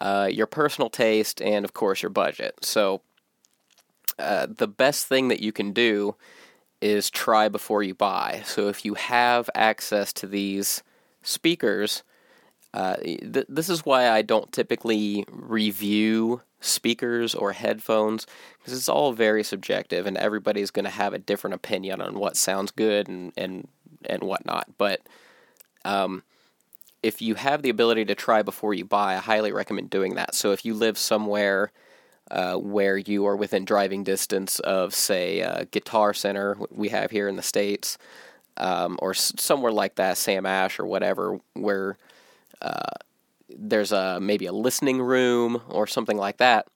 uh, 0.00 0.28
your 0.30 0.46
personal 0.46 0.90
taste, 0.90 1.40
and 1.40 1.64
of 1.64 1.72
course 1.72 2.02
your 2.02 2.10
budget. 2.10 2.56
So, 2.62 3.00
uh, 4.18 4.46
the 4.48 4.68
best 4.68 5.06
thing 5.06 5.28
that 5.28 5.40
you 5.40 5.52
can 5.52 5.72
do 5.72 6.16
is 6.80 7.10
try 7.10 7.48
before 7.48 7.82
you 7.82 7.94
buy. 7.94 8.42
So, 8.44 8.68
if 8.68 8.84
you 8.84 8.94
have 8.94 9.48
access 9.54 10.12
to 10.14 10.26
these 10.26 10.82
speakers, 11.22 12.02
uh, 12.74 12.96
th- 12.96 13.46
this 13.48 13.68
is 13.68 13.84
why 13.84 14.10
I 14.10 14.22
don't 14.22 14.52
typically 14.52 15.24
review 15.30 16.42
speakers 16.60 17.34
or 17.34 17.52
headphones 17.52 18.26
because 18.58 18.72
it's 18.72 18.88
all 18.88 19.12
very 19.12 19.44
subjective 19.44 20.06
and 20.06 20.16
everybody's 20.16 20.70
going 20.70 20.84
to 20.84 20.90
have 20.90 21.14
a 21.14 21.18
different 21.18 21.54
opinion 21.54 22.00
on 22.00 22.18
what 22.18 22.36
sounds 22.36 22.70
good 22.70 23.08
and 23.08 23.32
and 23.36 23.68
and 24.04 24.22
whatnot. 24.22 24.66
But 24.76 25.00
um, 25.84 26.22
if 27.02 27.22
you 27.22 27.34
have 27.36 27.62
the 27.62 27.70
ability 27.70 28.04
to 28.06 28.14
try 28.14 28.42
before 28.42 28.74
you 28.74 28.84
buy, 28.84 29.14
I 29.14 29.18
highly 29.18 29.52
recommend 29.52 29.90
doing 29.90 30.14
that. 30.16 30.34
So 30.34 30.52
if 30.52 30.64
you 30.64 30.74
live 30.74 30.98
somewhere 30.98 31.72
uh, 32.30 32.56
where 32.56 32.96
you 32.98 33.26
are 33.26 33.36
within 33.36 33.64
driving 33.64 34.04
distance 34.04 34.58
of, 34.60 34.94
say, 34.94 35.40
a 35.40 35.64
Guitar 35.66 36.12
Center 36.12 36.56
we 36.70 36.88
have 36.90 37.10
here 37.10 37.28
in 37.28 37.36
the 37.36 37.42
states, 37.42 37.96
um, 38.56 38.98
or 39.00 39.14
somewhere 39.14 39.72
like 39.72 39.94
that, 39.94 40.18
Sam 40.18 40.44
Ash 40.44 40.78
or 40.78 40.86
whatever, 40.86 41.38
where 41.54 41.96
uh, 42.60 42.96
there's 43.48 43.92
a 43.92 44.18
maybe 44.20 44.46
a 44.46 44.52
listening 44.52 45.00
room 45.00 45.62
or 45.68 45.86
something 45.86 46.16
like 46.16 46.38
that. 46.38 46.66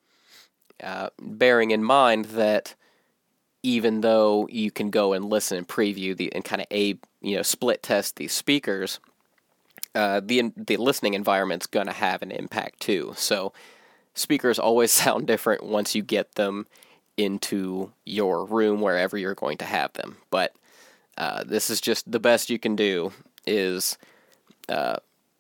Uh, 0.82 1.08
bearing 1.20 1.70
in 1.70 1.82
mind 1.84 2.26
that 2.26 2.74
even 3.62 4.00
though 4.00 4.48
you 4.50 4.70
can 4.70 4.90
go 4.90 5.12
and 5.12 5.24
listen 5.24 5.58
and 5.58 5.68
preview 5.68 6.16
the 6.16 6.32
and 6.32 6.44
kind 6.44 6.60
of 6.60 6.66
a 6.72 6.98
you 7.20 7.36
know 7.36 7.42
split 7.42 7.82
test 7.82 8.16
these 8.16 8.32
speakers, 8.32 8.98
uh, 9.94 10.20
the 10.24 10.52
the 10.56 10.76
listening 10.76 11.14
environment's 11.14 11.66
going 11.66 11.86
to 11.86 11.92
have 11.92 12.22
an 12.22 12.30
impact 12.30 12.80
too. 12.80 13.12
So 13.16 13.52
speakers 14.14 14.58
always 14.58 14.92
sound 14.92 15.26
different 15.26 15.62
once 15.64 15.94
you 15.94 16.02
get 16.02 16.34
them 16.34 16.66
into 17.16 17.92
your 18.04 18.44
room 18.46 18.80
wherever 18.80 19.16
you're 19.16 19.34
going 19.34 19.58
to 19.58 19.64
have 19.64 19.92
them. 19.92 20.16
But 20.30 20.54
uh, 21.18 21.44
this 21.44 21.68
is 21.70 21.80
just 21.80 22.10
the 22.10 22.18
best 22.18 22.50
you 22.50 22.58
can 22.58 22.74
do 22.74 23.12
is 23.46 23.98
uh, 24.68 24.96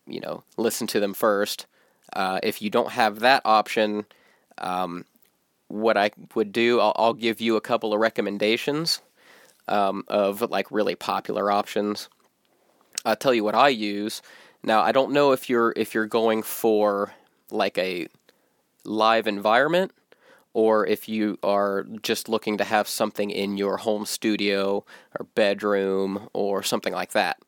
you 0.06 0.20
know, 0.20 0.42
listen 0.56 0.86
to 0.88 1.00
them 1.00 1.14
first. 1.14 1.66
Uh, 2.12 2.40
if 2.42 2.60
you 2.60 2.70
don't 2.70 2.92
have 2.92 3.20
that 3.20 3.42
option, 3.44 4.06
um, 4.58 5.04
what 5.68 5.96
I 5.96 6.10
would 6.34 6.52
do, 6.52 6.80
I'll, 6.80 6.92
I'll, 6.96 7.14
give 7.14 7.40
you 7.40 7.56
a 7.56 7.60
couple 7.60 7.94
of 7.94 8.00
recommendations 8.00 9.00
um, 9.68 10.04
of 10.08 10.42
like 10.50 10.70
really 10.70 10.94
popular 10.94 11.50
options. 11.50 12.08
I'll 13.04 13.16
tell 13.16 13.32
you 13.32 13.44
what 13.44 13.54
I 13.54 13.68
use. 13.68 14.20
Now, 14.62 14.82
I 14.82 14.92
don't 14.92 15.12
know 15.12 15.32
if 15.32 15.48
you're 15.48 15.72
if 15.76 15.94
you're 15.94 16.06
going 16.06 16.42
for 16.42 17.12
like 17.50 17.78
a 17.78 18.08
live 18.84 19.26
environment 19.26 19.92
or 20.54 20.86
if 20.86 21.08
you 21.08 21.38
are 21.42 21.86
just 22.02 22.28
looking 22.28 22.58
to 22.58 22.64
have 22.64 22.86
something 22.86 23.30
in 23.30 23.56
your 23.56 23.78
home 23.78 24.04
studio 24.04 24.84
or 25.18 25.26
bedroom 25.34 26.28
or 26.32 26.62
something 26.62 26.92
like 26.92 27.12
that. 27.12 27.38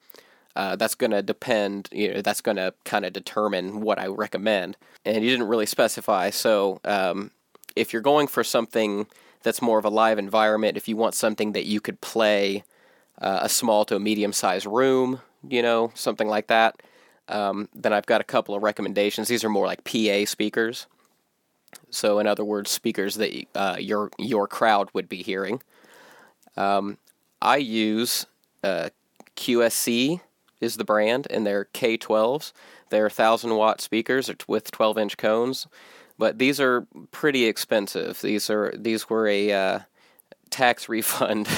Uh, 0.57 0.77
that's 0.77 0.95
going 0.95 1.11
to 1.11 1.23
depend, 1.23 1.89
you 1.91 2.15
know, 2.15 2.23
that's 2.23 2.41
going 2.41 2.57
to 2.57 2.73
kind 2.85 3.05
of 3.05 3.13
determine 3.13 3.81
what 3.81 3.99
I 3.99 4.07
recommend. 4.07 4.77
And 5.05 5.25
you 5.25 5.31
didn't 5.31 5.49
really 5.49 5.67
specify. 5.67 6.31
So 6.31 6.81
um, 6.85 7.33
if 7.75 7.93
you're 7.93 8.03
going 8.03 8.29
for 8.29 8.45
something 8.45 9.07
that's 9.43 9.61
more 9.61 9.79
of 9.79 9.85
a 9.85 9.91
live 9.91 10.19
environment, 10.19 10.77
if 10.77 10.87
you 10.87 10.97
want 10.97 11.15
something 11.15 11.53
that 11.53 11.67
you 11.67 11.81
could 11.81 12.01
play 12.01 12.63
uh, 13.21 13.41
a 13.43 13.49
small 13.49 13.85
to 13.87 13.97
a 13.97 14.01
medium 14.01 14.33
sized 14.33 14.67
room, 14.67 15.21
you 15.49 15.61
know, 15.61 15.91
something 15.95 16.29
like 16.29 16.47
that, 16.47 16.81
um, 17.29 17.69
then 17.75 17.93
I've 17.93 18.07
got 18.07 18.21
a 18.21 18.25
couple 18.25 18.55
of 18.55 18.63
recommendations. 18.63 19.29
These 19.29 19.45
are 19.45 19.49
more 19.49 19.67
like 19.67 19.85
PA 19.85 20.25
speakers. 20.25 20.87
So, 21.91 22.19
in 22.19 22.27
other 22.27 22.45
words, 22.45 22.71
speakers 22.71 23.17
that 23.17 23.47
uh, 23.55 23.77
your 23.81 24.11
your 24.19 24.47
crowd 24.47 24.89
would 24.93 25.09
be 25.09 25.23
hearing. 25.23 25.61
Um, 26.57 26.99
I 27.43 27.57
use 27.57 28.27
uh, 28.63 28.91
QSC 29.37 30.21
is 30.61 30.77
the 30.77 30.85
brand, 30.85 31.27
and 31.31 31.47
they're 31.47 31.69
K12s. 31.75 32.53
They're 32.91 33.05
1,000 33.05 33.57
watt 33.57 33.81
speakers 33.81 34.31
with 34.47 34.71
12 34.71 34.99
inch 34.99 35.17
cones, 35.17 35.67
but 36.19 36.39
these 36.39 36.61
are 36.61 36.87
pretty 37.11 37.47
expensive. 37.47 38.21
These 38.21 38.51
are 38.51 38.73
these 38.77 39.09
were 39.11 39.27
a 39.27 39.53
uh, 39.53 39.79
tax 40.51 40.89
refund 40.89 41.49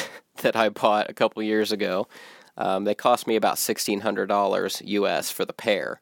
that 0.42 0.56
I 0.56 0.68
bought 0.68 1.10
a 1.10 1.14
couple 1.14 1.42
years 1.42 1.72
ago. 1.72 2.08
Um, 2.56 2.84
they 2.84 2.94
cost 2.94 3.26
me 3.26 3.36
about 3.36 3.56
$1,600 3.56 4.82
US 4.84 5.30
for 5.30 5.44
the 5.44 5.52
pair. 5.52 6.00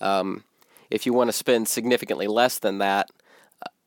Um, 0.00 0.44
if 0.90 1.06
you 1.06 1.12
want 1.12 1.28
to 1.28 1.32
spend 1.32 1.68
significantly 1.68 2.26
less 2.26 2.58
than 2.58 2.78
that, 2.78 3.10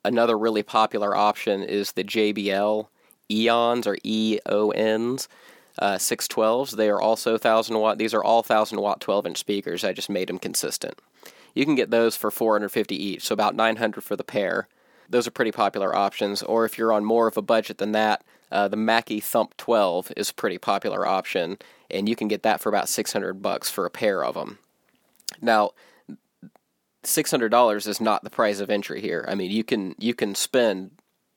another 0.04 0.38
really 0.38 0.64
popular 0.64 1.16
option 1.16 1.62
is 1.62 1.92
the 1.92 2.04
JBL 2.04 2.88
Eons 3.32 3.88
or 3.88 3.98
EONs 4.06 5.28
uh, 5.80 5.96
612s. 5.96 6.72
They 6.72 6.90
are 6.90 7.02
also 7.02 7.32
1000 7.32 7.78
watt. 7.80 7.98
These 7.98 8.14
are 8.14 8.24
all 8.24 8.42
1000 8.42 8.80
watt 8.80 9.02
12 9.02 9.28
inch 9.28 9.38
speakers. 9.38 9.84
I 9.84 9.94
just 9.94 10.10
made 10.10 10.30
them 10.30 10.40
consistent. 10.40 11.00
You 11.54 11.66
can 11.66 11.76
get 11.76 11.92
those 11.92 12.16
for 12.16 12.32
450 12.32 12.96
each, 12.96 13.24
so 13.24 13.34
about 13.34 13.56
900 13.56 14.04
for 14.04 14.16
the 14.16 14.24
pair. 14.24 14.68
Those 15.10 15.28
are 15.28 15.32
pretty 15.32 15.52
popular 15.52 15.96
options. 15.96 16.42
Or 16.42 16.66
if 16.66 16.78
you're 16.78 16.94
on 16.94 17.06
more 17.06 17.28
of 17.28 17.38
a 17.38 17.42
budget 17.42 17.78
than 17.78 17.92
that, 17.92 18.24
uh, 18.52 18.68
the 18.68 18.78
Mackie 18.78 19.20
Thump 19.20 19.56
12 19.58 20.14
is 20.16 20.30
a 20.30 20.34
pretty 20.34 20.58
popular 20.58 21.08
option, 21.08 21.58
and 21.90 22.08
you 22.08 22.16
can 22.16 22.28
get 22.28 22.44
that 22.44 22.62
for 22.62 22.70
about 22.70 22.90
600 22.90 23.42
bucks 23.42 23.70
for 23.70 23.86
a 23.86 23.92
pair 23.92 24.24
of 24.24 24.36
them. 24.36 24.60
Now, 25.42 25.72
$600 27.04 27.88
is 27.88 28.00
not 28.00 28.24
the 28.24 28.30
price 28.30 28.60
of 28.60 28.70
entry 28.70 29.02
here. 29.02 29.26
I 29.28 29.36
mean, 29.36 29.52
you 29.52 29.64
can 29.64 29.96
you 30.00 30.14
can 30.14 30.36
spend 30.36 30.92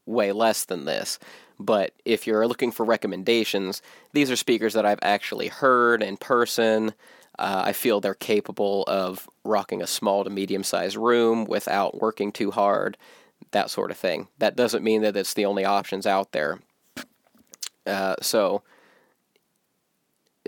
way 0.06 0.32
less 0.32 0.64
than 0.64 0.84
this. 0.84 1.18
But 1.58 1.92
if 2.04 2.26
you're 2.26 2.46
looking 2.46 2.70
for 2.70 2.84
recommendations, 2.84 3.82
these 4.12 4.30
are 4.30 4.36
speakers 4.36 4.74
that 4.74 4.86
I've 4.86 4.98
actually 5.02 5.48
heard 5.48 6.02
in 6.02 6.16
person. 6.16 6.94
Uh, 7.38 7.64
I 7.66 7.72
feel 7.72 8.00
they're 8.00 8.14
capable 8.14 8.84
of 8.86 9.28
rocking 9.44 9.82
a 9.82 9.86
small 9.86 10.24
to 10.24 10.30
medium 10.30 10.64
sized 10.64 10.96
room 10.96 11.44
without 11.44 12.00
working 12.00 12.32
too 12.32 12.50
hard, 12.50 12.96
that 13.50 13.70
sort 13.70 13.90
of 13.90 13.96
thing. 13.96 14.28
That 14.38 14.56
doesn't 14.56 14.84
mean 14.84 15.02
that 15.02 15.16
it's 15.16 15.34
the 15.34 15.44
only 15.44 15.64
options 15.64 16.06
out 16.06 16.32
there. 16.32 16.60
Uh, 17.86 18.16
so 18.20 18.62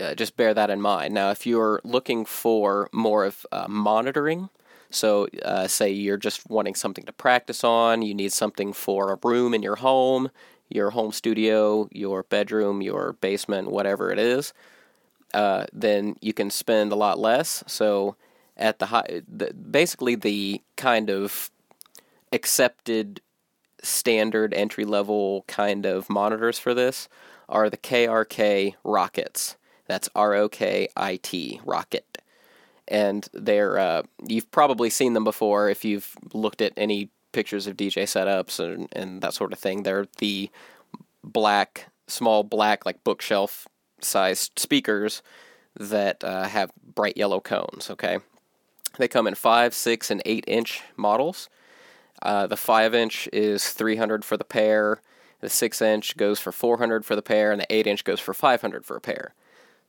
uh, 0.00 0.14
just 0.14 0.36
bear 0.36 0.54
that 0.54 0.70
in 0.70 0.80
mind. 0.80 1.14
Now, 1.14 1.30
if 1.30 1.46
you're 1.46 1.80
looking 1.84 2.24
for 2.24 2.88
more 2.92 3.24
of 3.24 3.46
uh, 3.52 3.66
monitoring, 3.68 4.48
so 4.91 5.28
uh, 5.45 5.66
say 5.66 5.91
you're 5.91 6.16
just 6.16 6.49
wanting 6.49 6.74
something 6.74 7.05
to 7.05 7.12
practice 7.12 7.64
on, 7.64 8.03
you 8.03 8.14
need 8.14 8.32
something 8.32 8.72
for 8.72 9.12
a 9.12 9.18
room 9.22 9.55
in 9.55 9.62
your 9.62 9.76
home, 9.76 10.30
your 10.68 10.91
home 10.91 11.12
studio, 11.12 11.89
your 11.93 12.22
bedroom, 12.22 12.82
your 12.82 13.14
basement, 13.14 13.70
whatever 13.70 14.11
it 14.11 14.18
is, 14.18 14.53
uh, 15.34 15.66
then 15.72 16.16
you 16.20 16.32
can 16.32 16.51
spend 16.51 16.93
a 16.93 16.97
lot 16.97 17.18
less. 17.18 17.62
So 17.66 18.16
at 18.57 18.78
the 18.78 18.86
high, 18.86 19.22
the, 19.28 19.53
basically 19.55 20.14
the 20.14 20.62
kind 20.76 21.11
of 21.11 21.51
accepted 22.32 23.20
standard 23.82 24.53
entry 24.55 24.84
level 24.84 25.45
kind 25.47 25.86
of 25.86 26.11
monitors 26.11 26.59
for 26.59 26.74
this 26.74 27.09
are 27.49 27.70
the 27.70 27.76
KRK 27.76 28.74
Rokits. 28.84 29.57
That's 29.86 30.09
R 30.14 30.34
O 30.34 30.49
K 30.49 30.89
I 30.97 31.16
T 31.16 31.61
Rokit. 31.64 32.17
And 32.89 33.28
they're 33.32 33.78
uh, 33.78 34.03
you've 34.26 34.51
probably 34.51 34.91
seen 34.91 35.12
them 35.12 35.24
before 35.24 35.68
if 35.68 35.84
you've 35.84 36.14
looked 36.32 36.61
at 36.61 36.72
any 36.76 37.11
pictures 37.32 37.66
of 37.66 37.76
DJ 37.76 38.05
setups 38.05 38.59
and, 38.59 38.89
and 38.93 39.20
that 39.22 39.34
sort 39.34 39.53
of 39.53 39.59
thing. 39.59 39.82
They're 39.82 40.07
the 40.18 40.51
black, 41.22 41.89
small 42.07 42.43
black, 42.43 42.86
like 42.86 43.05
bookshelf 43.05 43.66
sized 44.01 44.59
speakers 44.59 45.22
that 45.78 46.22
uh, 46.24 46.45
have 46.45 46.72
bright 46.95 47.16
yellow 47.16 47.41
cones. 47.41 47.91
Okay, 47.91 48.18
they 48.99 49.09
come 49.09 49.26
in 49.26 49.34
five, 49.34 49.74
six, 49.74 50.11
and 50.11 50.22
eight 50.24 50.45
inch 50.47 50.82
models. 50.97 51.49
Uh, 52.22 52.47
the 52.47 52.57
five 52.57 52.95
inch 52.95 53.28
is 53.32 53.70
300 53.70 54.24
for 54.24 54.36
the 54.36 54.45
pair. 54.45 55.01
The 55.41 55.49
six 55.49 55.80
inch 55.80 56.16
goes 56.16 56.41
for 56.41 56.51
400 56.51 57.05
for 57.05 57.14
the 57.14 57.22
pair, 57.22 57.53
and 57.53 57.61
the 57.61 57.72
eight 57.72 57.86
inch 57.86 58.03
goes 58.05 58.18
for 58.18 58.34
500 58.34 58.84
for 58.84 58.97
a 58.97 59.01
pair. 59.01 59.34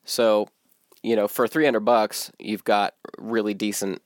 So, 0.05 0.47
you 1.03 1.15
know, 1.15 1.27
for 1.27 1.47
300 1.47 1.79
bucks, 1.79 2.31
you've 2.39 2.63
got 2.63 2.95
really 3.17 3.53
decent 3.53 4.01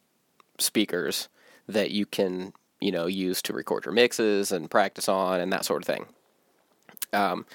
speakers 0.60 1.30
that 1.68 1.92
you 1.92 2.06
can, 2.06 2.54
you 2.80 2.92
know, 2.92 3.08
use 3.08 3.42
to 3.44 3.54
record 3.54 3.86
your 3.86 3.94
mixes 3.94 4.52
and 4.52 4.70
practice 4.70 5.08
on 5.08 5.40
and 5.40 5.52
that 5.52 5.66
sort 5.66 5.82
of 5.82 5.88
thing. 5.88 6.06
Um, 7.12 7.46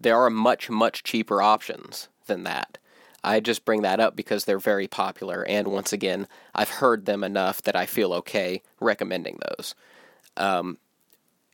there 0.00 0.18
are 0.18 0.30
much, 0.30 0.70
much 0.70 1.02
cheaper 1.02 1.42
options 1.42 2.08
than 2.26 2.44
that. 2.44 2.78
I 3.24 3.40
just 3.40 3.64
bring 3.64 3.82
that 3.82 3.98
up 3.98 4.14
because 4.14 4.44
they're 4.44 4.58
very 4.58 4.86
popular, 4.86 5.44
and 5.48 5.66
once 5.68 5.92
again, 5.92 6.28
I've 6.54 6.70
heard 6.70 7.06
them 7.06 7.24
enough 7.24 7.60
that 7.62 7.74
I 7.74 7.84
feel 7.84 8.12
okay 8.14 8.62
recommending 8.78 9.40
those. 9.48 9.74
Um, 10.36 10.78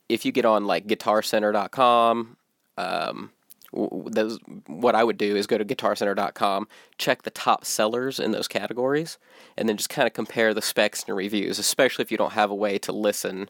if 0.08 0.26
you 0.26 0.32
get 0.32 0.44
on 0.44 0.66
like 0.66 0.86
GuitarCenter.com, 0.86 2.36
um, 2.76 3.30
those, 3.72 4.38
what 4.66 4.94
I 4.94 5.04
would 5.04 5.18
do 5.18 5.36
is 5.36 5.46
go 5.46 5.58
to 5.58 5.64
GuitarCenter.com, 5.64 6.68
check 6.98 7.22
the 7.22 7.30
top 7.30 7.64
sellers 7.64 8.20
in 8.20 8.32
those 8.32 8.48
categories, 8.48 9.18
and 9.56 9.68
then 9.68 9.76
just 9.76 9.88
kind 9.88 10.06
of 10.06 10.12
compare 10.12 10.52
the 10.52 10.62
specs 10.62 11.04
and 11.06 11.16
reviews, 11.16 11.58
especially 11.58 12.02
if 12.02 12.10
you 12.10 12.18
don't 12.18 12.32
have 12.32 12.50
a 12.50 12.54
way 12.54 12.78
to 12.78 12.92
listen 12.92 13.48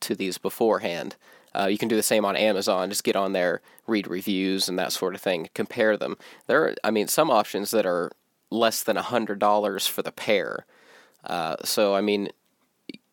to 0.00 0.14
these 0.14 0.38
beforehand. 0.38 1.16
Uh, 1.54 1.66
you 1.66 1.78
can 1.78 1.88
do 1.88 1.96
the 1.96 2.02
same 2.02 2.24
on 2.24 2.36
Amazon. 2.36 2.88
Just 2.88 3.04
get 3.04 3.16
on 3.16 3.32
there, 3.32 3.60
read 3.86 4.06
reviews 4.08 4.68
and 4.68 4.78
that 4.78 4.92
sort 4.92 5.14
of 5.14 5.20
thing, 5.20 5.48
compare 5.54 5.96
them. 5.96 6.16
There, 6.46 6.64
are, 6.64 6.74
I 6.82 6.90
mean, 6.90 7.08
some 7.08 7.30
options 7.30 7.70
that 7.72 7.86
are 7.86 8.10
less 8.50 8.82
than 8.82 8.96
hundred 8.96 9.38
dollars 9.38 9.86
for 9.86 10.02
the 10.02 10.12
pair. 10.12 10.66
Uh, 11.24 11.56
so, 11.62 11.94
I 11.94 12.00
mean, 12.00 12.30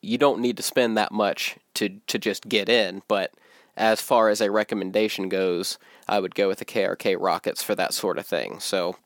you 0.02 0.18
don't 0.18 0.40
need 0.40 0.58
to 0.58 0.64
spend 0.64 0.98
that 0.98 1.12
much 1.12 1.58
to 1.76 1.90
to 2.08 2.18
just 2.18 2.48
get 2.48 2.70
in. 2.70 3.02
But 3.08 3.34
as 3.76 4.02
far 4.02 4.30
as 4.30 4.42
a 4.42 4.52
recommendation 4.52 5.30
goes, 5.30 5.78
I 6.10 6.20
would 6.20 6.36
go 6.36 6.48
with 6.48 6.60
the 6.60 6.66
KRK 6.66 7.18
Rokits 7.18 7.64
for 7.64 7.76
that 7.76 7.94
sort 7.94 8.18
of 8.18 8.26
thing. 8.26 8.60
So, 8.60 8.98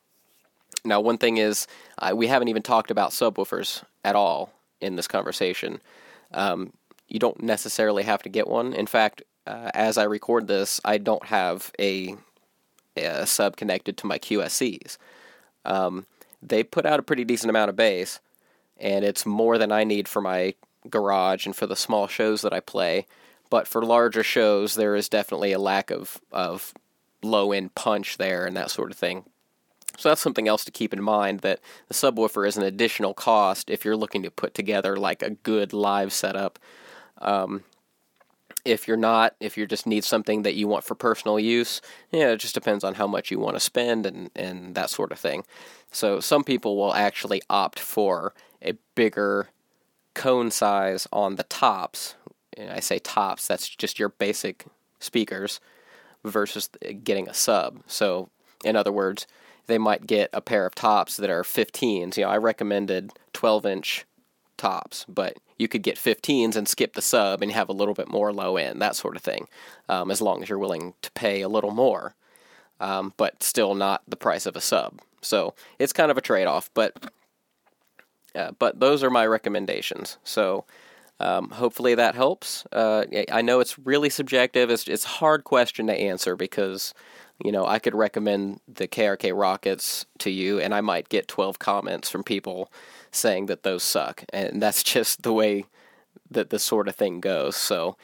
now 0.86 1.02
one 1.02 1.18
thing 1.18 1.38
is, 1.38 1.68
uh, 1.98 2.14
we 2.16 2.28
haven't 2.28 2.48
even 2.48 2.64
talked 2.64 2.92
about 2.92 3.12
subwoofers 3.12 3.84
at 4.04 4.16
all 4.16 4.54
in 4.82 4.96
this 4.96 5.08
conversation. 5.08 5.82
Um, 6.34 6.74
you 7.08 7.20
don't 7.20 7.44
necessarily 7.44 8.04
have 8.04 8.24
to 8.24 8.30
get 8.30 8.48
one. 8.48 8.74
In 8.74 8.88
fact, 8.88 9.22
uh, 9.46 9.72
as 9.74 9.98
I 9.98 10.04
record 10.04 10.48
this, 10.48 10.80
I 10.84 10.98
don't 10.98 11.26
have 11.26 11.72
a, 11.80 12.16
a 12.96 13.26
sub 13.26 13.58
connected 13.58 13.98
to 13.98 14.08
my 14.08 14.18
QSCs. 14.18 14.98
Um, 15.66 16.06
they 16.42 16.64
put 16.64 16.86
out 16.86 17.00
a 17.00 17.04
pretty 17.04 17.26
decent 17.26 17.50
amount 17.50 17.70
of 17.70 17.76
bass, 17.76 18.20
and 18.78 19.04
it's 19.06 19.26
more 19.26 19.58
than 19.58 19.72
I 19.72 19.84
need 19.84 20.08
for 20.08 20.22
my 20.22 20.56
garage 20.90 21.46
and 21.46 21.56
for 21.56 21.68
the 21.68 21.76
small 21.76 22.08
shows 22.08 22.42
that 22.42 22.54
I 22.54 22.60
play. 22.60 23.06
But 23.50 23.68
for 23.68 23.86
larger 23.86 24.24
shows, 24.24 24.76
there 24.76 24.96
is 24.96 25.10
definitely 25.10 25.52
a 25.52 25.60
lack 25.60 25.92
of, 25.92 26.20
of 26.32 26.74
low 27.24 27.52
end 27.52 27.76
punch 27.76 28.18
there 28.18 28.46
and 28.46 28.56
that 28.56 28.72
sort 28.72 28.92
of 28.92 28.98
thing. 28.98 29.26
So 29.98 30.10
that's 30.10 30.22
something 30.22 30.48
else 30.48 30.66
to 30.66 30.72
keep 30.72 30.94
in 30.94 31.04
mind 31.04 31.42
that 31.42 31.60
the 31.88 31.94
subwoofer 31.94 32.48
is 32.48 32.58
an 32.58 32.64
additional 32.64 33.14
cost 33.14 33.70
if 33.70 33.86
you're 33.86 33.98
looking 33.98 34.24
to 34.24 34.32
put 34.32 34.54
together 34.54 34.98
like 34.98 35.22
a 35.22 35.32
good 35.32 35.72
live 35.72 36.12
setup. 36.12 36.58
Um, 37.20 37.64
if 38.66 38.88
you're 38.88 38.98
not, 38.98 39.36
if 39.40 39.58
you 39.58 39.68
just 39.68 39.86
need 39.86 40.04
something 40.04 40.44
that 40.44 40.56
you 40.56 40.68
want 40.68 40.84
for 40.84 40.96
personal 40.96 41.40
use, 41.40 41.82
yeah, 42.12 42.30
it 42.30 42.38
just 42.38 42.56
depends 42.56 42.84
on 42.84 42.96
how 42.96 43.08
much 43.08 43.30
you 43.30 43.38
want 43.38 43.56
to 43.56 43.60
spend 43.60 44.06
and, 44.06 44.32
and 44.36 44.74
that 44.76 44.90
sort 44.90 45.12
of 45.12 45.20
thing. 45.20 45.44
So 45.92 46.20
some 46.20 46.44
people 46.44 46.78
will 46.78 46.94
actually 46.94 47.42
opt 47.50 47.80
for 47.80 48.34
a 48.62 48.74
bigger 48.96 49.50
cone 50.14 50.50
size 50.50 51.08
on 51.12 51.36
the 51.36 51.44
tops. 51.44 52.16
And 52.58 52.72
I 52.72 52.80
say 52.80 53.00
tops, 53.00 53.48
that's 53.48 53.68
just 53.68 54.00
your 54.00 54.10
basic 54.10 54.66
speakers 55.00 55.60
versus 56.24 56.70
getting 57.04 57.28
a 57.28 57.34
sub. 57.34 57.80
So, 57.88 58.30
in 58.64 58.76
other 58.76 58.92
words, 58.92 59.28
they 59.68 59.78
might 59.78 60.08
get 60.08 60.30
a 60.34 60.42
pair 60.42 60.66
of 60.66 60.76
tops 60.76 61.18
that 61.18 61.30
are 61.30 61.44
15s. 61.44 62.18
You 62.18 62.24
know, 62.24 62.30
I 62.30 62.38
recommended 62.38 63.12
12 63.34 63.66
inch 63.66 64.06
tops, 64.58 65.06
but 65.08 65.38
you 65.58 65.68
could 65.68 65.84
get 65.84 65.98
15s 65.98 66.56
and 66.56 66.68
skip 66.68 66.94
the 66.94 67.02
sub 67.02 67.42
and 67.42 67.52
have 67.52 67.70
a 67.70 67.74
little 67.74 67.94
bit 67.94 68.10
more 68.10 68.34
low 68.34 68.58
end, 68.58 68.82
that 68.82 68.96
sort 68.96 69.16
of 69.16 69.22
thing, 69.22 69.48
um, 69.90 70.12
as 70.12 70.22
long 70.22 70.42
as 70.42 70.50
you're 70.50 70.60
willing 70.60 70.94
to 71.02 71.12
pay 71.12 71.42
a 71.42 71.50
little 71.50 71.72
more, 71.72 72.16
um, 72.80 73.14
but 73.18 73.44
still 73.44 73.74
not 73.76 74.02
the 74.08 74.16
price 74.16 74.46
of 74.46 74.56
a 74.56 74.62
sub. 74.62 75.00
So 75.22 75.54
it's 75.80 75.94
kind 75.94 76.12
of 76.12 76.18
a 76.18 76.22
trade 76.22 76.46
off, 76.46 76.70
but 76.74 77.12
uh, 78.36 78.52
but 78.58 78.80
those 78.80 79.04
are 79.04 79.12
my 79.12 79.26
recommendations. 79.26 80.18
So 80.24 80.66
um, 81.20 81.50
hopefully 81.52 81.96
that 81.96 82.16
helps. 82.16 82.66
Uh, 82.72 83.06
I 83.32 83.42
know 83.42 83.60
it's 83.60 83.80
really 83.80 84.10
subjective. 84.10 84.70
It's 84.70 84.88
it's 84.88 85.06
a 85.06 85.10
hard 85.10 85.44
question 85.44 85.88
to 85.88 85.94
answer 85.94 86.36
because 86.36 86.94
you 87.44 87.52
know 87.52 87.66
I 87.66 87.80
could 87.80 87.96
recommend 87.96 88.60
the 88.68 88.88
KRK 88.88 89.32
Rokits 89.32 90.06
to 90.20 90.30
you, 90.30 90.60
and 90.60 90.74
I 90.74 90.82
might 90.82 91.10
get 91.10 91.28
12 91.28 91.60
comments 91.60 92.10
from 92.10 92.24
people 92.24 92.72
saying 93.12 93.46
that 93.48 93.64
those 93.64 93.84
suck, 93.84 94.24
and 94.34 94.62
that's 94.62 94.84
just 94.96 95.24
the 95.24 95.34
way 95.34 95.66
that 96.30 96.50
this 96.50 96.64
sort 96.64 96.88
of 96.88 96.96
thing 96.96 97.20
goes. 97.20 97.56
So 97.56 97.96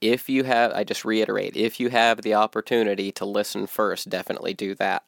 if 0.00 0.28
you 0.28 0.44
have, 0.44 0.72
I 0.72 0.84
just 0.84 1.04
reiterate, 1.04 1.56
if 1.56 1.78
you 1.78 1.90
have 1.90 2.22
the 2.22 2.34
opportunity 2.34 3.12
to 3.12 3.24
listen 3.24 3.66
first, 3.66 4.08
definitely 4.08 4.54
do 4.54 4.74
that. 4.76 5.04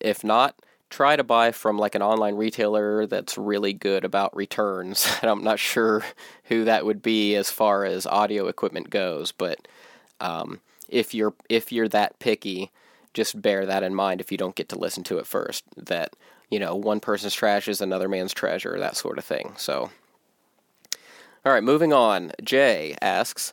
If 0.00 0.24
not, 0.24 0.56
try 0.94 1.16
to 1.16 1.24
buy 1.24 1.50
from 1.50 1.76
like 1.76 1.96
an 1.96 2.02
online 2.02 2.36
retailer 2.36 3.04
that's 3.04 3.36
really 3.36 3.72
good 3.72 4.04
about 4.04 4.34
returns. 4.36 5.08
And 5.22 5.30
I'm 5.30 5.42
not 5.42 5.58
sure 5.58 6.04
who 6.44 6.64
that 6.64 6.84
would 6.84 7.02
be 7.02 7.34
as 7.34 7.50
far 7.50 7.84
as 7.84 8.06
audio 8.06 8.46
equipment 8.46 8.90
goes, 8.90 9.32
but 9.32 9.66
um, 10.20 10.60
if 10.88 11.14
you're 11.14 11.34
if 11.48 11.72
you're 11.72 11.88
that 11.88 12.18
picky, 12.18 12.70
just 13.12 13.40
bear 13.40 13.66
that 13.66 13.82
in 13.82 13.94
mind 13.94 14.20
if 14.20 14.30
you 14.30 14.38
don't 14.38 14.54
get 14.54 14.68
to 14.68 14.78
listen 14.78 15.02
to 15.04 15.18
it 15.18 15.26
first. 15.26 15.64
That 15.76 16.14
you 16.50 16.60
know 16.60 16.76
one 16.76 17.00
person's 17.00 17.34
trash 17.34 17.66
is 17.66 17.80
another 17.80 18.08
man's 18.08 18.34
treasure, 18.34 18.78
that 18.78 18.96
sort 18.96 19.18
of 19.18 19.24
thing. 19.24 19.54
So, 19.56 19.90
all 21.44 21.52
right, 21.52 21.64
moving 21.64 21.92
on. 21.92 22.32
Jay 22.42 22.96
asks. 23.00 23.52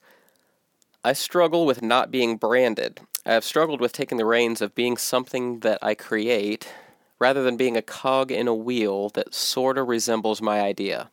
I 1.03 1.13
struggle 1.13 1.65
with 1.65 1.81
not 1.81 2.11
being 2.11 2.37
branded. 2.37 2.99
I 3.25 3.33
have 3.33 3.43
struggled 3.43 3.81
with 3.81 3.93
taking 3.93 4.19
the 4.19 4.25
reins 4.25 4.61
of 4.61 4.75
being 4.75 4.97
something 4.97 5.61
that 5.61 5.79
I 5.81 5.95
create 5.95 6.67
rather 7.21 7.43
than 7.43 7.55
being 7.55 7.77
a 7.77 7.83
cog 7.83 8.31
in 8.31 8.47
a 8.47 8.55
wheel 8.55 9.07
that 9.09 9.31
sorta 9.31 9.83
resembles 9.83 10.41
my 10.41 10.59
idea. 10.59 11.11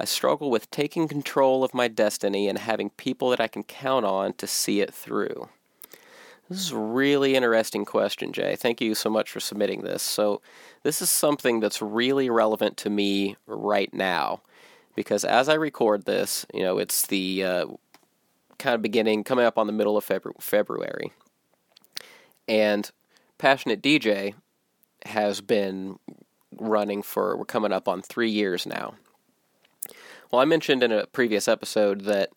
I 0.00 0.04
struggle 0.04 0.50
with 0.50 0.72
taking 0.72 1.06
control 1.06 1.62
of 1.62 1.72
my 1.72 1.86
destiny 1.86 2.48
and 2.48 2.58
having 2.58 2.90
people 2.90 3.30
that 3.30 3.38
I 3.38 3.46
can 3.46 3.62
count 3.62 4.04
on 4.04 4.32
to 4.32 4.46
see 4.48 4.80
it 4.80 4.92
through. 4.92 5.50
This 6.50 6.58
is 6.58 6.72
a 6.72 6.78
really 6.78 7.36
interesting 7.36 7.84
question, 7.84 8.32
Jay. 8.32 8.56
Thank 8.56 8.80
you 8.80 8.96
so 8.96 9.08
much 9.08 9.30
for 9.30 9.38
submitting 9.38 9.82
this. 9.82 10.02
So, 10.02 10.42
this 10.82 11.00
is 11.00 11.10
something 11.10 11.60
that's 11.60 11.80
really 11.80 12.28
relevant 12.28 12.76
to 12.78 12.90
me 12.90 13.36
right 13.46 13.94
now 13.94 14.40
because 14.96 15.24
as 15.24 15.48
I 15.48 15.54
record 15.54 16.06
this, 16.06 16.44
you 16.52 16.64
know, 16.64 16.78
it's 16.78 17.06
the 17.06 17.44
uh, 17.44 17.66
kind 18.58 18.74
of 18.74 18.82
beginning, 18.82 19.22
coming 19.22 19.44
up 19.44 19.58
on 19.58 19.68
the 19.68 19.72
middle 19.72 19.96
of 19.96 20.04
Febru- 20.04 20.42
February. 20.42 21.12
And 22.48 22.90
Passionate 23.38 23.80
DJ 23.80 24.34
has 25.06 25.40
been 25.40 25.98
running 26.58 27.02
for, 27.02 27.36
we're 27.36 27.44
coming 27.44 27.72
up 27.72 27.88
on 27.88 28.02
three 28.02 28.30
years 28.30 28.66
now. 28.66 28.94
Well, 30.30 30.42
I 30.42 30.44
mentioned 30.44 30.82
in 30.82 30.92
a 30.92 31.06
previous 31.06 31.48
episode 31.48 32.02
that 32.02 32.30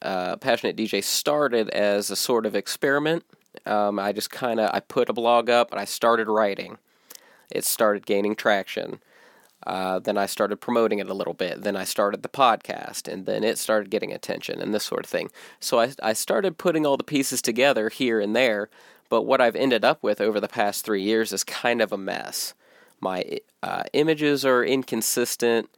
uh, 0.00 0.36
Passionate 0.36 0.76
DJ 0.76 1.02
started 1.02 1.68
as 1.70 2.10
a 2.10 2.16
sort 2.16 2.46
of 2.46 2.54
experiment. 2.54 3.24
Um, 3.66 3.98
I 3.98 4.12
just 4.12 4.30
kind 4.30 4.60
of 4.60 4.70
I 4.72 4.80
put 4.80 5.08
a 5.08 5.12
blog 5.12 5.50
up 5.50 5.70
and 5.70 5.80
I 5.80 5.84
started 5.84 6.28
writing. 6.28 6.78
It 7.50 7.64
started 7.64 8.06
gaining 8.06 8.34
traction. 8.34 9.00
Uh, 9.66 9.98
then 10.00 10.18
I 10.18 10.26
started 10.26 10.56
promoting 10.56 10.98
it 10.98 11.08
a 11.08 11.14
little 11.14 11.34
bit. 11.34 11.62
Then 11.62 11.76
I 11.76 11.84
started 11.84 12.22
the 12.22 12.28
podcast, 12.28 13.06
and 13.06 13.26
then 13.26 13.44
it 13.44 13.58
started 13.58 13.90
getting 13.90 14.12
attention 14.12 14.60
and 14.60 14.74
this 14.74 14.82
sort 14.82 15.04
of 15.04 15.10
thing. 15.10 15.30
So 15.60 15.78
I, 15.78 15.92
I 16.02 16.14
started 16.14 16.58
putting 16.58 16.84
all 16.84 16.96
the 16.96 17.04
pieces 17.04 17.40
together 17.40 17.88
here 17.88 18.18
and 18.20 18.34
there 18.34 18.70
but 19.12 19.26
what 19.26 19.42
I've 19.42 19.56
ended 19.56 19.84
up 19.84 20.02
with 20.02 20.22
over 20.22 20.40
the 20.40 20.48
past 20.48 20.86
three 20.86 21.02
years 21.02 21.34
is 21.34 21.44
kind 21.44 21.82
of 21.82 21.92
a 21.92 21.98
mess. 21.98 22.54
My 22.98 23.40
uh, 23.62 23.82
images 23.92 24.42
are 24.42 24.64
inconsistent. 24.64 25.68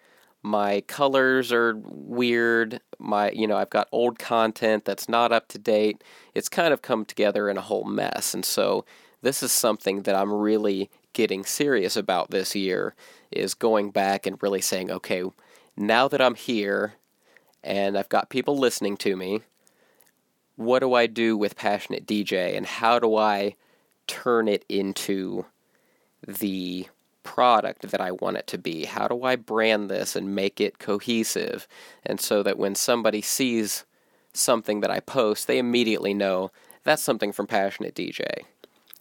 My 0.44 0.82
colors 0.82 1.52
are 1.52 1.74
weird. 1.84 2.80
My, 3.00 3.32
you 3.32 3.48
know, 3.48 3.56
I've 3.56 3.70
got 3.70 3.88
old 3.90 4.20
content 4.20 4.84
that's 4.84 5.08
not 5.08 5.32
up 5.32 5.48
to 5.48 5.58
date. 5.58 6.04
It's 6.32 6.48
kind 6.48 6.72
of 6.72 6.80
come 6.80 7.04
together 7.04 7.50
in 7.50 7.56
a 7.56 7.62
whole 7.62 7.82
mess. 7.82 8.34
And 8.34 8.44
so 8.44 8.84
this 9.20 9.42
is 9.42 9.50
something 9.50 10.02
that 10.02 10.14
I'm 10.14 10.32
really 10.32 10.88
getting 11.12 11.44
serious 11.44 11.96
about 11.96 12.30
this 12.30 12.54
year 12.54 12.94
is 13.32 13.54
going 13.54 13.90
back 13.90 14.28
and 14.28 14.40
really 14.44 14.60
saying, 14.60 14.92
okay, 14.92 15.24
now 15.76 16.06
that 16.06 16.20
I'm 16.20 16.36
here 16.36 16.94
and 17.64 17.98
I've 17.98 18.08
got 18.08 18.30
people 18.30 18.56
listening 18.56 18.96
to 18.98 19.16
me, 19.16 19.40
what 20.56 20.80
do 20.80 20.94
I 20.94 21.06
do 21.06 21.36
with 21.36 21.56
Passionate 21.56 22.06
DJ 22.06 22.56
and 22.56 22.66
how 22.66 22.98
do 22.98 23.16
I 23.16 23.56
turn 24.06 24.48
it 24.48 24.64
into 24.68 25.46
the 26.26 26.88
product 27.22 27.90
that 27.90 28.00
I 28.00 28.12
want 28.12 28.36
it 28.36 28.46
to 28.48 28.58
be? 28.58 28.84
How 28.84 29.08
do 29.08 29.24
I 29.24 29.36
brand 29.36 29.90
this 29.90 30.14
and 30.14 30.34
make 30.34 30.60
it 30.60 30.78
cohesive? 30.78 31.66
And 32.04 32.20
so 32.20 32.42
that 32.42 32.58
when 32.58 32.74
somebody 32.74 33.22
sees 33.22 33.84
something 34.32 34.80
that 34.80 34.90
I 34.90 35.00
post, 35.00 35.46
they 35.46 35.58
immediately 35.58 36.14
know 36.14 36.50
that's 36.84 37.02
something 37.02 37.32
from 37.32 37.46
Passionate 37.46 37.94
DJ. 37.94 38.44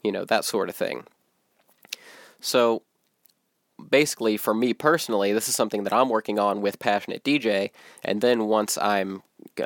You 0.04 0.12
know, 0.12 0.26
that 0.26 0.46
sort 0.46 0.70
of 0.70 0.76
thing. 0.76 1.06
So 2.40 2.84
basically, 3.90 4.38
for 4.38 4.54
me 4.54 4.74
personally, 4.74 5.34
this 5.34 5.48
is 5.50 5.56
something 5.56 5.84
that 5.84 5.94
I'm 5.94 6.10
working 6.10 6.40
on 6.40 6.62
with 6.62 6.80
Passionate 6.80 7.24
DJ. 7.24 7.72
And 8.04 8.22
then 8.22 8.48
once 8.48 8.78
I'm 8.78 9.24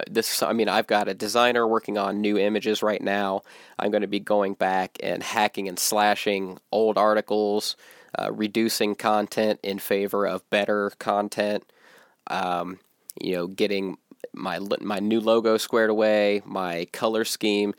this, 0.10 0.42
I 0.42 0.54
mean, 0.54 0.70
I've 0.70 0.88
got 0.88 1.08
a 1.08 1.14
designer 1.14 1.68
working 1.68 1.98
on 1.98 2.22
new 2.22 2.38
images 2.38 2.82
right 2.82 3.02
now. 3.02 3.42
I'm 3.78 3.92
going 3.92 4.02
to 4.02 4.08
be 4.08 4.20
going 4.20 4.54
back 4.56 4.98
and 5.02 5.22
hacking 5.22 5.68
and 5.68 5.80
slashing 5.80 6.58
old 6.72 6.98
articles, 6.98 7.76
uh, 8.18 8.32
reducing 8.32 8.96
content 8.96 9.60
in 9.64 9.80
favor 9.80 10.26
of 10.26 10.50
better 10.50 10.92
content. 11.00 11.64
Um, 12.28 12.80
you 13.22 13.36
know, 13.36 13.48
getting 13.48 13.98
my 14.34 14.60
my 14.82 15.00
new 15.00 15.20
logo 15.20 15.58
squared 15.58 15.90
away, 15.90 16.42
my 16.46 16.88
color 16.92 17.26
scheme. 17.26 17.74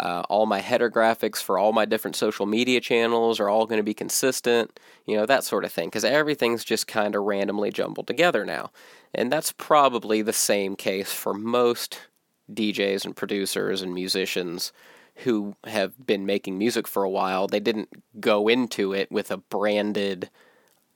Uh, 0.00 0.22
all 0.30 0.46
my 0.46 0.60
header 0.60 0.90
graphics 0.90 1.42
for 1.42 1.58
all 1.58 1.74
my 1.74 1.84
different 1.84 2.16
social 2.16 2.46
media 2.46 2.80
channels 2.80 3.38
are 3.38 3.50
all 3.50 3.66
going 3.66 3.78
to 3.78 3.84
be 3.84 3.92
consistent, 3.92 4.80
you 5.06 5.14
know, 5.14 5.26
that 5.26 5.44
sort 5.44 5.62
of 5.62 5.70
thing, 5.70 5.88
because 5.88 6.06
everything's 6.06 6.64
just 6.64 6.86
kind 6.86 7.14
of 7.14 7.22
randomly 7.24 7.70
jumbled 7.70 8.06
together 8.06 8.46
now. 8.46 8.70
And 9.14 9.30
that's 9.30 9.52
probably 9.52 10.22
the 10.22 10.32
same 10.32 10.74
case 10.74 11.12
for 11.12 11.34
most 11.34 12.00
DJs 12.50 13.04
and 13.04 13.14
producers 13.14 13.82
and 13.82 13.92
musicians 13.92 14.72
who 15.16 15.54
have 15.64 16.06
been 16.06 16.24
making 16.24 16.56
music 16.56 16.88
for 16.88 17.02
a 17.02 17.10
while. 17.10 17.46
They 17.46 17.60
didn't 17.60 17.90
go 18.18 18.48
into 18.48 18.94
it 18.94 19.12
with 19.12 19.30
a 19.30 19.36
branded, 19.36 20.30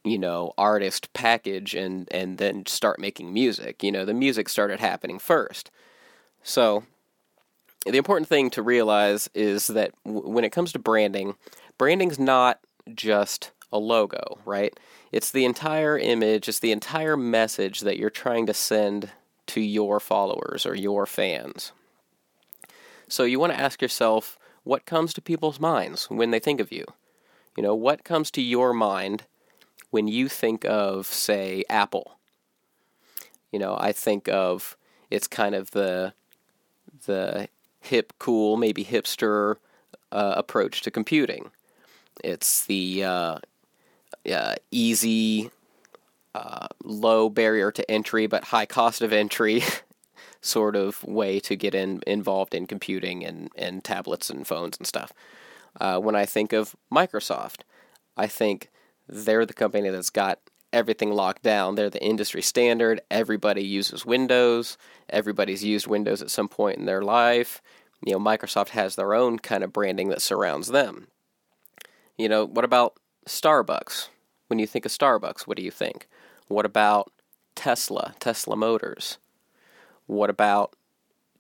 you 0.03 0.19
know, 0.19 0.55
artist 0.57 1.13
package 1.13 1.75
and, 1.75 2.09
and 2.11 2.39
then 2.39 2.65
start 2.65 2.99
making 2.99 3.35
music. 3.35 3.83
You 3.83 3.93
know, 3.93 4.07
the 4.07 4.15
music 4.15 4.49
started 4.49 4.81
happening 4.81 5.19
first. 5.19 5.71
So 6.43 6.85
the 7.85 7.99
important 7.99 8.29
thing 8.29 8.51
to 8.51 8.63
realize 8.63 9.29
is 9.35 9.67
that 9.69 9.93
w- 10.05 10.29
when 10.29 10.45
it 10.45 10.53
comes 10.53 10.73
to 10.73 10.79
branding, 10.79 11.37
branding's 11.79 12.19
not 12.19 12.61
just 12.95 13.51
a 13.73 13.79
logo, 13.79 14.39
right? 14.45 14.79
It's 15.13 15.31
the 15.31 15.45
entire 15.45 15.99
image, 15.99 16.49
it's 16.49 16.61
the 16.61 16.73
entire 16.73 17.17
message 17.17 17.81
that 17.81 17.99
you're 17.99 18.11
trying 18.11 18.47
to 18.47 18.55
send 18.55 19.11
to 19.47 19.61
your 19.61 20.01
followers 20.01 20.65
or 20.65 20.75
your 20.75 21.07
fans. 21.07 21.73
So 23.09 23.25
you 23.25 23.39
want 23.39 23.53
to 23.53 23.61
ask 23.61 23.83
yourself 23.83 24.39
what 24.63 24.87
comes 24.87 25.13
to 25.15 25.21
people's 25.21 25.61
minds 25.61 26.11
when 26.11 26.31
they 26.31 26.39
think 26.39 26.61
of 26.61 26.73
you? 26.73 26.87
You 27.57 27.63
know, 27.63 27.75
what 27.75 28.05
comes 28.05 28.31
to 28.33 28.43
your 28.43 28.73
mind 28.73 29.25
when 29.91 30.09
you 30.09 30.29
think 30.29 30.65
of, 30.65 31.07
say, 31.07 31.65
Apple? 31.69 32.19
You 33.53 33.59
know, 33.59 33.77
I 33.79 33.93
think 33.93 34.29
of 34.29 34.77
it's 35.11 35.29
kind 35.29 35.55
of 35.55 35.71
the 35.73 36.15
the 37.07 37.49
hip, 37.85 38.13
cool, 38.19 38.57
maybe 38.57 38.85
hipster 38.85 39.57
uh, 40.13 40.35
approach 40.37 40.81
to 40.83 40.91
computing. 40.91 41.51
It's 42.23 42.65
the 42.67 43.05
uh, 43.05 43.39
uh, 44.31 44.55
easy, 44.71 45.51
uh, 46.35 46.69
low 46.83 47.29
barrier 47.29 47.71
to 47.73 47.91
entry, 47.91 48.27
but 48.27 48.45
high 48.45 48.67
cost 48.67 49.03
of 49.03 49.13
entry 49.13 49.63
sort 50.41 50.77
of 50.77 51.03
way 51.05 51.41
to 51.41 51.57
get 51.57 51.75
in, 51.75 52.03
involved 52.07 52.55
in 52.55 52.67
computing 52.67 53.25
and, 53.25 53.51
and 53.57 53.83
tablets 53.83 54.31
and 54.31 54.47
phones 54.47 54.77
and 54.79 54.87
stuff. 54.87 55.13
Uh, 55.81 55.99
when 55.99 56.15
I 56.15 56.25
think 56.25 56.53
of 56.53 56.77
Microsoft, 56.93 57.63
I 58.17 58.27
think 58.27 58.71
they're 59.09 59.47
the 59.47 59.55
company 59.55 59.89
that's 59.91 60.11
got 60.11 60.39
everything 60.75 61.13
locked 61.13 61.43
down. 61.43 61.77
They're 61.77 61.89
the 61.89 62.05
industry 62.05 62.43
standard. 62.43 63.01
Everybody 63.11 63.63
uses 63.63 64.05
Windows. 64.05 64.77
Everybody's 65.09 65.65
used 65.65 65.87
Windows 65.87 66.21
at 66.21 66.31
some 66.31 66.49
point 66.49 66.79
in 66.79 66.85
their 66.85 67.03
life. 67.03 67.63
You 68.05 68.13
know, 68.13 68.19
Microsoft 68.19 68.71
has 68.71 68.97
their 68.97 69.15
own 69.15 69.39
kind 69.39 69.63
of 69.65 69.73
branding 69.73 70.09
that 70.09 70.21
surrounds 70.21 70.69
them. 70.69 71.07
You 72.19 72.29
know, 72.29 72.45
what 72.45 72.65
about 72.65 72.95
Starbucks? 73.27 74.09
When 74.49 74.59
you 74.59 74.67
think 74.67 74.85
of 74.85 74.93
Starbucks, 74.93 75.43
what 75.43 75.57
do 75.57 75.63
you 75.63 75.71
think? 75.71 76.07
What 76.49 76.67
about 76.67 77.11
Tesla, 77.55 78.15
Tesla 78.21 78.57
Motors? 78.57 79.19
What 80.07 80.29
about 80.29 80.75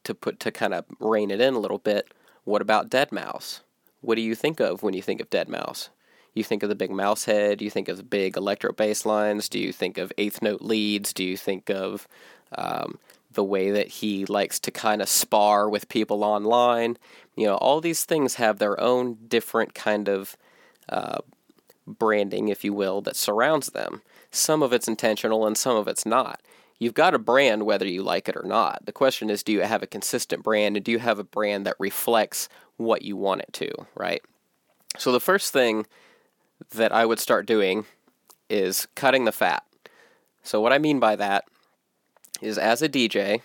to 0.04 0.14
put 0.14 0.40
to 0.40 0.50
kind 0.50 0.72
of 0.72 0.84
rein 1.00 1.30
it 1.30 1.40
in 1.40 1.54
a 1.54 1.58
little 1.58 1.78
bit? 1.78 2.14
What 2.44 2.62
about 2.62 2.88
Deadmau5? 2.88 3.60
What 4.00 4.14
do 4.14 4.22
you 4.22 4.34
think 4.34 4.60
of 4.60 4.82
when 4.82 4.94
you 4.94 5.02
think 5.02 5.20
of 5.20 5.28
Deadmau5? 5.28 5.88
You 6.34 6.42
think 6.42 6.62
of 6.62 6.68
the 6.68 6.74
big 6.74 6.90
mouse 6.90 7.24
head? 7.24 7.62
You 7.62 7.70
think 7.70 7.88
of 7.88 7.96
the 7.96 8.02
big 8.02 8.36
electro 8.36 8.72
bass 8.72 9.06
lines? 9.06 9.48
Do 9.48 9.58
you 9.58 9.72
think 9.72 9.98
of 9.98 10.12
eighth 10.18 10.42
note 10.42 10.62
leads? 10.62 11.12
Do 11.12 11.24
you 11.24 11.36
think 11.36 11.70
of 11.70 12.08
um, 12.56 12.98
the 13.32 13.44
way 13.44 13.70
that 13.70 13.88
he 13.88 14.26
likes 14.26 14.58
to 14.60 14.70
kind 14.70 15.00
of 15.00 15.08
spar 15.08 15.68
with 15.68 15.88
people 15.88 16.24
online? 16.24 16.98
You 17.36 17.46
know, 17.46 17.54
all 17.56 17.80
these 17.80 18.04
things 18.04 18.34
have 18.34 18.58
their 18.58 18.78
own 18.80 19.18
different 19.28 19.74
kind 19.74 20.08
of 20.08 20.36
uh, 20.88 21.18
branding, 21.86 22.48
if 22.48 22.64
you 22.64 22.72
will, 22.72 23.00
that 23.02 23.16
surrounds 23.16 23.68
them. 23.68 24.02
Some 24.30 24.62
of 24.62 24.72
it's 24.72 24.88
intentional 24.88 25.46
and 25.46 25.56
some 25.56 25.76
of 25.76 25.86
it's 25.86 26.04
not. 26.04 26.40
You've 26.80 26.94
got 26.94 27.14
a 27.14 27.18
brand 27.18 27.64
whether 27.64 27.86
you 27.86 28.02
like 28.02 28.28
it 28.28 28.36
or 28.36 28.42
not. 28.42 28.84
The 28.84 28.92
question 28.92 29.30
is 29.30 29.44
do 29.44 29.52
you 29.52 29.60
have 29.60 29.82
a 29.82 29.86
consistent 29.86 30.42
brand 30.42 30.76
and 30.76 30.84
do 30.84 30.90
you 30.90 30.98
have 30.98 31.20
a 31.20 31.24
brand 31.24 31.66
that 31.66 31.76
reflects 31.78 32.48
what 32.76 33.02
you 33.02 33.16
want 33.16 33.42
it 33.42 33.52
to, 33.54 33.70
right? 33.94 34.22
So 34.98 35.12
the 35.12 35.20
first 35.20 35.52
thing 35.52 35.86
that 36.70 36.92
I 36.92 37.06
would 37.06 37.18
start 37.18 37.46
doing 37.46 37.84
is 38.48 38.86
cutting 38.94 39.24
the 39.24 39.32
fat. 39.32 39.64
So 40.42 40.60
what 40.60 40.72
I 40.72 40.78
mean 40.78 41.00
by 41.00 41.16
that 41.16 41.44
is 42.42 42.58
as 42.58 42.82
a 42.82 42.88
DJ, 42.88 43.40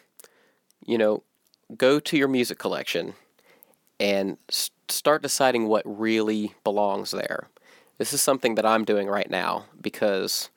you 0.85 0.97
know, 0.97 1.23
go 1.77 1.99
to 1.99 2.17
your 2.17 2.27
music 2.27 2.57
collection 2.57 3.13
and 3.99 4.37
start 4.89 5.21
deciding 5.21 5.67
what 5.67 5.83
really 5.85 6.53
belongs 6.63 7.11
there. 7.11 7.47
This 7.97 8.13
is 8.13 8.21
something 8.21 8.55
that 8.55 8.65
I'm 8.65 8.85
doing 8.85 9.07
right 9.07 9.29
now 9.29 9.65
because 9.79 10.49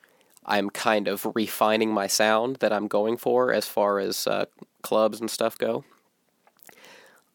I'm 0.45 0.71
kind 0.71 1.09
of 1.09 1.27
refining 1.35 1.93
my 1.93 2.07
sound 2.07 2.57
that 2.57 2.73
I'm 2.73 2.89
going 2.89 3.17
for 3.17 3.53
as 3.53 3.67
far 3.67 3.99
as 3.99 4.27
uh, 4.27 4.47
clubs 4.83 5.21
and 5.21 5.31
stuff 5.31 5.59
go. 5.59 5.85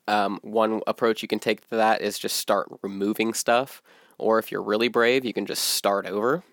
Um, 0.08 0.40
one 0.42 0.82
approach 0.88 1.22
you 1.22 1.28
can 1.28 1.40
take 1.40 1.68
to 1.70 1.76
that 1.76 2.02
is 2.02 2.18
just 2.18 2.38
start 2.38 2.68
removing 2.82 3.34
stuff, 3.34 3.82
or 4.18 4.40
if 4.40 4.52
you're 4.52 4.62
really 4.62 4.88
brave, 4.88 5.26
you 5.26 5.34
can 5.34 5.46
just 5.46 5.64
start 5.64 6.06
over, 6.06 6.44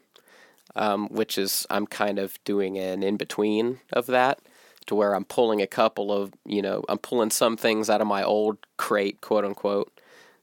um, 0.77 1.09
which 1.09 1.39
is 1.39 1.67
I'm 1.71 1.87
kind 1.87 2.19
of 2.19 2.43
doing 2.45 2.79
an 2.79 3.03
in 3.03 3.17
between 3.17 3.81
of 3.93 4.07
that 4.07 4.41
to 4.87 4.95
where 4.95 5.15
I'm 5.15 5.25
pulling 5.25 5.63
a 5.63 5.67
couple 5.67 6.13
of, 6.13 6.33
you 6.45 6.61
know, 6.61 6.85
I'm 6.89 6.99
pulling 6.99 7.31
some 7.31 7.57
things 7.57 7.89
out 7.89 8.01
of 8.01 8.07
my 8.07 8.23
old 8.23 8.59
crate, 8.77 9.21
quote 9.21 9.45
unquote, 9.45 10.01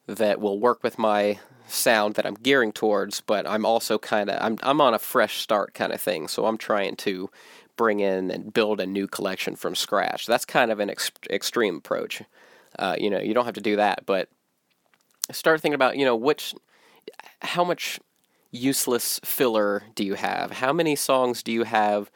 that 0.08 0.42
will 0.42 0.60
work 0.60 0.84
with 0.84 0.98
my 0.98 1.40
sound 1.68 2.16
that 2.16 2.26
I'm 2.26 2.34
gearing 2.36 2.72
towards, 2.72 3.22
but 3.22 3.48
I'm 3.48 3.66
also 3.66 3.98
kind 3.98 4.30
of 4.30 4.42
I'm 4.42 4.58
I'm 4.64 4.82
on 4.82 4.94
a 4.94 5.00
fresh 5.00 5.40
start 5.40 5.74
kind 5.74 5.94
of 5.94 6.02
thing, 6.02 6.28
so 6.28 6.46
I'm 6.46 6.58
trying 6.58 6.96
to 6.98 7.30
bring 7.78 8.00
in 8.00 8.30
and 8.30 8.54
build 8.54 8.80
a 8.80 8.86
new 8.86 9.08
collection 9.08 9.56
from 9.56 9.76
scratch. 9.76 10.26
That's 10.26 10.46
kind 10.46 10.72
of 10.72 10.80
an 10.80 10.90
ex- 10.90 11.12
extreme 11.30 11.78
approach. 11.78 12.22
Uh, 12.78 12.96
you 12.98 13.10
know, 13.10 13.20
you 13.20 13.34
don't 13.34 13.46
have 13.46 13.56
to 13.56 13.62
do 13.62 13.78
that, 13.78 14.06
but 14.06 14.30
start 15.32 15.62
thinking 15.62 15.76
about 15.76 15.98
you 15.98 16.06
know 16.06 16.16
which 16.16 16.54
how 17.42 17.64
much 17.64 18.00
useless 18.52 19.20
filler 19.24 19.84
do 19.96 20.04
you 20.04 20.16
have? 20.16 20.52
How 20.52 20.74
many 20.74 20.96
songs 20.96 21.42
do 21.44 21.52
you 21.52 21.64
have 21.64 22.12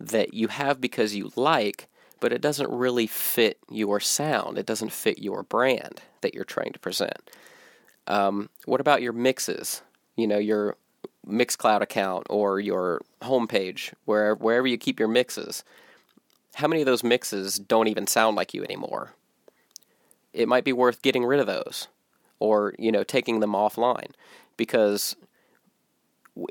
that 0.00 0.34
you 0.34 0.48
have 0.48 0.80
because 0.80 1.14
you 1.14 1.30
like, 1.36 1.88
but 2.20 2.32
it 2.32 2.40
doesn't 2.40 2.70
really 2.70 3.06
fit 3.06 3.58
your 3.70 4.00
sound? 4.00 4.58
It 4.58 4.66
doesn't 4.66 4.92
fit 4.92 5.18
your 5.18 5.42
brand 5.42 6.00
that 6.22 6.34
you're 6.34 6.44
trying 6.44 6.72
to 6.72 6.78
present. 6.78 7.30
Um, 8.06 8.48
what 8.64 8.80
about 8.80 9.02
your 9.02 9.12
mixes? 9.12 9.82
You 10.16 10.26
know, 10.26 10.38
your 10.38 10.76
Mixcloud 11.26 11.80
account 11.80 12.26
or 12.28 12.60
your 12.60 13.00
homepage, 13.22 13.92
where 14.04 14.34
wherever 14.34 14.66
you 14.66 14.76
keep 14.76 14.98
your 14.98 15.08
mixes. 15.08 15.64
How 16.54 16.68
many 16.68 16.82
of 16.82 16.86
those 16.86 17.02
mixes 17.02 17.58
don't 17.58 17.88
even 17.88 18.06
sound 18.06 18.36
like 18.36 18.54
you 18.54 18.62
anymore? 18.62 19.12
It 20.32 20.48
might 20.48 20.64
be 20.64 20.72
worth 20.72 21.02
getting 21.02 21.24
rid 21.24 21.40
of 21.40 21.46
those, 21.46 21.88
or 22.44 22.74
you 22.78 22.92
know, 22.92 23.02
taking 23.02 23.40
them 23.40 23.52
offline, 23.52 24.10
because 24.56 25.16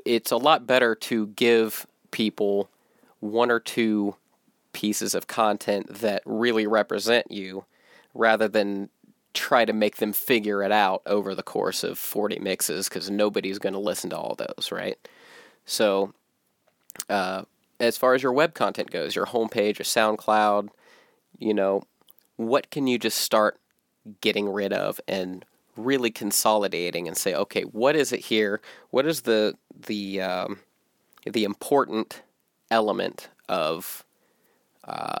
it's 0.04 0.30
a 0.30 0.36
lot 0.36 0.66
better 0.66 0.94
to 0.94 1.28
give 1.28 1.86
people 2.10 2.68
one 3.20 3.50
or 3.50 3.60
two 3.60 4.16
pieces 4.72 5.14
of 5.14 5.26
content 5.26 5.86
that 6.00 6.22
really 6.26 6.66
represent 6.66 7.30
you 7.30 7.64
rather 8.12 8.48
than 8.48 8.88
try 9.32 9.64
to 9.64 9.72
make 9.72 9.96
them 9.96 10.12
figure 10.12 10.62
it 10.62 10.72
out 10.72 11.02
over 11.06 11.34
the 11.34 11.42
course 11.42 11.82
of 11.82 11.98
40 11.98 12.38
mixes 12.38 12.88
because 12.88 13.10
nobody's 13.10 13.58
going 13.58 13.72
to 13.72 13.78
listen 13.78 14.10
to 14.10 14.16
all 14.16 14.36
those, 14.36 14.70
right? 14.70 14.96
So, 15.66 16.12
uh, 17.08 17.42
as 17.80 17.96
far 17.96 18.14
as 18.14 18.22
your 18.22 18.32
web 18.32 18.54
content 18.54 18.90
goes, 18.90 19.16
your 19.16 19.26
homepage, 19.26 19.78
your 19.78 19.84
SoundCloud, 19.84 20.68
you 21.38 21.52
know, 21.52 21.82
what 22.36 22.70
can 22.70 22.86
you 22.86 22.98
just 22.98 23.18
start 23.18 23.58
getting 24.20 24.48
rid 24.48 24.72
of 24.72 25.00
and 25.08 25.44
really 25.76 26.10
consolidating 26.10 27.08
and 27.08 27.16
say, 27.16 27.34
okay, 27.34 27.62
what 27.62 27.96
is 27.96 28.12
it 28.12 28.20
here? 28.20 28.60
What 28.90 29.06
is 29.06 29.22
the 29.22 29.54
the 29.86 30.20
um, 30.20 30.60
the 31.24 31.44
important 31.44 32.22
element 32.70 33.28
of 33.48 34.04
uh, 34.84 35.16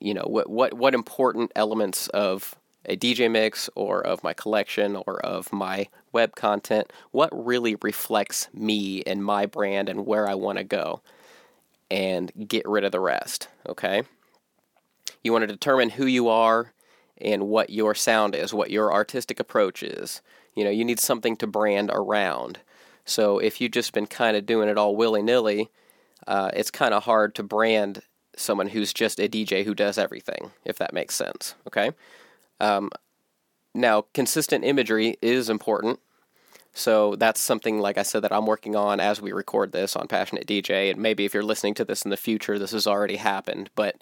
you 0.00 0.14
know 0.14 0.24
what 0.26 0.48
what 0.48 0.74
what 0.74 0.94
important 0.94 1.52
elements 1.54 2.08
of 2.08 2.56
a 2.88 2.96
DJ 2.96 3.30
mix 3.30 3.68
or 3.74 4.04
of 4.04 4.24
my 4.24 4.32
collection 4.32 4.96
or 5.06 5.20
of 5.24 5.52
my 5.52 5.88
web 6.12 6.34
content, 6.34 6.90
what 7.10 7.28
really 7.32 7.76
reflects 7.82 8.48
me 8.52 9.02
and 9.02 9.22
my 9.22 9.46
brand 9.46 9.88
and 9.88 10.06
where 10.06 10.28
I 10.28 10.34
want 10.34 10.58
to 10.58 10.64
go, 10.64 11.02
and 11.90 12.32
get 12.48 12.66
rid 12.66 12.84
of 12.84 12.92
the 12.92 13.00
rest. 13.00 13.48
Okay? 13.68 14.02
You 15.22 15.32
want 15.32 15.42
to 15.42 15.46
determine 15.46 15.90
who 15.90 16.06
you 16.06 16.28
are 16.28 16.72
and 17.20 17.48
what 17.48 17.70
your 17.70 17.94
sound 17.94 18.34
is, 18.34 18.54
what 18.54 18.70
your 18.70 18.92
artistic 18.92 19.40
approach 19.40 19.82
is. 19.82 20.22
You 20.54 20.64
know, 20.64 20.70
you 20.70 20.84
need 20.84 21.00
something 21.00 21.36
to 21.36 21.46
brand 21.46 21.90
around. 21.92 22.58
So 23.04 23.38
if 23.38 23.60
you've 23.60 23.72
just 23.72 23.92
been 23.92 24.06
kind 24.06 24.36
of 24.36 24.46
doing 24.46 24.68
it 24.68 24.78
all 24.78 24.96
willy 24.96 25.22
nilly, 25.22 25.70
uh, 26.26 26.50
it's 26.54 26.70
kind 26.70 26.92
of 26.92 27.04
hard 27.04 27.34
to 27.36 27.42
brand 27.42 28.02
someone 28.36 28.68
who's 28.68 28.92
just 28.92 29.18
a 29.18 29.28
DJ 29.28 29.64
who 29.64 29.74
does 29.74 29.98
everything, 29.98 30.50
if 30.64 30.78
that 30.78 30.92
makes 30.92 31.14
sense. 31.14 31.54
Okay? 31.66 31.92
Um, 32.60 32.90
now, 33.74 34.06
consistent 34.14 34.64
imagery 34.64 35.16
is 35.22 35.48
important. 35.48 36.00
So 36.74 37.16
that's 37.16 37.40
something, 37.40 37.78
like 37.78 37.98
I 37.98 38.02
said, 38.02 38.22
that 38.22 38.32
I'm 38.32 38.46
working 38.46 38.76
on 38.76 39.00
as 39.00 39.20
we 39.20 39.32
record 39.32 39.72
this 39.72 39.96
on 39.96 40.06
Passionate 40.06 40.46
DJ. 40.46 40.90
And 40.90 41.00
maybe 41.00 41.24
if 41.24 41.34
you're 41.34 41.42
listening 41.42 41.74
to 41.74 41.84
this 41.84 42.02
in 42.02 42.10
the 42.10 42.16
future, 42.16 42.58
this 42.58 42.72
has 42.72 42.86
already 42.86 43.16
happened. 43.16 43.70
But, 43.74 43.96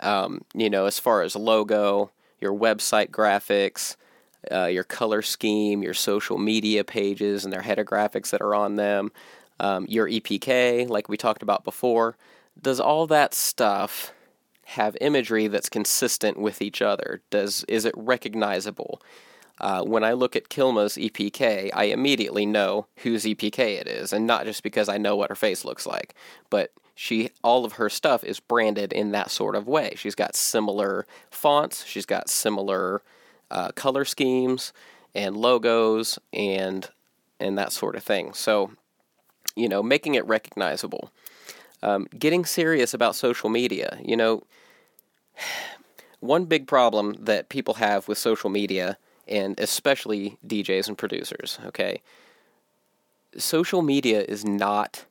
um, 0.00 0.42
you 0.54 0.68
know, 0.68 0.86
as 0.86 0.98
far 0.98 1.22
as 1.22 1.36
logo, 1.36 2.10
your 2.40 2.52
website 2.52 3.10
graphics, 3.10 3.96
uh, 4.50 4.66
your 4.66 4.84
color 4.84 5.22
scheme, 5.22 5.82
your 5.82 5.94
social 5.94 6.38
media 6.38 6.84
pages 6.84 7.44
and 7.44 7.52
their 7.52 7.62
header 7.62 7.84
graphics 7.84 8.30
that 8.30 8.40
are 8.40 8.54
on 8.54 8.76
them, 8.76 9.10
um, 9.60 9.86
your 9.88 10.08
EPK, 10.08 10.88
like 10.88 11.08
we 11.08 11.16
talked 11.16 11.42
about 11.42 11.64
before, 11.64 12.16
does 12.60 12.80
all 12.80 13.06
that 13.06 13.34
stuff 13.34 14.12
have 14.64 14.96
imagery 15.00 15.48
that's 15.48 15.68
consistent 15.68 16.38
with 16.38 16.60
each 16.60 16.82
other? 16.82 17.22
Does 17.30 17.64
is 17.64 17.84
it 17.84 17.94
recognizable? 17.96 19.00
Uh, 19.60 19.82
when 19.82 20.04
I 20.04 20.12
look 20.12 20.36
at 20.36 20.48
Kilma's 20.48 20.94
EPK, 20.96 21.70
I 21.74 21.84
immediately 21.84 22.46
know 22.46 22.86
whose 22.98 23.24
EPK 23.24 23.58
it 23.58 23.88
is, 23.88 24.12
and 24.12 24.26
not 24.26 24.44
just 24.44 24.62
because 24.62 24.88
I 24.88 24.98
know 24.98 25.16
what 25.16 25.30
her 25.30 25.34
face 25.34 25.64
looks 25.64 25.84
like, 25.84 26.14
but 26.48 26.70
she 27.00 27.30
all 27.44 27.64
of 27.64 27.74
her 27.74 27.88
stuff 27.88 28.24
is 28.24 28.40
branded 28.40 28.92
in 28.92 29.12
that 29.12 29.30
sort 29.30 29.54
of 29.54 29.68
way. 29.68 29.94
She's 29.94 30.16
got 30.16 30.34
similar 30.34 31.06
fonts, 31.30 31.84
she's 31.84 32.04
got 32.04 32.28
similar 32.28 33.02
uh, 33.52 33.70
color 33.70 34.04
schemes 34.04 34.72
and 35.14 35.36
logos 35.36 36.18
and 36.32 36.90
and 37.38 37.56
that 37.56 37.70
sort 37.70 37.94
of 37.94 38.02
thing. 38.02 38.32
So, 38.32 38.72
you 39.54 39.68
know, 39.68 39.80
making 39.80 40.16
it 40.16 40.26
recognizable. 40.26 41.12
Um, 41.84 42.08
getting 42.18 42.44
serious 42.44 42.92
about 42.92 43.14
social 43.14 43.48
media. 43.48 43.96
You 44.04 44.16
know, 44.16 44.42
one 46.18 46.46
big 46.46 46.66
problem 46.66 47.14
that 47.20 47.48
people 47.48 47.74
have 47.74 48.08
with 48.08 48.18
social 48.18 48.50
media, 48.50 48.98
and 49.28 49.60
especially 49.60 50.36
DJs 50.44 50.88
and 50.88 50.98
producers, 50.98 51.60
okay, 51.64 52.02
social 53.36 53.82
media 53.82 54.24
is 54.28 54.44
not 54.44 55.04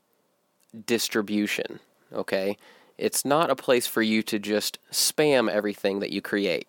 distribution, 0.86 1.80
okay? 2.14 2.58
It's 2.98 3.24
not 3.24 3.50
a 3.50 3.56
place 3.56 3.88
for 3.88 4.02
you 4.02 4.24
to 4.24 4.40
just 4.40 4.80
spam 4.92 5.50
everything 5.50 6.00
that 6.00 6.12
you 6.12 6.22
create 6.22 6.68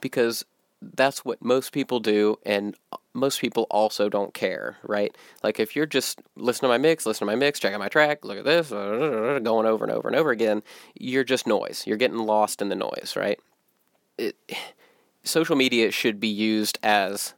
because 0.00 0.44
that's 0.82 1.24
what 1.24 1.42
most 1.42 1.72
people 1.72 2.00
do, 2.00 2.38
and 2.44 2.74
most 3.12 3.40
people 3.40 3.66
also 3.70 4.08
don't 4.08 4.32
care, 4.32 4.78
right? 4.82 5.14
Like 5.42 5.60
if 5.60 5.76
you're 5.76 5.86
just 5.86 6.22
listening 6.36 6.68
to 6.68 6.74
my 6.74 6.78
mix, 6.78 7.04
listen 7.04 7.26
to 7.26 7.32
my 7.32 7.36
mix, 7.36 7.60
check 7.60 7.74
out 7.74 7.80
my 7.80 7.88
track, 7.88 8.24
look 8.24 8.38
at 8.38 8.44
this, 8.44 8.70
going 8.70 9.46
over 9.46 9.84
and 9.84 9.92
over 9.92 10.08
and 10.08 10.16
over 10.16 10.30
again, 10.30 10.62
you're 10.94 11.24
just 11.24 11.46
noise. 11.46 11.84
You're 11.86 11.98
getting 11.98 12.18
lost 12.18 12.62
in 12.62 12.70
the 12.70 12.76
noise, 12.76 13.14
right? 13.14 13.38
It, 14.16 14.36
social 15.22 15.56
media 15.56 15.90
should 15.90 16.18
be 16.18 16.28
used 16.28 16.78
as 16.82 17.34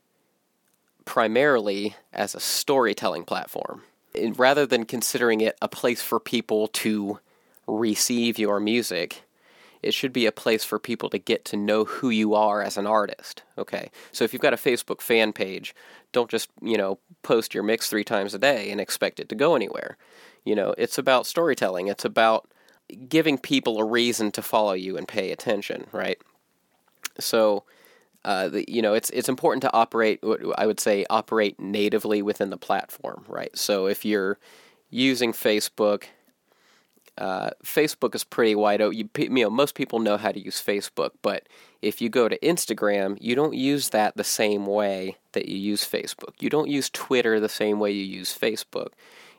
primarily 1.05 1.97
as 2.13 2.35
a 2.35 2.41
storytelling 2.41 3.25
platform 3.25 3.83
rather 4.35 4.67
than 4.67 4.85
considering 4.85 5.41
it 5.41 5.57
a 5.63 5.69
place 5.69 6.03
for 6.03 6.21
people 6.21 6.69
to 6.69 7.19
receive 7.67 8.39
your 8.39 8.61
music 8.61 9.25
it 9.83 9.93
should 9.93 10.13
be 10.13 10.27
a 10.27 10.33
place 10.33 10.65
for 10.65 10.79
people 10.79 11.11
to 11.11 11.19
get 11.19 11.45
to 11.47 11.57
know 11.57 11.85
who 11.85 12.09
you 12.09 12.35
are 12.35 12.63
as 12.63 12.77
an 12.77 12.87
artist. 12.87 13.43
Okay. 13.59 13.91
So 14.13 14.25
if 14.25 14.33
you've 14.33 14.43
got 14.43 14.55
a 14.55 14.57
Facebook 14.57 15.01
fan 15.01 15.33
page, 15.33 15.75
don't 16.13 16.31
just, 16.31 16.51
you 16.63 16.77
know, 16.77 16.99
post 17.23 17.53
your 17.53 17.65
mix 17.65 17.89
three 17.89 18.05
times 18.05 18.33
a 18.33 18.39
day 18.39 18.71
and 18.71 18.81
expect 18.81 19.19
it 19.19 19.29
to 19.29 19.35
go 19.35 19.57
anywhere. 19.57 19.97
You 20.45 20.55
know, 20.55 20.75
it's 20.79 20.99
about 20.99 21.27
storytelling. 21.27 21.89
It's 21.89 22.05
about 22.05 22.49
giving 23.09 23.39
people 23.39 23.79
a 23.79 23.85
reason 23.85 24.31
to 24.33 24.43
follow 24.43 24.73
you 24.73 24.97
and 24.97 25.09
pay 25.09 25.33
attention, 25.33 25.87
right? 25.93 26.19
So, 27.19 27.65
uh, 28.25 28.49
the, 28.49 28.65
you 28.69 28.83
know, 28.83 28.95
it's 28.95 29.11
it's 29.11 29.29
important 29.29 29.63
to 29.63 29.73
operate. 29.73 30.23
I 30.57 30.67
would 30.67 30.81
say 30.81 31.05
operate 31.11 31.59
natively 31.59 32.23
within 32.23 32.51
the 32.51 32.57
platform, 32.57 33.25
right? 33.29 33.57
So 33.57 33.87
if 33.87 34.05
you're 34.05 34.39
using 34.91 35.33
Facebook 35.33 36.05
uh, 37.19 37.51
Facebook 37.65 38.15
is 38.15 38.25
pretty 38.25 38.55
wide 38.55 38.81
open. 38.81 38.99
You, 38.99 39.09
you 39.17 39.29
know, 39.29 39.51
most 39.51 39.75
people 39.75 39.99
know 39.99 40.17
how 40.17 40.33
to 40.33 40.41
use 40.41 40.63
Facebook, 40.63 41.11
but 41.21 41.47
if 41.83 42.01
you 42.01 42.09
go 42.09 42.29
to 42.29 42.39
Instagram, 42.39 43.19
you 43.21 43.35
don't 43.35 43.55
use 43.55 43.91
that 43.91 44.17
the 44.17 44.25
same 44.25 44.67
way 44.67 45.17
that 45.33 45.47
you 45.47 45.59
use 45.59 45.85
Facebook. 45.85 46.35
You 46.41 46.49
don't 46.49 46.71
use 46.71 46.89
Twitter 46.91 47.39
the 47.39 47.49
same 47.49 47.79
way 47.79 47.91
you 47.91 48.05
use 48.05 48.37
Facebook. 48.37 48.93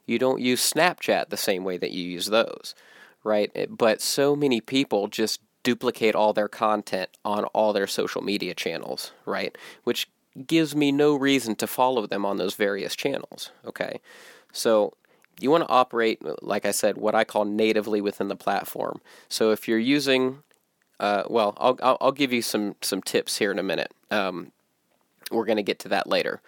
You 0.05 0.19
don't 0.19 0.41
use 0.41 0.71
Snapchat 0.71 1.29
the 1.29 1.37
same 1.37 1.63
way 1.63 1.77
that 1.77 1.91
you 1.91 2.03
use 2.03 2.27
those, 2.27 2.75
right? 3.23 3.51
But 3.69 4.01
so 4.01 4.35
many 4.35 4.61
people 4.61 5.07
just 5.07 5.39
duplicate 5.63 6.15
all 6.15 6.33
their 6.33 6.47
content 6.47 7.09
on 7.23 7.45
all 7.45 7.73
their 7.73 7.87
social 7.87 8.21
media 8.21 8.53
channels, 8.53 9.11
right? 9.25 9.57
Which 9.83 10.09
gives 10.47 10.75
me 10.75 10.91
no 10.91 11.15
reason 11.15 11.55
to 11.55 11.67
follow 11.67 12.05
them 12.05 12.25
on 12.25 12.37
those 12.37 12.55
various 12.55 12.95
channels, 12.95 13.51
okay? 13.65 13.99
So 14.51 14.93
you 15.39 15.49
want 15.49 15.63
to 15.63 15.69
operate, 15.69 16.21
like 16.43 16.65
I 16.65 16.71
said, 16.71 16.97
what 16.97 17.15
I 17.15 17.23
call 17.23 17.45
natively 17.45 18.01
within 18.01 18.27
the 18.27 18.35
platform. 18.35 19.01
So 19.29 19.51
if 19.51 19.67
you're 19.67 19.79
using, 19.79 20.43
uh, 20.99 21.23
well, 21.27 21.55
I'll, 21.57 21.77
I'll, 21.81 21.97
I'll 22.01 22.11
give 22.11 22.33
you 22.33 22.41
some 22.41 22.75
some 22.81 23.01
tips 23.01 23.37
here 23.37 23.51
in 23.51 23.59
a 23.59 23.63
minute. 23.63 23.91
Um, 24.11 24.51
we're 25.31 25.45
going 25.45 25.57
to 25.57 25.63
get 25.63 25.79
to 25.79 25.89
that 25.89 26.07
later. 26.07 26.41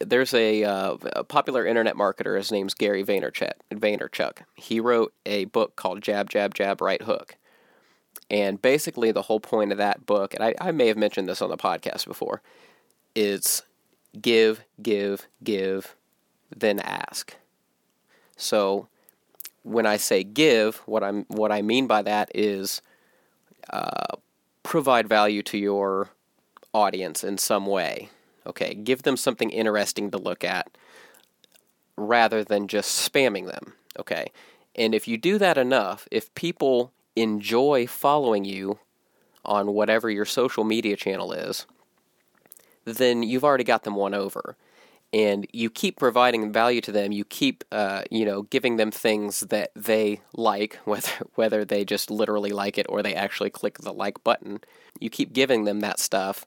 There's 0.00 0.34
a, 0.34 0.64
uh, 0.64 0.96
a, 1.12 1.22
popular 1.22 1.64
internet 1.64 1.94
marketer. 1.94 2.36
His 2.36 2.50
name's 2.50 2.74
Gary 2.74 3.04
Vaynerchuk. 3.04 3.52
Vaynerchuk. 3.70 4.38
He 4.56 4.80
wrote 4.80 5.14
a 5.24 5.44
book 5.46 5.76
called 5.76 6.02
Jab, 6.02 6.28
Jab, 6.28 6.52
Jab, 6.52 6.80
Right 6.80 7.00
Hook. 7.02 7.36
And 8.30 8.60
basically, 8.60 9.12
the 9.12 9.22
whole 9.22 9.40
point 9.40 9.70
of 9.70 9.78
that 9.78 10.06
book, 10.06 10.34
and 10.34 10.42
I, 10.42 10.54
I 10.60 10.72
may 10.72 10.88
have 10.88 10.96
mentioned 10.96 11.28
this 11.28 11.42
on 11.42 11.50
the 11.50 11.56
podcast 11.56 12.06
before, 12.06 12.40
is 13.14 13.62
give, 14.20 14.64
give, 14.82 15.26
give, 15.42 15.94
then 16.54 16.80
ask. 16.80 17.36
So 18.36 18.88
when 19.62 19.86
I 19.86 19.96
say 19.96 20.22
give, 20.22 20.76
what 20.86 21.02
I'm 21.02 21.24
what 21.28 21.52
I 21.52 21.62
mean 21.62 21.86
by 21.86 22.02
that 22.02 22.30
is 22.34 22.82
uh, 23.70 24.16
provide 24.62 25.08
value 25.08 25.42
to 25.44 25.58
your 25.58 26.10
audience 26.72 27.24
in 27.24 27.38
some 27.38 27.66
way. 27.66 28.10
Okay, 28.46 28.74
give 28.74 29.02
them 29.02 29.16
something 29.16 29.50
interesting 29.50 30.10
to 30.10 30.18
look 30.18 30.44
at 30.44 30.68
rather 31.96 32.44
than 32.44 32.68
just 32.68 33.10
spamming 33.10 33.46
them. 33.46 33.74
Okay, 33.98 34.32
and 34.74 34.94
if 34.94 35.08
you 35.08 35.16
do 35.16 35.38
that 35.38 35.56
enough, 35.56 36.06
if 36.10 36.34
people 36.34 36.92
enjoy 37.16 37.86
following 37.86 38.44
you 38.44 38.78
on 39.44 39.74
whatever 39.74 40.10
your 40.10 40.24
social 40.24 40.64
media 40.64 40.96
channel 40.96 41.32
is, 41.32 41.66
then 42.84 43.22
you've 43.22 43.44
already 43.44 43.64
got 43.64 43.84
them 43.84 43.94
won 43.94 44.14
over 44.14 44.56
and 45.14 45.46
you 45.52 45.70
keep 45.70 45.96
providing 45.96 46.52
value 46.52 46.80
to 46.80 46.90
them. 46.90 47.12
You 47.12 47.24
keep, 47.24 47.62
uh, 47.70 48.02
you 48.10 48.24
know, 48.24 48.42
giving 48.42 48.78
them 48.78 48.90
things 48.90 49.40
that 49.40 49.70
they 49.76 50.22
like, 50.34 50.74
whether 50.84 51.12
whether 51.36 51.64
they 51.64 51.84
just 51.84 52.10
literally 52.10 52.50
like 52.50 52.76
it 52.76 52.86
or 52.88 53.00
they 53.02 53.14
actually 53.14 53.50
click 53.50 53.78
the 53.78 53.92
like 53.92 54.22
button. 54.24 54.60
You 54.98 55.08
keep 55.10 55.32
giving 55.32 55.64
them 55.64 55.80
that 55.80 56.00
stuff. 56.00 56.44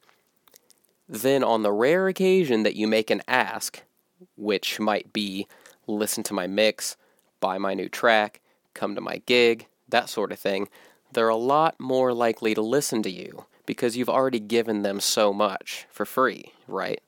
Then, 1.09 1.41
on 1.41 1.63
the 1.63 1.71
rare 1.71 2.09
occasion 2.09 2.63
that 2.63 2.75
you 2.75 2.85
make 2.85 3.09
an 3.09 3.21
ask, 3.29 3.83
which 4.35 4.77
might 4.77 5.13
be 5.13 5.47
listen 5.87 6.21
to 6.23 6.33
my 6.33 6.47
mix, 6.47 6.97
buy 7.39 7.57
my 7.57 7.73
new 7.73 7.87
track, 7.87 8.41
come 8.73 8.93
to 8.95 8.99
my 8.99 9.21
gig, 9.25 9.67
that 9.89 10.09
sort 10.09 10.31
of 10.31 10.39
thing, 10.39 10.69
they're 11.11 11.29
a 11.29 11.35
lot 11.35 11.79
more 11.79 12.13
likely 12.13 12.53
to 12.53 12.61
listen 12.61 13.01
to 13.03 13.11
you 13.11 13.45
because 13.65 13.97
you've 13.97 14.09
already 14.09 14.39
given 14.39 14.81
them 14.81 14.99
so 14.99 15.33
much 15.33 15.87
for 15.89 16.05
free, 16.05 16.53
right? 16.67 17.01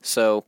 So 0.00 0.44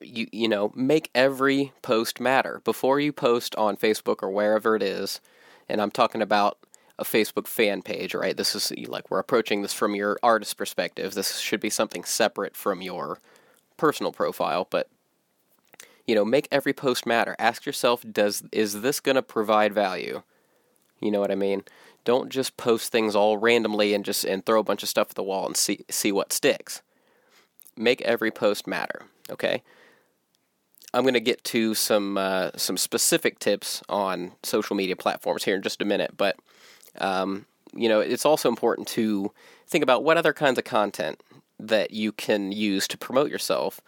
you 0.00 0.26
you 0.32 0.48
know, 0.48 0.72
make 0.74 1.10
every 1.14 1.72
post 1.82 2.20
matter. 2.20 2.60
Before 2.64 3.00
you 3.00 3.12
post 3.12 3.54
on 3.56 3.76
Facebook 3.76 4.22
or 4.22 4.30
wherever 4.30 4.76
it 4.76 4.82
is, 4.82 5.20
and 5.68 5.80
I'm 5.80 5.90
talking 5.90 6.22
about 6.22 6.58
a 6.98 7.04
Facebook 7.04 7.46
fan 7.46 7.82
page, 7.82 8.14
right? 8.14 8.36
This 8.36 8.54
is 8.54 8.72
like 8.86 9.10
we're 9.10 9.18
approaching 9.18 9.62
this 9.62 9.72
from 9.72 9.94
your 9.94 10.18
artist 10.22 10.56
perspective. 10.56 11.14
This 11.14 11.38
should 11.38 11.60
be 11.60 11.70
something 11.70 12.04
separate 12.04 12.56
from 12.56 12.82
your 12.82 13.18
personal 13.76 14.12
profile, 14.12 14.66
but 14.70 14.88
you 16.06 16.14
know, 16.14 16.24
make 16.24 16.48
every 16.52 16.72
post 16.72 17.06
matter. 17.06 17.34
Ask 17.38 17.66
yourself, 17.66 18.04
does 18.10 18.42
is 18.52 18.82
this 18.82 19.00
going 19.00 19.16
to 19.16 19.22
provide 19.22 19.72
value? 19.72 20.22
You 21.04 21.10
know 21.10 21.20
what 21.20 21.30
I 21.30 21.34
mean? 21.34 21.62
Don't 22.04 22.30
just 22.30 22.56
post 22.56 22.90
things 22.90 23.14
all 23.14 23.36
randomly 23.36 23.94
and 23.94 24.04
just 24.04 24.24
and 24.24 24.44
throw 24.44 24.58
a 24.58 24.64
bunch 24.64 24.82
of 24.82 24.88
stuff 24.88 25.10
at 25.10 25.16
the 25.16 25.22
wall 25.22 25.46
and 25.46 25.56
see 25.56 25.84
see 25.90 26.10
what 26.10 26.32
sticks. 26.32 26.82
Make 27.76 28.00
every 28.02 28.30
post 28.30 28.66
matter, 28.66 29.02
okay? 29.30 29.62
I'm 30.94 31.02
going 31.02 31.14
to 31.14 31.20
get 31.20 31.44
to 31.44 31.74
some 31.74 32.16
uh, 32.16 32.50
some 32.56 32.76
specific 32.76 33.38
tips 33.38 33.82
on 33.88 34.32
social 34.42 34.76
media 34.76 34.96
platforms 34.96 35.44
here 35.44 35.56
in 35.56 35.62
just 35.62 35.82
a 35.82 35.84
minute, 35.84 36.16
but 36.16 36.36
um, 36.98 37.46
you 37.74 37.88
know, 37.88 38.00
it's 38.00 38.24
also 38.24 38.48
important 38.48 38.88
to 38.88 39.32
think 39.66 39.82
about 39.82 40.04
what 40.04 40.16
other 40.16 40.32
kinds 40.32 40.58
of 40.58 40.64
content 40.64 41.20
that 41.58 41.90
you 41.90 42.12
can 42.12 42.50
use 42.50 42.88
to 42.88 42.98
promote 42.98 43.30
yourself 43.30 43.80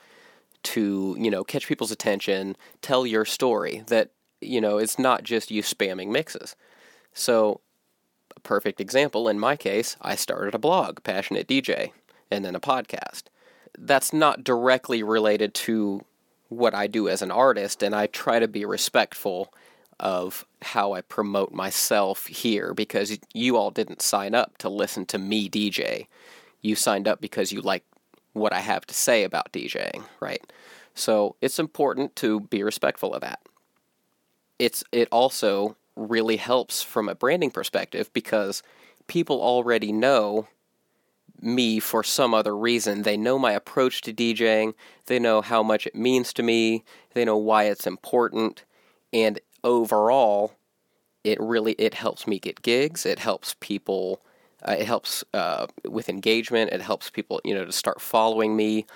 to, 0.64 1.16
you 1.18 1.30
know, 1.30 1.44
catch 1.44 1.66
people's 1.66 1.92
attention, 1.92 2.56
tell 2.82 3.06
your 3.06 3.24
story 3.24 3.84
that, 3.86 4.10
you 4.40 4.60
know, 4.60 4.78
it's 4.78 4.98
not 4.98 5.22
just 5.22 5.50
you 5.50 5.62
spamming 5.62 6.08
mixes. 6.08 6.56
So, 7.18 7.62
a 8.36 8.40
perfect 8.40 8.78
example 8.78 9.26
in 9.26 9.38
my 9.38 9.56
case, 9.56 9.96
I 10.02 10.16
started 10.16 10.54
a 10.54 10.58
blog, 10.58 11.02
Passionate 11.02 11.48
DJ, 11.48 11.92
and 12.30 12.44
then 12.44 12.54
a 12.54 12.60
podcast. 12.60 13.22
That's 13.78 14.12
not 14.12 14.44
directly 14.44 15.02
related 15.02 15.54
to 15.54 16.04
what 16.50 16.74
I 16.74 16.86
do 16.86 17.08
as 17.08 17.22
an 17.22 17.30
artist, 17.30 17.82
and 17.82 17.94
I 17.94 18.06
try 18.06 18.38
to 18.38 18.46
be 18.46 18.66
respectful 18.66 19.50
of 19.98 20.44
how 20.60 20.92
I 20.92 21.00
promote 21.00 21.54
myself 21.54 22.26
here 22.26 22.74
because 22.74 23.18
you 23.32 23.56
all 23.56 23.70
didn't 23.70 24.02
sign 24.02 24.34
up 24.34 24.58
to 24.58 24.68
listen 24.68 25.06
to 25.06 25.18
me 25.18 25.48
DJ. 25.48 26.08
You 26.60 26.76
signed 26.76 27.08
up 27.08 27.22
because 27.22 27.50
you 27.50 27.62
like 27.62 27.82
what 28.34 28.52
I 28.52 28.60
have 28.60 28.86
to 28.88 28.94
say 28.94 29.24
about 29.24 29.52
DJing, 29.52 30.04
right? 30.20 30.42
So 30.94 31.34
it's 31.40 31.58
important 31.58 32.14
to 32.16 32.40
be 32.40 32.62
respectful 32.62 33.14
of 33.14 33.22
that. 33.22 33.40
It's 34.58 34.84
it 34.92 35.08
also 35.10 35.76
really 35.96 36.36
helps 36.36 36.82
from 36.82 37.08
a 37.08 37.14
branding 37.14 37.50
perspective 37.50 38.12
because 38.12 38.62
people 39.06 39.40
already 39.40 39.92
know 39.92 40.46
me 41.40 41.80
for 41.80 42.02
some 42.02 42.34
other 42.34 42.56
reason. 42.56 43.02
They 43.02 43.16
know 43.16 43.38
my 43.38 43.52
approach 43.52 44.00
to 44.02 44.12
DJing, 44.12 44.74
they 45.06 45.18
know 45.18 45.40
how 45.40 45.62
much 45.62 45.86
it 45.86 45.94
means 45.94 46.32
to 46.34 46.42
me, 46.42 46.84
they 47.14 47.24
know 47.24 47.36
why 47.36 47.64
it's 47.64 47.86
important, 47.86 48.64
and 49.12 49.40
overall, 49.64 50.52
it 51.24 51.40
really 51.40 51.72
it 51.72 51.94
helps 51.94 52.26
me 52.26 52.38
get 52.38 52.62
gigs. 52.62 53.04
It 53.04 53.18
helps 53.18 53.56
people. 53.60 54.22
Uh, 54.66 54.76
it 54.78 54.86
helps 54.86 55.22
uh, 55.34 55.66
with 55.84 56.08
engagement. 56.08 56.72
It 56.72 56.80
helps 56.80 57.10
people, 57.10 57.40
you 57.44 57.54
know, 57.54 57.64
to 57.64 57.72
start 57.72 58.00
following 58.00 58.56
me 58.56 58.86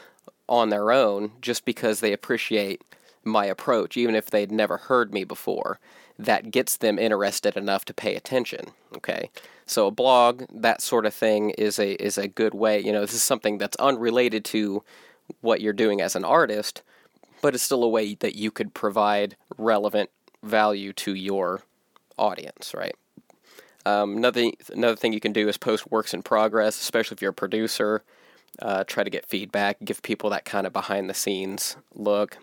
on 0.48 0.70
their 0.70 0.90
own 0.90 1.32
just 1.40 1.64
because 1.64 2.01
they 2.01 2.12
appreciate 2.12 2.82
my 3.24 3.44
approach, 3.44 3.96
even 3.96 4.14
if 4.14 4.30
they'd 4.30 4.51
never 4.51 4.76
heard 4.78 5.12
me 5.12 5.24
before. 5.24 5.78
That 6.24 6.50
gets 6.50 6.76
them 6.76 6.98
interested 6.98 7.56
enough 7.56 7.84
to 7.86 7.94
pay 7.94 8.14
attention. 8.14 8.66
Okay, 8.96 9.30
so 9.64 9.86
a 9.86 9.90
blog, 9.90 10.44
that 10.52 10.82
sort 10.82 11.06
of 11.06 11.14
thing, 11.14 11.50
is 11.50 11.78
a 11.78 11.92
is 12.02 12.18
a 12.18 12.28
good 12.28 12.54
way. 12.54 12.78
You 12.80 12.92
know, 12.92 13.00
this 13.00 13.14
is 13.14 13.22
something 13.22 13.58
that's 13.58 13.76
unrelated 13.76 14.44
to 14.46 14.82
what 15.40 15.60
you're 15.60 15.72
doing 15.72 16.00
as 16.00 16.14
an 16.16 16.24
artist, 16.24 16.82
but 17.40 17.54
it's 17.54 17.62
still 17.62 17.84
a 17.84 17.88
way 17.88 18.14
that 18.16 18.34
you 18.34 18.50
could 18.50 18.74
provide 18.74 19.36
relevant 19.56 20.10
value 20.42 20.92
to 20.92 21.14
your 21.14 21.62
audience, 22.18 22.74
right? 22.74 22.94
Um, 23.86 24.16
another 24.16 24.50
another 24.72 24.96
thing 24.96 25.12
you 25.12 25.20
can 25.20 25.32
do 25.32 25.48
is 25.48 25.56
post 25.56 25.90
works 25.90 26.12
in 26.12 26.22
progress, 26.22 26.80
especially 26.80 27.14
if 27.14 27.22
you're 27.22 27.30
a 27.30 27.34
producer. 27.34 28.02
Uh, 28.60 28.84
try 28.84 29.02
to 29.02 29.10
get 29.10 29.24
feedback, 29.24 29.78
give 29.84 30.02
people 30.02 30.28
that 30.30 30.44
kind 30.44 30.66
of 30.66 30.72
behind 30.72 31.08
the 31.08 31.14
scenes 31.14 31.76
look. 31.94 32.36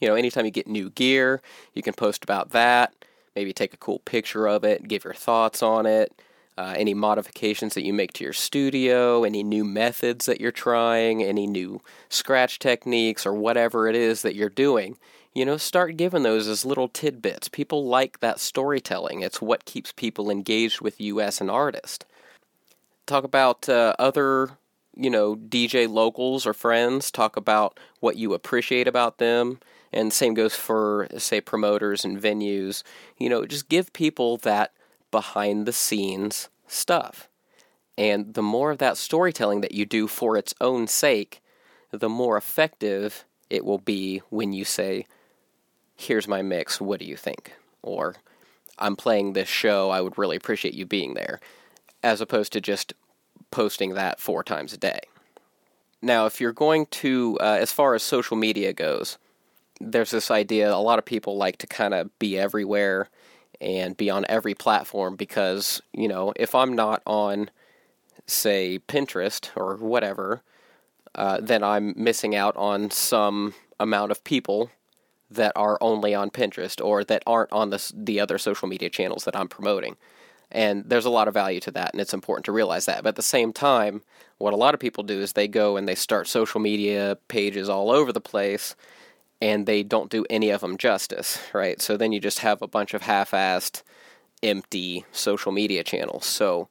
You 0.00 0.08
know, 0.08 0.14
anytime 0.14 0.44
you 0.44 0.50
get 0.50 0.66
new 0.66 0.90
gear, 0.90 1.40
you 1.74 1.82
can 1.82 1.94
post 1.94 2.24
about 2.24 2.50
that. 2.50 2.94
Maybe 3.34 3.52
take 3.52 3.74
a 3.74 3.78
cool 3.78 4.00
picture 4.00 4.46
of 4.46 4.64
it, 4.64 4.88
give 4.88 5.04
your 5.04 5.14
thoughts 5.14 5.62
on 5.62 5.86
it. 5.86 6.12
Uh, 6.56 6.74
any 6.76 6.92
modifications 6.92 7.74
that 7.74 7.84
you 7.84 7.92
make 7.92 8.12
to 8.12 8.24
your 8.24 8.32
studio, 8.32 9.22
any 9.22 9.44
new 9.44 9.64
methods 9.64 10.26
that 10.26 10.40
you're 10.40 10.50
trying, 10.50 11.22
any 11.22 11.46
new 11.46 11.80
scratch 12.08 12.58
techniques, 12.58 13.24
or 13.24 13.32
whatever 13.32 13.86
it 13.86 13.94
is 13.94 14.22
that 14.22 14.34
you're 14.34 14.48
doing 14.48 14.96
you 15.38 15.44
know, 15.44 15.56
start 15.56 15.96
giving 15.96 16.24
those 16.24 16.48
as 16.48 16.64
little 16.64 16.88
tidbits. 16.88 17.48
People 17.48 17.86
like 17.86 18.18
that 18.18 18.40
storytelling. 18.40 19.20
It's 19.20 19.40
what 19.40 19.64
keeps 19.64 19.92
people 19.92 20.30
engaged 20.30 20.80
with 20.80 21.00
you 21.00 21.20
as 21.20 21.40
an 21.40 21.48
artist. 21.48 22.04
Talk 23.06 23.22
about 23.22 23.68
uh, 23.68 23.94
other, 24.00 24.50
you 24.96 25.08
know, 25.08 25.36
DJ 25.36 25.88
locals 25.88 26.44
or 26.44 26.52
friends. 26.52 27.12
Talk 27.12 27.36
about 27.36 27.78
what 28.00 28.16
you 28.16 28.34
appreciate 28.34 28.88
about 28.88 29.18
them. 29.18 29.60
And 29.92 30.12
same 30.12 30.34
goes 30.34 30.54
for, 30.54 31.08
say, 31.16 31.40
promoters 31.40 32.04
and 32.04 32.20
venues. 32.20 32.82
You 33.16 33.28
know, 33.28 33.46
just 33.46 33.68
give 33.68 33.92
people 33.92 34.36
that 34.38 34.72
behind 35.10 35.66
the 35.66 35.72
scenes 35.72 36.48
stuff. 36.66 37.28
And 37.96 38.34
the 38.34 38.42
more 38.42 38.70
of 38.70 38.78
that 38.78 38.96
storytelling 38.96 39.60
that 39.62 39.72
you 39.72 39.84
do 39.84 40.06
for 40.06 40.36
its 40.36 40.54
own 40.60 40.86
sake, 40.86 41.42
the 41.90 42.08
more 42.08 42.36
effective 42.36 43.24
it 43.50 43.64
will 43.64 43.78
be 43.78 44.22
when 44.28 44.52
you 44.52 44.64
say, 44.64 45.06
here's 45.96 46.28
my 46.28 46.42
mix, 46.42 46.80
what 46.80 47.00
do 47.00 47.06
you 47.06 47.16
think? 47.16 47.54
Or 47.82 48.16
I'm 48.78 48.94
playing 48.94 49.32
this 49.32 49.48
show, 49.48 49.90
I 49.90 50.00
would 50.00 50.18
really 50.18 50.36
appreciate 50.36 50.74
you 50.74 50.86
being 50.86 51.14
there, 51.14 51.40
as 52.02 52.20
opposed 52.20 52.52
to 52.52 52.60
just 52.60 52.92
posting 53.50 53.94
that 53.94 54.20
four 54.20 54.44
times 54.44 54.72
a 54.72 54.76
day. 54.76 55.00
Now, 56.00 56.26
if 56.26 56.40
you're 56.40 56.52
going 56.52 56.86
to, 56.86 57.36
uh, 57.40 57.56
as 57.58 57.72
far 57.72 57.94
as 57.94 58.02
social 58.02 58.36
media 58.36 58.72
goes, 58.72 59.18
there's 59.80 60.10
this 60.10 60.30
idea 60.30 60.72
a 60.72 60.76
lot 60.76 60.98
of 60.98 61.04
people 61.04 61.36
like 61.36 61.58
to 61.58 61.66
kind 61.66 61.94
of 61.94 62.16
be 62.18 62.38
everywhere 62.38 63.08
and 63.60 63.96
be 63.96 64.10
on 64.10 64.24
every 64.28 64.54
platform 64.54 65.16
because, 65.16 65.82
you 65.92 66.08
know, 66.08 66.32
if 66.36 66.54
I'm 66.54 66.74
not 66.74 67.02
on, 67.06 67.50
say, 68.26 68.78
Pinterest 68.86 69.50
or 69.56 69.76
whatever, 69.76 70.42
uh, 71.14 71.38
then 71.40 71.62
I'm 71.64 71.94
missing 71.96 72.34
out 72.34 72.56
on 72.56 72.90
some 72.90 73.54
amount 73.80 74.12
of 74.12 74.22
people 74.24 74.70
that 75.30 75.52
are 75.56 75.78
only 75.80 76.14
on 76.14 76.30
Pinterest 76.30 76.84
or 76.84 77.04
that 77.04 77.22
aren't 77.26 77.52
on 77.52 77.70
the 77.70 77.92
the 77.94 78.20
other 78.20 78.38
social 78.38 78.68
media 78.68 78.88
channels 78.88 79.24
that 79.24 79.36
I'm 79.36 79.48
promoting. 79.48 79.96
And 80.50 80.88
there's 80.88 81.04
a 81.04 81.10
lot 81.10 81.28
of 81.28 81.34
value 81.34 81.60
to 81.60 81.70
that, 81.72 81.92
and 81.92 82.00
it's 82.00 82.14
important 82.14 82.46
to 82.46 82.52
realize 82.52 82.86
that. 82.86 83.02
But 83.02 83.10
at 83.10 83.16
the 83.16 83.22
same 83.22 83.52
time, 83.52 84.02
what 84.38 84.54
a 84.54 84.56
lot 84.56 84.72
of 84.72 84.80
people 84.80 85.04
do 85.04 85.20
is 85.20 85.32
they 85.32 85.48
go 85.48 85.76
and 85.76 85.86
they 85.86 85.94
start 85.94 86.26
social 86.26 86.60
media 86.60 87.18
pages 87.28 87.68
all 87.68 87.90
over 87.90 88.12
the 88.12 88.20
place, 88.20 88.74
and 89.40 89.66
they 89.66 89.82
don't 89.82 90.10
do 90.10 90.24
any 90.28 90.50
of 90.50 90.60
them 90.60 90.76
justice, 90.76 91.38
right? 91.52 91.80
So 91.80 91.96
then 91.96 92.12
you 92.12 92.20
just 92.20 92.40
have 92.40 92.60
a 92.60 92.66
bunch 92.66 92.94
of 92.94 93.02
half 93.02 93.30
assed, 93.30 93.82
empty 94.42 95.04
social 95.12 95.52
media 95.52 95.84
channels. 95.84 96.26
So 96.26 96.68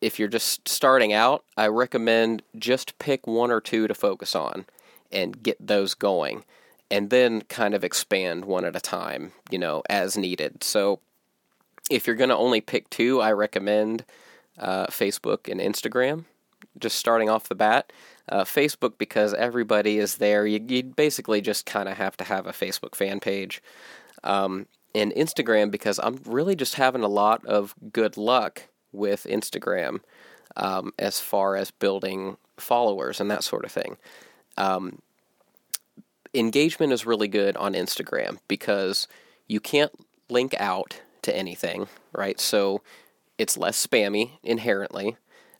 if 0.00 0.18
you're 0.18 0.28
just 0.28 0.68
starting 0.68 1.12
out, 1.12 1.44
I 1.56 1.68
recommend 1.68 2.42
just 2.58 2.98
pick 2.98 3.26
one 3.26 3.50
or 3.50 3.60
two 3.60 3.86
to 3.86 3.94
focus 3.94 4.34
on 4.34 4.66
and 5.10 5.42
get 5.42 5.64
those 5.64 5.94
going 5.94 6.44
and 6.90 7.08
then 7.08 7.40
kind 7.42 7.72
of 7.72 7.84
expand 7.84 8.44
one 8.44 8.66
at 8.66 8.76
a 8.76 8.80
time, 8.80 9.32
you 9.50 9.58
know, 9.58 9.82
as 9.88 10.16
needed. 10.16 10.62
So 10.62 11.00
if 11.90 12.06
you're 12.06 12.16
going 12.16 12.30
to 12.30 12.36
only 12.36 12.60
pick 12.60 12.90
two, 12.90 13.20
I 13.20 13.32
recommend 13.32 14.04
uh, 14.58 14.86
Facebook 14.88 15.50
and 15.50 15.60
Instagram, 15.60 16.24
just 16.78 16.98
starting 16.98 17.30
off 17.30 17.48
the 17.48 17.54
bat. 17.54 17.90
Uh, 18.28 18.44
Facebook, 18.44 18.98
because 18.98 19.34
everybody 19.34 19.98
is 19.98 20.16
there, 20.16 20.46
you, 20.46 20.64
you 20.68 20.82
basically 20.84 21.40
just 21.40 21.66
kind 21.66 21.88
of 21.88 21.96
have 21.96 22.16
to 22.16 22.24
have 22.24 22.46
a 22.46 22.52
Facebook 22.52 22.94
fan 22.94 23.18
page. 23.18 23.60
Um, 24.22 24.66
and 24.94 25.12
Instagram, 25.12 25.70
because 25.70 25.98
I'm 25.98 26.20
really 26.24 26.54
just 26.54 26.76
having 26.76 27.02
a 27.02 27.08
lot 27.08 27.44
of 27.46 27.74
good 27.92 28.16
luck 28.16 28.68
with 28.92 29.26
Instagram 29.28 30.00
um, 30.56 30.92
as 30.98 31.18
far 31.18 31.56
as 31.56 31.70
building 31.70 32.36
followers 32.58 33.20
and 33.20 33.30
that 33.30 33.42
sort 33.42 33.64
of 33.64 33.72
thing. 33.72 33.96
Um, 34.56 35.00
engagement 36.34 36.92
is 36.92 37.06
really 37.06 37.28
good 37.28 37.56
on 37.56 37.74
Instagram 37.74 38.38
because 38.48 39.08
you 39.48 39.60
can't 39.60 39.92
link 40.28 40.54
out 40.58 41.00
to 41.22 41.36
anything, 41.36 41.88
right? 42.12 42.40
So 42.40 42.82
it's 43.38 43.56
less 43.56 43.84
spammy 43.84 44.32
inherently. 44.42 45.16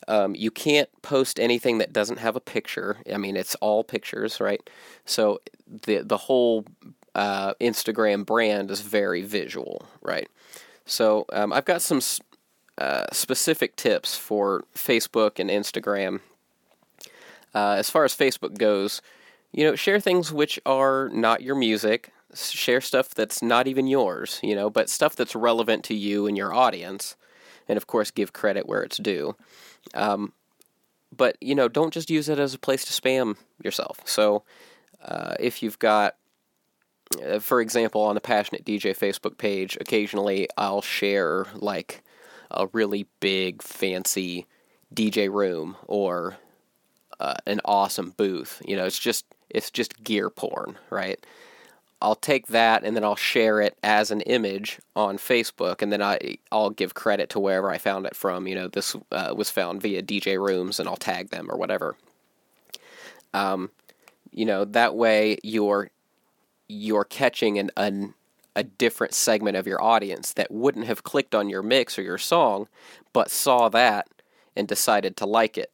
Um, 0.07 0.35
you 0.35 0.51
can't 0.51 0.89
post 1.01 1.39
anything 1.39 1.77
that 1.77 1.93
doesn't 1.93 2.19
have 2.19 2.35
a 2.35 2.41
picture. 2.41 2.97
I 3.11 3.17
mean, 3.17 3.35
it's 3.37 3.55
all 3.55 3.83
pictures, 3.83 4.39
right? 4.39 4.67
So 5.05 5.41
the 5.67 5.99
the 5.99 6.17
whole 6.17 6.65
uh, 7.15 7.53
Instagram 7.55 8.25
brand 8.25 8.71
is 8.71 8.81
very 8.81 9.21
visual, 9.21 9.85
right? 10.01 10.27
So 10.85 11.25
um, 11.31 11.53
I've 11.53 11.65
got 11.65 11.81
some 11.81 12.01
uh, 12.77 13.05
specific 13.11 13.75
tips 13.75 14.17
for 14.17 14.65
Facebook 14.75 15.39
and 15.39 15.49
Instagram. 15.49 16.21
Uh, 17.55 17.75
as 17.77 17.89
far 17.89 18.03
as 18.03 18.15
Facebook 18.15 18.57
goes, 18.57 19.01
you 19.51 19.63
know, 19.63 19.75
share 19.75 19.99
things 19.99 20.31
which 20.31 20.59
are 20.65 21.09
not 21.13 21.41
your 21.41 21.55
music. 21.55 22.11
Share 22.33 22.81
stuff 22.81 23.13
that's 23.13 23.43
not 23.43 23.67
even 23.67 23.85
yours, 23.85 24.39
you 24.41 24.55
know, 24.55 24.71
but 24.71 24.89
stuff 24.89 25.15
that's 25.15 25.35
relevant 25.35 25.83
to 25.85 25.93
you 25.93 26.25
and 26.25 26.35
your 26.35 26.51
audience. 26.51 27.15
And 27.67 27.77
of 27.77 27.87
course, 27.87 28.11
give 28.11 28.33
credit 28.33 28.67
where 28.67 28.83
it's 28.83 28.97
due. 28.97 29.35
Um, 29.93 30.33
but, 31.15 31.37
you 31.41 31.55
know, 31.55 31.67
don't 31.67 31.93
just 31.93 32.09
use 32.09 32.29
it 32.29 32.39
as 32.39 32.53
a 32.53 32.59
place 32.59 32.85
to 32.85 33.01
spam 33.01 33.37
yourself. 33.63 33.99
So 34.05 34.43
uh, 35.03 35.35
if 35.39 35.61
you've 35.61 35.79
got, 35.79 36.15
uh, 37.23 37.39
for 37.39 37.61
example, 37.61 38.01
on 38.01 38.15
the 38.15 38.21
Passionate 38.21 38.65
DJ 38.65 38.97
Facebook 38.97 39.37
page, 39.37 39.77
occasionally 39.79 40.47
I'll 40.57 40.81
share 40.81 41.45
like 41.55 42.03
a 42.49 42.67
really 42.73 43.07
big, 43.19 43.61
fancy 43.61 44.47
DJ 44.93 45.31
room 45.31 45.75
or 45.87 46.37
uh, 47.19 47.35
an 47.45 47.61
awesome 47.65 48.13
booth. 48.15 48.61
You 48.65 48.75
know, 48.75 48.85
it's 48.85 48.99
just 48.99 49.25
it's 49.49 49.69
just 49.69 50.03
gear 50.03 50.29
porn, 50.29 50.77
right? 50.89 51.23
I'll 52.03 52.15
take 52.15 52.47
that 52.47 52.83
and 52.83 52.97
then 52.97 53.03
I'll 53.05 53.15
share 53.15 53.61
it 53.61 53.77
as 53.81 54.11
an 54.11 54.19
image 54.21 54.79
on 54.93 55.17
Facebook, 55.17 55.81
and 55.81 55.89
then 55.89 56.01
I 56.01 56.37
I'll 56.51 56.69
give 56.69 56.93
credit 56.93 57.29
to 57.31 57.39
wherever 57.39 57.71
I 57.71 57.77
found 57.77 58.05
it 58.05 58.15
from. 58.15 58.45
You 58.45 58.55
know, 58.55 58.67
this 58.67 58.95
uh, 59.11 59.33
was 59.35 59.49
found 59.49 59.81
via 59.81 60.03
DJ 60.03 60.37
Rooms, 60.37 60.81
and 60.81 60.89
I'll 60.89 60.97
tag 60.97 61.29
them 61.29 61.49
or 61.49 61.57
whatever. 61.57 61.95
Um, 63.33 63.71
you 64.31 64.45
know, 64.45 64.65
that 64.65 64.95
way 64.95 65.37
you're 65.43 65.91
you're 66.67 67.05
catching 67.05 67.57
an, 67.57 67.71
an 67.77 68.13
a 68.53 68.63
different 68.63 69.13
segment 69.13 69.55
of 69.55 69.65
your 69.65 69.81
audience 69.81 70.33
that 70.33 70.51
wouldn't 70.51 70.85
have 70.85 71.03
clicked 71.03 71.33
on 71.33 71.49
your 71.49 71.63
mix 71.63 71.97
or 71.97 72.01
your 72.01 72.17
song, 72.17 72.67
but 73.13 73.31
saw 73.31 73.69
that 73.69 74.07
and 74.57 74.67
decided 74.67 75.15
to 75.17 75.25
like 75.25 75.57
it. 75.57 75.71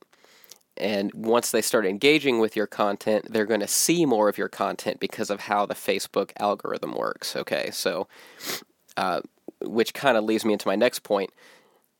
And 0.79 1.11
once 1.13 1.51
they 1.51 1.61
start 1.61 1.85
engaging 1.85 2.39
with 2.39 2.55
your 2.55 2.67
content, 2.67 3.31
they're 3.31 3.45
going 3.45 3.59
to 3.59 3.67
see 3.67 4.05
more 4.05 4.29
of 4.29 4.37
your 4.37 4.47
content 4.47 4.99
because 4.99 5.29
of 5.29 5.41
how 5.41 5.65
the 5.65 5.75
Facebook 5.75 6.31
algorithm 6.37 6.93
works. 6.93 7.35
Okay, 7.35 7.69
so 7.71 8.07
uh, 8.95 9.21
which 9.61 9.93
kind 9.93 10.17
of 10.17 10.23
leads 10.23 10.45
me 10.45 10.53
into 10.53 10.67
my 10.67 10.75
next 10.75 10.99
point 10.99 11.31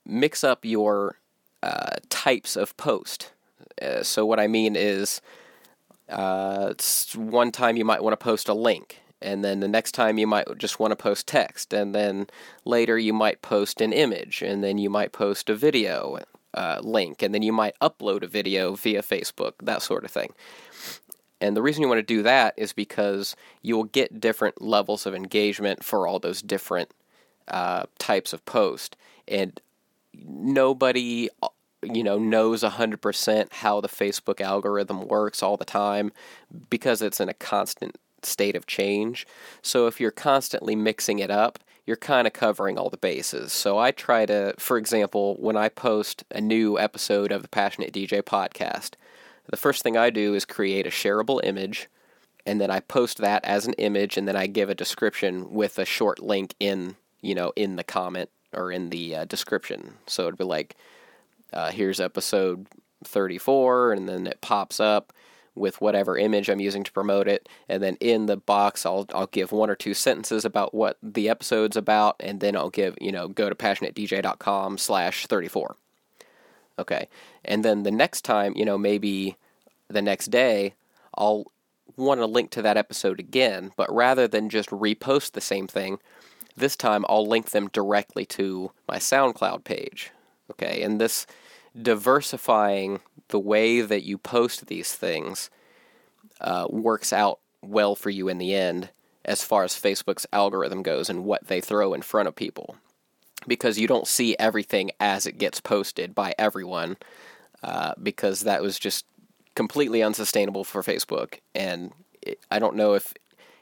mix 0.06 0.44
up 0.44 0.66
your 0.66 1.20
uh, 1.62 1.98
types 2.10 2.56
of 2.56 2.76
post. 2.78 3.32
Uh, 3.82 4.04
so, 4.04 4.26
what 4.26 4.40
I 4.40 4.48
mean 4.48 4.76
is, 4.76 5.22
uh, 6.10 6.74
one 7.16 7.52
time 7.52 7.78
you 7.78 7.86
might 7.86 8.04
want 8.04 8.14
to 8.20 8.24
post 8.24 8.50
a 8.50 8.54
link, 8.54 9.02
and 9.22 9.44
then 9.44 9.60
the 9.60 9.68
next 9.68 9.92
time 9.92 10.18
you 10.18 10.28
might 10.28 10.48
just 10.58 10.80
want 10.80 10.92
to 10.92 10.96
post 10.96 11.28
text, 11.28 11.74
and 11.74 11.94
then 11.94 12.28
later 12.66 12.98
you 12.98 13.14
might 13.14 13.42
post 13.42 13.82
an 13.82 13.94
image, 13.94 14.42
and 14.42 14.64
then 14.64 14.78
you 14.78 14.90
might 14.90 15.12
post 15.12 15.50
a 15.50 15.56
video, 15.56 16.18
uh, 16.54 16.80
link, 16.82 17.22
and 17.22 17.34
then 17.34 17.42
you 17.42 17.54
might 17.54 17.78
upload 17.80 18.24
a 18.24 18.28
video 18.28 18.76
via 18.76 19.02
Facebook, 19.02 19.54
that 19.62 19.82
sort 19.82 20.04
of 20.04 20.12
thing. 20.12 20.34
And 21.42 21.56
the 21.56 21.62
reason 21.62 21.82
you 21.82 21.88
want 21.88 22.00
to 22.00 22.04
do 22.04 22.22
that 22.24 22.54
is 22.58 22.74
because 22.74 23.36
you 23.62 23.76
will 23.76 23.86
get 23.86 24.20
different 24.20 24.62
levels 24.62 25.06
of 25.06 25.16
engagement 25.16 25.84
for 25.84 26.06
all 26.06 26.20
those 26.20 26.42
different 26.42 26.92
uh, 27.48 27.84
types 27.98 28.34
of 28.34 28.44
post. 28.46 28.98
And 29.28 29.60
nobody, 30.14 31.30
you 31.82 32.04
know, 32.04 32.18
knows 32.18 32.64
100% 32.64 33.54
how 33.54 33.80
the 33.80 33.88
Facebook 33.88 34.42
algorithm 34.42 35.08
works 35.08 35.42
all 35.42 35.56
the 35.56 35.66
time 35.66 36.12
because 36.70 37.02
it's 37.02 37.22
in 37.22 37.30
a 37.30 37.34
constant 37.34 37.98
state 38.22 38.56
of 38.56 38.68
change. 38.68 39.26
So 39.62 39.88
if 39.88 40.00
you're 40.00 40.12
constantly 40.12 40.76
mixing 40.76 41.20
it 41.20 41.32
up, 41.32 41.60
you're 41.90 41.98
kind 41.98 42.28
of 42.28 42.34
covering 42.34 42.78
all 42.78 42.92
the 42.92 42.98
bases. 42.98 43.52
So 43.52 43.80
I 43.80 43.90
try 43.90 44.28
to, 44.28 44.54
for 44.60 44.78
example, 44.78 45.36
when 45.40 45.58
I 45.58 45.70
post 45.70 46.24
a 46.30 46.40
new 46.40 46.78
episode 46.78 47.32
of 47.32 47.42
the 47.42 47.48
Passionate 47.48 47.92
DJ 47.92 48.22
podcast, 48.22 48.92
the 49.50 49.58
first 49.58 49.82
thing 49.82 49.98
I 49.98 50.12
do 50.12 50.36
is 50.36 50.46
create 50.46 50.86
a 50.86 50.92
shareable 50.92 51.44
image, 51.44 51.88
and 52.46 52.62
then 52.62 52.70
I 52.70 52.80
post 52.80 53.18
that 53.18 53.44
as 53.44 53.66
an 53.66 53.74
image, 53.74 54.18
and 54.18 54.28
then 54.28 54.36
I 54.36 54.46
give 54.46 54.70
a 54.70 54.76
description 54.76 55.52
with 55.52 55.80
a 55.80 55.84
short 55.84 56.20
link 56.20 56.54
in, 56.60 56.96
you 57.22 57.34
know, 57.34 57.54
in 57.56 57.76
the 57.76 57.84
comment 57.84 58.30
or 58.54 58.72
in 58.72 58.92
the 58.92 59.16
uh, 59.16 59.26
description. 59.26 59.96
So 60.06 60.28
it'd 60.28 60.38
be 60.38 60.44
like, 60.44 60.76
uh, 61.52 61.72
here's 61.72 62.00
episode 62.00 62.68
34, 63.04 63.94
and 63.94 64.08
then 64.08 64.28
it 64.28 64.42
pops 64.42 64.80
up 64.80 65.12
with 65.60 65.82
whatever 65.82 66.18
image 66.18 66.50
I'm 66.50 66.60
using 66.60 66.84
to 66.84 66.92
promote 66.92 67.28
it, 67.28 67.48
and 67.68 67.84
then 67.84 67.98
in 68.00 68.26
the 68.26 68.38
box 68.38 68.86
I'll 68.86 69.06
I'll 69.14 69.28
give 69.28 69.52
one 69.52 69.70
or 69.70 69.76
two 69.76 69.94
sentences 69.94 70.46
about 70.46 70.74
what 70.74 70.98
the 71.04 71.30
episode's 71.30 71.78
about, 71.78 72.16
and 72.20 72.40
then 72.40 72.56
I'll 72.56 72.70
give 72.70 72.98
you 73.00 73.12
know 73.12 73.28
go 73.28 73.50
to 73.50 73.56
passionatedj.com 73.56 74.78
slash 74.78 75.28
thirty 75.28 75.48
four. 75.48 75.76
Okay, 76.78 77.08
and 77.44 77.64
then 77.66 77.84
the 77.84 77.92
next 77.92 78.24
time 78.24 78.54
you 78.56 78.66
know 78.66 78.78
maybe 78.78 79.36
the 79.90 80.02
next 80.02 80.28
day 80.28 80.74
I'll 81.16 81.52
want 81.98 82.22
to 82.22 82.26
link 82.26 82.50
to 82.52 82.62
that 82.62 82.78
episode 82.78 83.20
again, 83.20 83.72
but 83.76 83.94
rather 83.94 84.28
than 84.28 84.50
just 84.50 84.70
repost 84.70 85.32
the 85.32 85.42
same 85.42 85.68
thing, 85.68 86.00
this 86.56 86.76
time 86.76 87.06
I'll 87.10 87.28
link 87.28 87.50
them 87.52 87.68
directly 87.70 88.26
to 88.28 88.72
my 88.88 88.98
SoundCloud 88.98 89.64
page. 89.64 90.12
Okay, 90.52 90.82
and 90.82 91.00
this 91.00 91.28
diversifying 91.80 93.00
the 93.30 93.40
way 93.40 93.82
that 93.82 94.04
you 94.04 94.18
post 94.18 94.68
these 94.68 94.94
things 94.94 95.50
uh, 96.42 96.68
works 96.70 97.14
out 97.14 97.40
well 97.62 97.96
for 97.96 98.10
you 98.10 98.28
in 98.28 98.38
the 98.38 98.54
end 98.54 98.90
as 99.26 99.44
far 99.44 99.64
as 99.64 99.74
Facebook's 99.74 100.26
algorithm 100.32 100.82
goes 100.82 101.10
and 101.10 101.26
what 101.26 101.48
they 101.48 101.62
throw 101.62 101.94
in 101.94 102.02
front 102.02 102.28
of 102.28 102.36
people. 102.36 102.76
Because 103.48 103.80
you 103.80 103.88
don't 103.88 104.08
see 104.08 104.36
everything 104.40 104.92
as 105.00 105.26
it 105.26 105.38
gets 105.38 105.62
posted 105.62 106.16
by 106.16 106.34
everyone, 106.38 106.98
uh, 107.64 107.94
because 108.02 108.42
that 108.42 108.62
was 108.62 108.80
just 108.80 109.06
completely 109.56 110.02
unsustainable 110.02 110.64
for 110.64 110.82
Facebook. 110.82 111.40
And 111.54 111.92
it, 112.22 112.40
I 112.50 112.60
don't 112.60 112.76
know 112.76 112.96
if, 112.96 113.14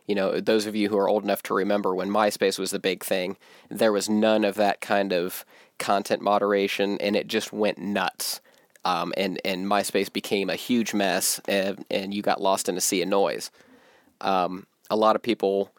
you 0.08 0.16
know, 0.16 0.40
those 0.40 0.66
of 0.66 0.76
you 0.76 0.90
who 0.90 0.98
are 0.98 1.10
old 1.10 1.24
enough 1.24 1.44
to 1.44 1.54
remember 1.54 1.94
when 1.94 2.10
MySpace 2.10 2.58
was 2.58 2.72
the 2.72 2.80
big 2.80 3.04
thing, 3.04 3.38
there 3.70 3.92
was 3.92 4.10
none 4.10 4.46
of 4.46 4.56
that 4.56 4.82
kind 4.82 5.12
of 5.12 5.46
content 5.78 6.22
moderation, 6.22 6.98
and 7.00 7.16
it 7.16 7.28
just 7.28 7.54
went 7.54 7.78
nuts. 7.78 8.42
Um, 8.86 9.14
and 9.18 9.40
and 9.44 9.66
MySpace 9.66 10.12
became 10.12 10.50
a 10.50 10.56
huge 10.56 10.94
mess, 10.94 11.42
and, 11.48 11.84
and 11.90 12.14
you 12.14 12.22
got 12.22 12.42
lost 12.42 12.70
in 12.70 12.78
a 12.78 12.82
sea 12.82 13.02
of 13.02 13.10
noise. 13.10 13.52
Um, 14.22 14.66
a 14.90 14.96
lot 14.96 15.16
of 15.16 15.22
people 15.22 15.72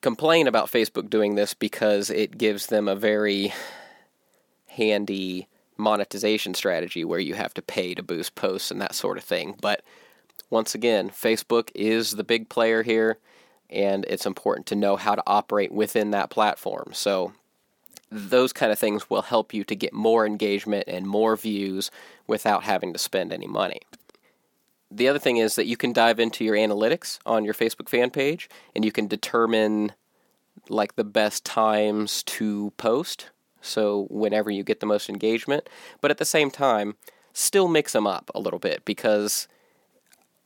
complain 0.00 0.46
about 0.46 0.70
Facebook 0.70 1.10
doing 1.10 1.34
this 1.34 1.54
because 1.54 2.10
it 2.10 2.38
gives 2.38 2.66
them 2.66 2.88
a 2.88 2.96
very 2.96 3.52
handy 4.66 5.48
monetization 5.76 6.54
strategy 6.54 7.04
where 7.04 7.20
you 7.20 7.34
have 7.34 7.54
to 7.54 7.62
pay 7.62 7.94
to 7.94 8.02
boost 8.02 8.34
posts 8.34 8.70
and 8.70 8.80
that 8.80 8.94
sort 8.94 9.18
of 9.18 9.24
thing. 9.24 9.56
But 9.60 9.82
once 10.50 10.74
again, 10.74 11.10
Facebook 11.10 11.70
is 11.74 12.12
the 12.12 12.24
big 12.24 12.48
player 12.48 12.82
here, 12.82 13.18
and 13.70 14.04
it's 14.08 14.26
important 14.26 14.66
to 14.66 14.76
know 14.76 14.96
how 14.96 15.14
to 15.14 15.22
operate 15.26 15.72
within 15.72 16.10
that 16.10 16.30
platform. 16.30 16.90
So 16.92 17.32
those 18.12 18.52
kind 18.52 18.70
of 18.70 18.78
things 18.78 19.08
will 19.08 19.22
help 19.22 19.54
you 19.54 19.64
to 19.64 19.74
get 19.74 19.92
more 19.92 20.26
engagement 20.26 20.84
and 20.86 21.06
more 21.06 21.34
views 21.36 21.90
without 22.26 22.64
having 22.64 22.92
to 22.92 22.98
spend 22.98 23.32
any 23.32 23.46
money. 23.46 23.80
The 24.90 25.08
other 25.08 25.18
thing 25.18 25.38
is 25.38 25.56
that 25.56 25.66
you 25.66 25.78
can 25.78 25.94
dive 25.94 26.20
into 26.20 26.44
your 26.44 26.54
analytics 26.54 27.18
on 27.24 27.44
your 27.44 27.54
Facebook 27.54 27.88
fan 27.88 28.10
page 28.10 28.50
and 28.76 28.84
you 28.84 28.92
can 28.92 29.06
determine 29.06 29.92
like 30.68 30.96
the 30.96 31.04
best 31.04 31.44
times 31.46 32.22
to 32.24 32.72
post. 32.76 33.30
So 33.62 34.06
whenever 34.10 34.50
you 34.50 34.62
get 34.62 34.80
the 34.80 34.86
most 34.86 35.08
engagement, 35.08 35.68
but 36.02 36.10
at 36.10 36.18
the 36.18 36.24
same 36.26 36.50
time, 36.50 36.96
still 37.32 37.68
mix 37.68 37.92
them 37.92 38.06
up 38.06 38.30
a 38.34 38.40
little 38.40 38.58
bit 38.58 38.84
because 38.84 39.48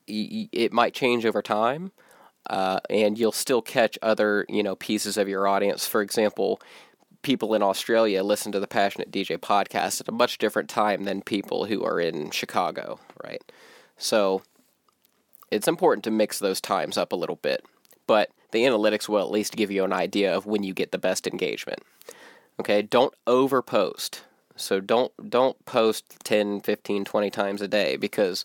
it 0.06 0.72
might 0.72 0.94
change 0.94 1.26
over 1.26 1.42
time. 1.42 1.90
Uh, 2.48 2.78
and 2.88 3.18
you'll 3.18 3.32
still 3.32 3.60
catch 3.60 3.98
other 4.02 4.46
you 4.48 4.62
know 4.62 4.76
pieces 4.76 5.16
of 5.16 5.28
your 5.28 5.48
audience. 5.48 5.84
For 5.84 6.00
example, 6.00 6.60
people 7.26 7.54
in 7.54 7.62
Australia 7.62 8.22
listen 8.22 8.52
to 8.52 8.60
the 8.60 8.68
Passionate 8.68 9.10
DJ 9.10 9.36
podcast 9.36 10.00
at 10.00 10.06
a 10.06 10.12
much 10.12 10.38
different 10.38 10.68
time 10.68 11.02
than 11.02 11.20
people 11.22 11.64
who 11.64 11.84
are 11.84 11.98
in 11.98 12.30
Chicago, 12.30 13.00
right? 13.24 13.42
So 13.98 14.42
it's 15.50 15.66
important 15.66 16.04
to 16.04 16.12
mix 16.12 16.38
those 16.38 16.60
times 16.60 16.96
up 16.96 17.10
a 17.10 17.16
little 17.16 17.34
bit, 17.34 17.64
but 18.06 18.30
the 18.52 18.60
analytics 18.60 19.08
will 19.08 19.18
at 19.18 19.32
least 19.32 19.56
give 19.56 19.72
you 19.72 19.82
an 19.82 19.92
idea 19.92 20.32
of 20.32 20.46
when 20.46 20.62
you 20.62 20.72
get 20.72 20.92
the 20.92 20.98
best 20.98 21.26
engagement. 21.26 21.80
Okay, 22.60 22.80
don't 22.80 23.12
overpost. 23.26 24.20
So 24.54 24.78
don't 24.78 25.10
don't 25.28 25.62
post 25.64 26.04
10, 26.22 26.60
15, 26.60 27.04
20 27.04 27.30
times 27.30 27.60
a 27.60 27.66
day 27.66 27.96
because 27.96 28.44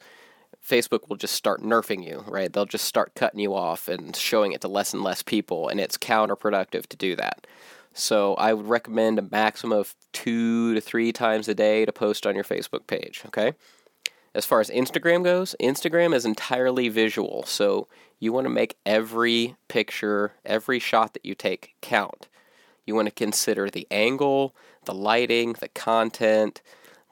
Facebook 0.67 1.07
will 1.07 1.17
just 1.17 1.35
start 1.35 1.61
nerfing 1.61 2.03
you, 2.03 2.23
right? 2.27 2.51
They'll 2.51 2.65
just 2.65 2.85
start 2.85 3.13
cutting 3.13 3.41
you 3.41 3.53
off 3.53 3.87
and 3.87 4.15
showing 4.15 4.53
it 4.53 4.61
to 4.61 4.67
less 4.67 4.91
and 4.91 5.03
less 5.03 5.21
people 5.21 5.69
and 5.69 5.79
it's 5.79 5.99
counterproductive 5.99 6.87
to 6.87 6.97
do 6.97 7.15
that. 7.17 7.45
So 7.93 8.35
I 8.35 8.53
would 8.53 8.67
recommend 8.67 9.19
a 9.19 9.23
maximum 9.23 9.77
of 9.77 9.95
two 10.13 10.73
to 10.73 10.81
three 10.81 11.11
times 11.11 11.47
a 11.47 11.53
day 11.53 11.85
to 11.85 11.91
post 11.91 12.25
on 12.25 12.35
your 12.35 12.43
Facebook 12.43 12.87
page. 12.87 13.23
Okay. 13.27 13.53
As 14.33 14.45
far 14.45 14.61
as 14.61 14.69
Instagram 14.69 15.23
goes, 15.23 15.55
Instagram 15.61 16.13
is 16.15 16.25
entirely 16.25 16.87
visual. 16.87 17.43
So 17.43 17.87
you 18.19 18.31
want 18.31 18.45
to 18.45 18.49
make 18.49 18.77
every 18.85 19.55
picture, 19.67 20.33
every 20.45 20.79
shot 20.79 21.13
that 21.13 21.25
you 21.25 21.35
take 21.35 21.75
count. 21.81 22.27
You 22.85 22.95
want 22.95 23.07
to 23.07 23.13
consider 23.13 23.69
the 23.69 23.87
angle, 23.91 24.55
the 24.85 24.93
lighting, 24.93 25.53
the 25.53 25.67
content, 25.67 26.61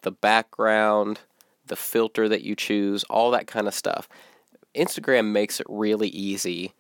the 0.02 0.12
background, 0.12 1.20
the 1.66 1.76
filter 1.76 2.30
that 2.30 2.42
you 2.42 2.56
choose, 2.56 3.04
all 3.06 3.32
that 3.32 3.48
kind 3.48 3.68
of 3.68 3.74
stuff. 3.74 4.08
Instagram 4.74 5.32
makes 5.32 5.60
it 5.60 5.68
really 5.70 6.10
easy 6.10 6.74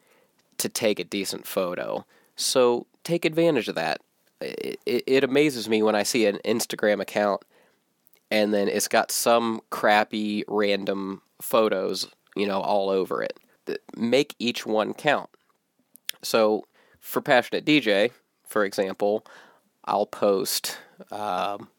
to 0.57 0.69
take 0.69 0.99
a 0.99 1.03
decent 1.03 1.45
photo. 1.45 2.05
So 2.35 2.87
take 3.03 3.25
advantage 3.25 3.67
of 3.67 3.75
that. 3.75 4.01
It, 4.41 4.79
it, 4.85 5.03
it, 5.05 5.23
amazes 5.23 5.67
me 5.67 5.83
when 5.83 5.95
I 5.95 6.03
see 6.03 6.25
an 6.25 6.39
Instagram 6.45 7.01
account 7.01 7.43
and 8.31 8.53
then 8.53 8.69
it's 8.69 8.87
got 8.87 9.11
some 9.11 9.61
crappy 9.69 10.45
random 10.47 11.21
photos, 11.41 12.07
you 12.35 12.47
know, 12.47 12.61
all 12.61 12.89
over 12.89 13.21
it. 13.21 13.37
Make 13.97 14.35
each 14.39 14.65
one 14.65 14.93
count. 14.93 15.29
So 16.21 16.65
for 16.99 17.21
Passionate 17.21 17.65
DJ, 17.65 18.11
for 18.47 18.63
example, 18.63 19.25
I'll 19.85 20.05
post 20.05 20.77
um, 21.11 21.69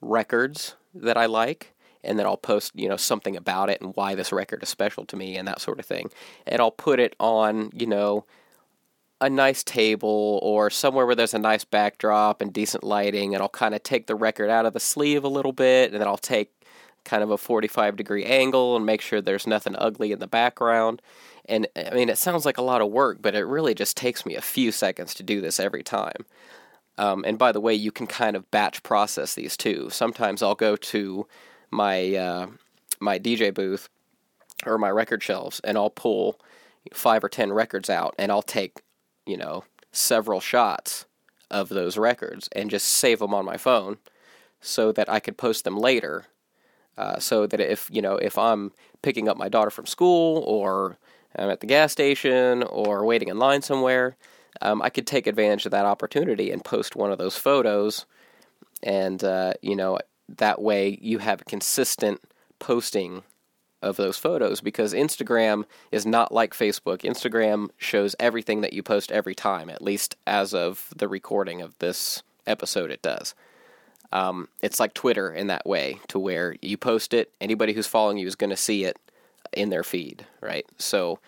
records 0.00 0.76
that 0.94 1.16
I 1.16 1.26
like 1.26 1.74
and 2.02 2.18
then 2.18 2.26
I'll 2.26 2.36
post, 2.36 2.72
you 2.74 2.88
know, 2.88 2.96
something 2.96 3.36
about 3.36 3.68
it 3.68 3.80
and 3.80 3.94
why 3.94 4.14
this 4.14 4.32
record 4.32 4.62
is 4.62 4.68
special 4.68 5.04
to 5.06 5.16
me 5.16 5.36
and 5.36 5.46
that 5.46 5.60
sort 5.60 5.78
of 5.78 5.86
thing. 5.86 6.10
And 6.46 6.60
I'll 6.60 6.70
put 6.70 6.98
it 6.98 7.14
on, 7.20 7.70
you 7.74 7.86
know, 7.86 8.24
a 9.20 9.28
nice 9.28 9.62
table 9.62 10.38
or 10.42 10.70
somewhere 10.70 11.04
where 11.04 11.14
there's 11.14 11.34
a 11.34 11.38
nice 11.38 11.64
backdrop 11.64 12.40
and 12.40 12.52
decent 12.52 12.82
lighting 12.82 13.34
and 13.34 13.42
I'll 13.42 13.48
kind 13.48 13.74
of 13.74 13.82
take 13.82 14.06
the 14.06 14.14
record 14.14 14.48
out 14.48 14.66
of 14.66 14.72
the 14.72 14.80
sleeve 14.80 15.24
a 15.24 15.28
little 15.28 15.52
bit 15.52 15.92
and 15.92 16.00
then 16.00 16.08
I'll 16.08 16.16
take 16.16 16.52
kind 17.04 17.22
of 17.22 17.30
a 17.30 17.38
45 17.38 17.96
degree 17.96 18.24
angle 18.24 18.76
and 18.76 18.86
make 18.86 19.00
sure 19.00 19.20
there's 19.20 19.46
nothing 19.46 19.74
ugly 19.76 20.12
in 20.12 20.18
the 20.18 20.26
background. 20.26 21.02
And 21.46 21.66
I 21.76 21.94
mean, 21.94 22.08
it 22.08 22.18
sounds 22.18 22.46
like 22.46 22.58
a 22.58 22.62
lot 22.62 22.80
of 22.80 22.90
work, 22.90 23.18
but 23.20 23.34
it 23.34 23.44
really 23.44 23.74
just 23.74 23.96
takes 23.96 24.24
me 24.24 24.36
a 24.36 24.42
few 24.42 24.72
seconds 24.72 25.14
to 25.14 25.22
do 25.22 25.40
this 25.40 25.60
every 25.60 25.82
time. 25.82 26.24
Um, 26.98 27.24
and 27.26 27.38
by 27.38 27.52
the 27.52 27.60
way, 27.60 27.74
you 27.74 27.90
can 27.90 28.06
kind 28.06 28.36
of 28.36 28.50
batch 28.50 28.82
process 28.82 29.34
these 29.34 29.56
too. 29.56 29.88
Sometimes 29.90 30.42
I'll 30.42 30.54
go 30.54 30.76
to 30.76 31.26
my 31.70 32.14
uh, 32.14 32.46
my 33.00 33.18
DJ 33.18 33.54
booth 33.54 33.88
or 34.66 34.76
my 34.76 34.90
record 34.90 35.22
shelves, 35.22 35.60
and 35.64 35.78
I'll 35.78 35.90
pull 35.90 36.38
five 36.92 37.24
or 37.24 37.30
ten 37.30 37.52
records 37.52 37.88
out, 37.88 38.14
and 38.18 38.30
I'll 38.30 38.42
take 38.42 38.80
you 39.26 39.36
know 39.36 39.64
several 39.92 40.40
shots 40.40 41.06
of 41.50 41.68
those 41.68 41.98
records 41.98 42.48
and 42.52 42.70
just 42.70 42.86
save 42.86 43.18
them 43.18 43.34
on 43.34 43.44
my 43.44 43.56
phone 43.56 43.98
so 44.60 44.92
that 44.92 45.08
I 45.08 45.20
could 45.20 45.36
post 45.36 45.64
them 45.64 45.76
later. 45.76 46.26
Uh, 46.96 47.18
so 47.18 47.46
that 47.46 47.60
if 47.60 47.88
you 47.90 48.02
know 48.02 48.16
if 48.16 48.36
I'm 48.36 48.72
picking 49.02 49.28
up 49.28 49.36
my 49.36 49.48
daughter 49.48 49.70
from 49.70 49.86
school 49.86 50.42
or 50.46 50.98
I'm 51.36 51.50
at 51.50 51.60
the 51.60 51.66
gas 51.66 51.92
station 51.92 52.62
or 52.64 53.04
waiting 53.04 53.28
in 53.28 53.38
line 53.38 53.62
somewhere, 53.62 54.16
um, 54.60 54.82
I 54.82 54.90
could 54.90 55.06
take 55.06 55.26
advantage 55.26 55.64
of 55.64 55.72
that 55.72 55.86
opportunity 55.86 56.50
and 56.50 56.64
post 56.64 56.96
one 56.96 57.10
of 57.10 57.18
those 57.18 57.36
photos, 57.36 58.06
and 58.82 59.22
uh, 59.24 59.54
you 59.62 59.76
know 59.76 59.98
that 60.36 60.60
way 60.60 60.98
you 61.00 61.18
have 61.18 61.40
a 61.40 61.44
consistent 61.44 62.20
posting 62.58 63.22
of 63.82 63.96
those 63.96 64.18
photos 64.18 64.60
because 64.60 64.92
Instagram 64.92 65.64
is 65.90 66.04
not 66.04 66.32
like 66.32 66.54
Facebook. 66.54 66.98
Instagram 67.02 67.70
shows 67.78 68.14
everything 68.20 68.60
that 68.60 68.72
you 68.72 68.82
post 68.82 69.10
every 69.10 69.34
time, 69.34 69.70
at 69.70 69.82
least 69.82 70.16
as 70.26 70.52
of 70.54 70.92
the 70.94 71.08
recording 71.08 71.62
of 71.62 71.78
this 71.78 72.22
episode, 72.46 72.90
it 72.90 73.02
does. 73.02 73.34
Um, 74.12 74.48
it's 74.60 74.80
like 74.80 74.92
Twitter 74.92 75.32
in 75.32 75.46
that 75.46 75.66
way, 75.66 76.00
to 76.08 76.18
where 76.18 76.56
you 76.60 76.76
post 76.76 77.14
it, 77.14 77.32
anybody 77.40 77.72
who's 77.72 77.86
following 77.86 78.18
you 78.18 78.26
is 78.26 78.34
going 78.34 78.50
to 78.50 78.56
see 78.56 78.84
it 78.84 78.98
in 79.52 79.70
their 79.70 79.84
feed, 79.84 80.26
right? 80.40 80.66
So 80.78 81.20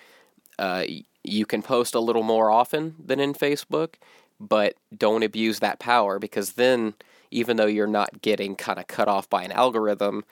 uh, 0.59 0.85
you 1.23 1.47
can 1.47 1.63
post 1.63 1.95
a 1.95 2.01
little 2.01 2.23
more 2.23 2.51
often 2.51 2.97
than 3.05 3.21
in 3.21 3.35
Facebook, 3.35 3.95
but 4.41 4.75
don't 4.97 5.23
abuse 5.23 5.61
that 5.61 5.79
power 5.79 6.19
because 6.19 6.53
then 6.53 6.95
even 7.31 7.57
though 7.57 7.67
you're 7.67 7.87
not 7.87 8.21
getting 8.21 8.57
kind 8.57 8.79
of 8.79 8.87
cut 8.87 9.09
off 9.09 9.31
by 9.31 9.43
an 9.43 9.53
algorithm, 9.53 10.25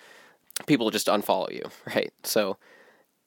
people 0.67 0.91
just 0.91 1.07
unfollow 1.07 1.53
you, 1.53 1.63
right? 1.95 2.13
So 2.25 2.57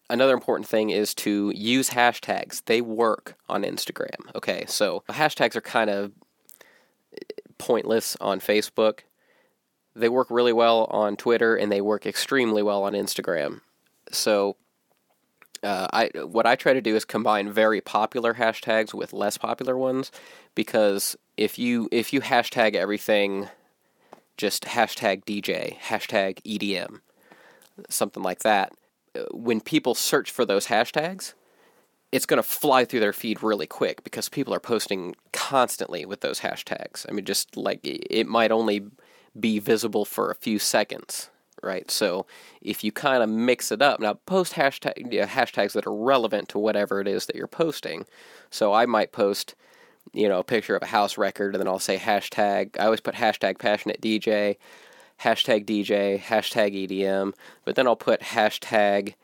another 0.10 0.34
important 0.34 0.68
thing 0.68 0.90
is 0.90 1.14
to 1.16 1.52
use 1.56 1.90
hashtags. 1.90 2.64
They 2.66 2.82
work 2.82 3.36
on 3.50 3.64
Instagram. 3.64 4.34
Okay, 4.36 4.66
so 4.68 5.04
hashtags 5.10 5.56
are 5.56 5.62
kind 5.62 5.90
of 5.90 6.12
pointless 7.58 8.18
on 8.20 8.40
Facebook. 8.40 9.00
They 9.96 10.10
work 10.10 10.28
really 10.30 10.54
well 10.54 10.86
on 10.86 11.16
Twitter 11.16 11.56
and 11.56 11.72
they 11.72 11.82
work 11.82 12.06
extremely 12.06 12.64
well 12.64 12.84
on 12.84 12.94
Instagram. 12.94 13.62
So 14.12 14.58
uh, 15.62 15.88
I 15.94 16.10
what 16.24 16.46
I 16.46 16.56
try 16.56 16.74
to 16.74 16.82
do 16.82 16.96
is 16.96 17.06
combine 17.06 17.52
very 17.52 17.80
popular 17.80 18.34
hashtags 18.34 18.94
with 18.94 19.14
less 19.14 19.38
popular 19.38 19.78
ones 19.78 20.12
because 20.56 21.16
if 21.38 21.58
you 21.58 21.88
if 21.92 22.12
you 22.12 22.22
hashtag 22.22 22.76
everything 22.76 23.48
just 24.36 24.64
hashtag 24.64 25.24
DJ, 25.26 25.78
hashtag 25.80 26.42
EDM, 26.42 27.00
something 27.90 28.24
like 28.24 28.40
that. 28.40 28.74
Uh, 29.16 29.24
when 29.32 29.62
people 29.62 29.96
search 29.96 30.32
for 30.32 30.46
those 30.46 30.68
hashtags, 30.68 31.34
it's 32.12 32.26
going 32.26 32.38
to 32.38 32.44
fly 32.44 32.86
through 32.86 33.00
their 33.00 33.14
feed 33.14 33.42
really 33.42 33.66
quick 33.66 34.04
because 34.04 34.30
people 34.30 34.54
are 34.54 34.60
posting 34.60 35.16
constantly 35.32 36.06
with 36.06 36.22
those 36.22 36.42
hashtags. 36.42 37.06
I 37.10 37.12
mean, 37.12 37.26
just 37.26 37.58
like 37.58 37.80
it 37.84 38.28
might 38.28 38.52
only 38.52 38.86
be 39.40 39.58
visible 39.58 40.06
for 40.06 40.30
a 40.30 40.36
few 40.36 40.60
seconds, 40.60 41.32
right? 41.64 41.90
So 41.90 42.28
if 42.62 42.84
you 42.84 42.92
kind 42.92 43.24
of 43.24 43.30
mix 43.30 43.72
it 43.72 43.82
up, 43.82 44.00
now 44.00 44.14
post 44.14 44.54
hashtag, 44.54 45.12
you 45.12 45.22
know, 45.22 45.26
hashtags 45.26 45.74
that 45.74 45.88
are 45.88 45.96
relevant 45.96 46.50
to 46.50 46.60
whatever 46.60 47.02
it 47.02 47.08
is 47.08 47.26
that 47.26 47.36
you're 47.36 47.48
posting. 47.48 48.06
So 48.52 48.74
I 48.74 48.86
might 48.86 49.12
post 49.12 49.56
you 50.12 50.28
know, 50.28 50.40
a 50.40 50.44
picture 50.44 50.76
of 50.76 50.84
a 50.84 50.88
house 50.88 51.18
record, 51.18 51.56
and 51.56 51.62
then 51.62 51.68
I'll 51.68 51.80
say 51.80 51.98
hashtag. 51.98 52.78
I 52.80 52.86
always 52.86 53.00
put 53.00 53.16
hashtag 53.16 53.58
passionate 53.60 54.02
DJ, 54.02 54.58
hashtag 55.24 55.66
DJ, 55.66 56.20
hashtag 56.20 56.88
EDM, 56.88 57.34
but 57.66 57.76
then 57.76 57.88
I'll 57.88 57.96
put 57.96 58.22
hashtag 58.22 59.16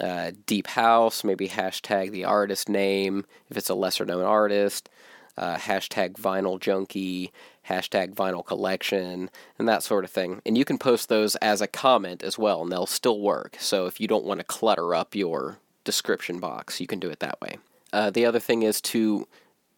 uh, 0.00 0.32
deep 0.46 0.68
house, 0.68 1.24
maybe 1.24 1.48
hashtag 1.48 2.10
the 2.10 2.24
artist 2.24 2.68
name 2.68 3.24
if 3.50 3.56
it's 3.56 3.70
a 3.70 3.74
lesser 3.74 4.04
known 4.04 4.24
artist, 4.24 4.88
uh, 5.36 5.56
hashtag 5.56 6.14
vinyl 6.14 6.58
junkie, 6.58 7.32
hashtag 7.68 8.14
vinyl 8.14 8.44
collection, 8.44 9.30
and 9.58 9.68
that 9.68 9.82
sort 9.82 10.04
of 10.04 10.10
thing. 10.10 10.40
And 10.46 10.56
you 10.56 10.64
can 10.64 10.78
post 10.78 11.08
those 11.08 11.36
as 11.36 11.60
a 11.60 11.66
comment 11.66 12.22
as 12.22 12.38
well, 12.38 12.62
and 12.62 12.72
they'll 12.72 12.86
still 12.86 13.20
work. 13.20 13.56
So 13.60 13.86
if 13.86 14.00
you 14.00 14.08
don't 14.08 14.24
want 14.24 14.40
to 14.40 14.44
clutter 14.44 14.94
up 14.94 15.14
your 15.14 15.58
description 15.84 16.40
box, 16.40 16.80
you 16.80 16.86
can 16.86 16.98
do 16.98 17.10
it 17.10 17.20
that 17.20 17.40
way. 17.40 17.58
Uh, 17.92 18.10
the 18.10 18.26
other 18.26 18.40
thing 18.40 18.62
is 18.62 18.80
to 18.80 19.28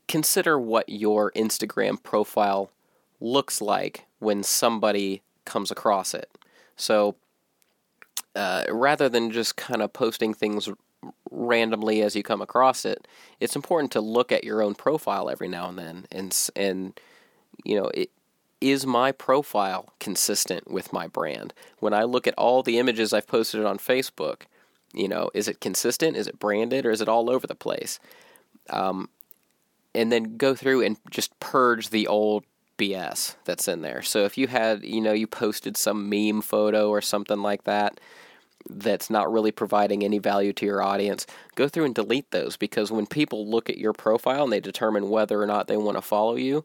consider 0.06 0.58
what 0.58 0.88
your 0.88 1.32
Instagram 1.32 2.02
profile 2.02 2.70
looks 3.20 3.60
like 3.60 4.06
when 4.18 4.42
somebody 4.42 5.22
comes 5.48 5.70
across 5.70 6.14
it. 6.14 6.30
So 6.76 7.16
uh, 8.36 8.64
rather 8.70 9.08
than 9.08 9.32
just 9.32 9.56
kind 9.56 9.82
of 9.82 9.92
posting 9.92 10.34
things 10.34 10.68
randomly 11.30 12.02
as 12.02 12.14
you 12.14 12.22
come 12.22 12.40
across 12.40 12.84
it, 12.84 13.08
it's 13.40 13.56
important 13.56 13.90
to 13.92 14.00
look 14.00 14.30
at 14.30 14.44
your 14.44 14.62
own 14.62 14.74
profile 14.74 15.28
every 15.28 15.48
now 15.48 15.68
and 15.68 15.78
then 15.78 16.06
and 16.12 16.36
and 16.54 17.00
you 17.64 17.80
know 17.80 17.86
it 17.94 18.10
is 18.60 18.86
my 18.86 19.12
profile 19.12 19.92
consistent 20.00 20.70
with 20.70 20.92
my 20.92 21.06
brand? 21.06 21.54
When 21.78 21.94
I 21.94 22.04
look 22.04 22.26
at 22.26 22.34
all 22.36 22.62
the 22.62 22.78
images 22.78 23.12
I've 23.12 23.26
posted 23.26 23.64
on 23.64 23.78
Facebook, 23.78 24.42
you 24.92 25.08
know, 25.08 25.30
is 25.34 25.48
it 25.48 25.60
consistent? 25.60 26.16
Is 26.16 26.26
it 26.26 26.38
branded, 26.38 26.84
or 26.86 26.90
is 26.90 27.00
it 27.00 27.08
all 27.08 27.30
over 27.30 27.46
the 27.46 27.54
place? 27.54 28.00
Um, 28.70 29.08
and 29.94 30.10
then 30.10 30.36
go 30.36 30.54
through 30.54 30.82
and 30.82 30.96
just 31.10 31.38
purge 31.40 31.90
the 31.90 32.06
old 32.06 32.44
BS 32.78 33.36
that's 33.44 33.68
in 33.68 33.82
there. 33.82 34.00
So 34.02 34.24
if 34.24 34.38
you 34.38 34.46
had, 34.46 34.84
you 34.84 35.00
know, 35.00 35.12
you 35.12 35.26
posted 35.26 35.76
some 35.76 36.08
meme 36.08 36.40
photo 36.40 36.88
or 36.88 37.02
something 37.02 37.42
like 37.42 37.64
that 37.64 38.00
that's 38.70 39.10
not 39.10 39.30
really 39.30 39.52
providing 39.52 40.04
any 40.04 40.18
value 40.18 40.52
to 40.54 40.66
your 40.66 40.82
audience, 40.82 41.26
go 41.54 41.68
through 41.68 41.84
and 41.84 41.94
delete 41.94 42.30
those 42.30 42.56
because 42.56 42.90
when 42.90 43.06
people 43.06 43.48
look 43.48 43.68
at 43.68 43.78
your 43.78 43.92
profile 43.92 44.44
and 44.44 44.52
they 44.52 44.60
determine 44.60 45.10
whether 45.10 45.42
or 45.42 45.46
not 45.46 45.66
they 45.66 45.76
want 45.76 45.96
to 45.96 46.02
follow 46.02 46.36
you, 46.36 46.64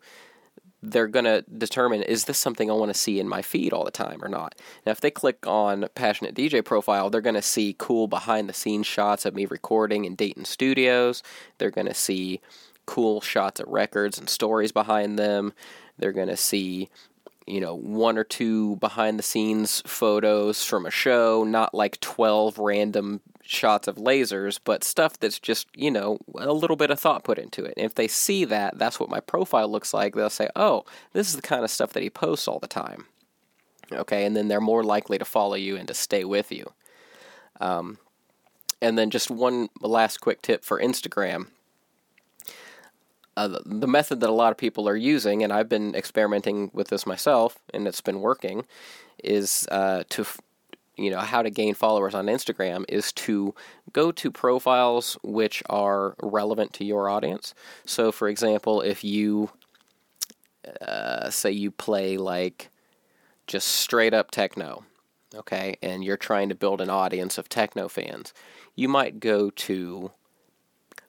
they're 0.83 1.07
going 1.07 1.25
to 1.25 1.43
determine 1.57 2.03
is 2.03 2.25
this 2.25 2.37
something 2.37 2.69
I 2.69 2.73
want 2.73 2.93
to 2.93 2.99
see 2.99 3.19
in 3.19 3.27
my 3.27 3.41
feed 3.41 3.71
all 3.71 3.85
the 3.85 3.91
time 3.91 4.23
or 4.23 4.27
not. 4.27 4.55
Now, 4.85 4.91
if 4.91 4.99
they 4.99 5.11
click 5.11 5.47
on 5.47 5.87
Passionate 5.95 6.35
DJ 6.35 6.63
profile, 6.63 7.09
they're 7.09 7.21
going 7.21 7.35
to 7.35 7.41
see 7.41 7.75
cool 7.77 8.07
behind 8.07 8.49
the 8.49 8.53
scenes 8.53 8.85
shots 8.85 9.25
of 9.25 9.33
me 9.33 9.45
recording 9.45 10.03
in 10.03 10.15
Dayton 10.15 10.43
studios. 10.43 11.23
They're 11.57 11.71
going 11.71 11.87
to 11.87 11.93
see 11.93 12.41
cool 12.85 13.21
shots 13.21 13.61
of 13.61 13.69
records 13.69 14.19
and 14.19 14.29
stories 14.29 14.73
behind 14.73 15.17
them. 15.17 15.53
They're 15.97 16.11
going 16.11 16.27
to 16.27 16.37
see, 16.37 16.89
you 17.45 17.61
know, 17.61 17.75
one 17.75 18.17
or 18.17 18.23
two 18.23 18.77
behind 18.77 19.19
the 19.19 19.23
scenes 19.23 19.81
photos 19.85 20.63
from 20.63 20.85
a 20.85 20.91
show, 20.91 21.43
not 21.43 21.73
like 21.73 21.99
12 21.99 22.57
random 22.57 23.21
shots 23.43 23.87
of 23.87 23.97
lasers, 23.97 24.59
but 24.63 24.83
stuff 24.83 25.19
that's 25.19 25.39
just, 25.39 25.67
you 25.75 25.91
know, 25.91 26.17
a 26.35 26.53
little 26.53 26.75
bit 26.75 26.89
of 26.89 26.99
thought 26.99 27.23
put 27.23 27.37
into 27.37 27.63
it. 27.65 27.73
And 27.77 27.85
if 27.85 27.95
they 27.95 28.07
see 28.07 28.45
that, 28.45 28.77
that's 28.77 28.99
what 28.99 29.09
my 29.09 29.19
profile 29.19 29.69
looks 29.69 29.93
like, 29.93 30.15
they'll 30.15 30.29
say, 30.29 30.49
oh, 30.55 30.85
this 31.11 31.27
is 31.27 31.35
the 31.35 31.41
kind 31.41 31.63
of 31.63 31.71
stuff 31.71 31.93
that 31.93 32.03
he 32.03 32.09
posts 32.09 32.47
all 32.47 32.59
the 32.59 32.67
time. 32.67 33.05
Okay, 33.91 34.25
and 34.25 34.35
then 34.35 34.47
they're 34.47 34.61
more 34.61 34.83
likely 34.83 35.17
to 35.17 35.25
follow 35.25 35.55
you 35.55 35.75
and 35.75 35.87
to 35.87 35.93
stay 35.93 36.23
with 36.23 36.51
you. 36.51 36.71
Um, 37.59 37.99
and 38.81 38.97
then 38.97 39.09
just 39.09 39.29
one 39.29 39.69
last 39.81 40.19
quick 40.19 40.41
tip 40.41 40.63
for 40.63 40.79
Instagram 40.79 41.47
uh, 43.35 43.59
the 43.65 43.87
method 43.87 44.19
that 44.19 44.29
a 44.29 44.33
lot 44.33 44.51
of 44.51 44.57
people 44.57 44.87
are 44.87 44.95
using, 44.95 45.43
and 45.43 45.51
I've 45.51 45.69
been 45.69 45.95
experimenting 45.95 46.69
with 46.73 46.89
this 46.89 47.05
myself, 47.05 47.57
and 47.73 47.87
it's 47.87 48.01
been 48.01 48.21
working, 48.21 48.65
is 49.23 49.67
uh, 49.71 50.03
to 50.09 50.25
you 50.95 51.09
know 51.09 51.19
how 51.19 51.41
to 51.41 51.49
gain 51.49 51.73
followers 51.73 52.13
on 52.13 52.27
Instagram 52.27 52.85
is 52.87 53.11
to 53.13 53.55
go 53.91 54.11
to 54.11 54.31
profiles 54.31 55.17
which 55.23 55.63
are 55.69 56.15
relevant 56.21 56.73
to 56.73 56.85
your 56.85 57.09
audience. 57.09 57.55
So, 57.85 58.11
for 58.11 58.27
example, 58.27 58.81
if 58.81 59.03
you 59.03 59.49
uh, 60.81 61.29
say 61.29 61.51
you 61.51 61.71
play 61.71 62.17
like 62.17 62.69
just 63.47 63.67
straight 63.67 64.13
up 64.13 64.29
techno, 64.29 64.85
okay, 65.33 65.75
and 65.81 66.03
you're 66.03 66.17
trying 66.17 66.49
to 66.49 66.55
build 66.55 66.79
an 66.79 66.91
audience 66.91 67.39
of 67.39 67.49
techno 67.49 67.87
fans, 67.87 68.33
you 68.75 68.87
might 68.87 69.19
go 69.19 69.49
to 69.49 70.11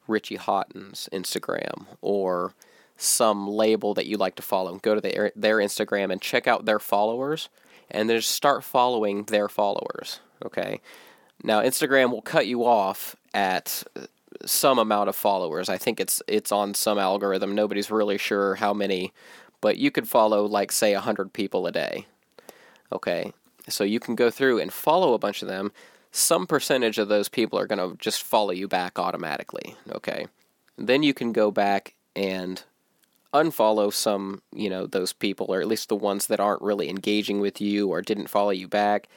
Richie 0.06 0.36
Hawtin's 0.36 1.09
Instagram 1.12 1.86
or 2.01 2.55
some 2.97 3.48
label 3.48 3.94
that 3.94 4.06
you 4.06 4.16
like 4.16 4.36
to 4.36 4.43
follow. 4.43 4.76
Go 4.78 4.94
to 4.94 5.01
their 5.01 5.32
their 5.35 5.56
Instagram 5.59 6.12
and 6.12 6.20
check 6.20 6.47
out 6.47 6.64
their 6.64 6.78
followers 6.78 7.48
and 7.90 8.09
then 8.09 8.18
just 8.18 8.31
start 8.31 8.64
following 8.64 9.24
their 9.24 9.48
followers. 9.48 10.20
Okay. 10.44 10.81
Now 11.43 11.60
Instagram 11.62 12.10
will 12.10 12.22
cut 12.22 12.47
you 12.47 12.64
off 12.64 13.16
at 13.32 13.82
some 14.44 14.78
amount 14.78 15.09
of 15.09 15.16
followers. 15.16 15.68
I 15.68 15.78
think 15.78 16.01
it's 16.01 16.22
it's 16.28 16.52
on 16.52 16.74
some 16.74 16.98
algorithm. 16.98 17.55
Nobody's 17.55 17.90
really 17.90 18.18
sure 18.18 18.56
how 18.56 18.72
many, 18.72 19.12
but 19.60 19.76
you 19.76 19.90
could 19.90 20.09
follow 20.09 20.47
like 20.47 20.72
say 20.72 20.94
100 20.94 21.32
people 21.32 21.66
a 21.66 21.72
day. 21.72 22.06
Okay. 22.93 23.32
So 23.68 23.82
you 23.82 23.98
can 23.98 24.14
go 24.14 24.31
through 24.31 24.60
and 24.60 24.72
follow 24.72 25.14
a 25.14 25.18
bunch 25.18 25.43
of 25.43 25.48
them. 25.48 25.72
Some 26.16 26.47
percentage 26.47 26.99
of 26.99 27.09
those 27.09 27.28
people 27.28 27.59
are 27.59 27.66
going 27.66 27.81
to 27.81 27.97
just 27.97 28.23
follow 28.23 28.53
you 28.53 28.69
back 28.69 29.01
automatically, 29.01 29.74
okay? 29.91 30.28
Then 30.78 31.03
you 31.03 31.12
can 31.12 31.32
go 31.32 31.51
back 31.51 31.97
and 32.15 32.62
unfollow 33.32 33.93
some, 33.93 34.41
you 34.55 34.70
know, 34.70 34.86
those 34.86 35.12
people, 35.12 35.47
or 35.49 35.61
at 35.61 35.66
least 35.66 35.89
the 35.89 35.97
ones 35.97 36.28
that 36.28 36.39
aren't 36.39 36.62
really 36.62 36.89
engaging 36.89 37.41
with 37.41 37.61
you 37.61 37.89
or 37.89 38.01
didn't 38.01 38.28
follow 38.28 38.51
you 38.51 38.69
back, 38.69 39.09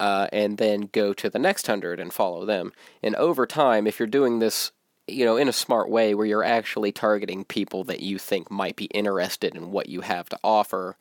uh, 0.00 0.28
and 0.32 0.56
then 0.56 0.88
go 0.92 1.12
to 1.12 1.28
the 1.28 1.38
next 1.38 1.66
hundred 1.66 2.00
and 2.00 2.10
follow 2.10 2.46
them. 2.46 2.72
And 3.02 3.14
over 3.16 3.46
time, 3.46 3.86
if 3.86 3.98
you're 3.98 4.06
doing 4.06 4.38
this, 4.38 4.72
you 5.06 5.26
know, 5.26 5.36
in 5.36 5.46
a 5.46 5.52
smart 5.52 5.90
way 5.90 6.14
where 6.14 6.24
you're 6.24 6.42
actually 6.42 6.90
targeting 6.90 7.44
people 7.44 7.84
that 7.84 8.00
you 8.00 8.18
think 8.18 8.50
might 8.50 8.76
be 8.76 8.86
interested 8.86 9.54
in 9.54 9.72
what 9.72 9.90
you 9.90 10.00
have 10.00 10.30
to 10.30 10.38
offer, 10.42 10.96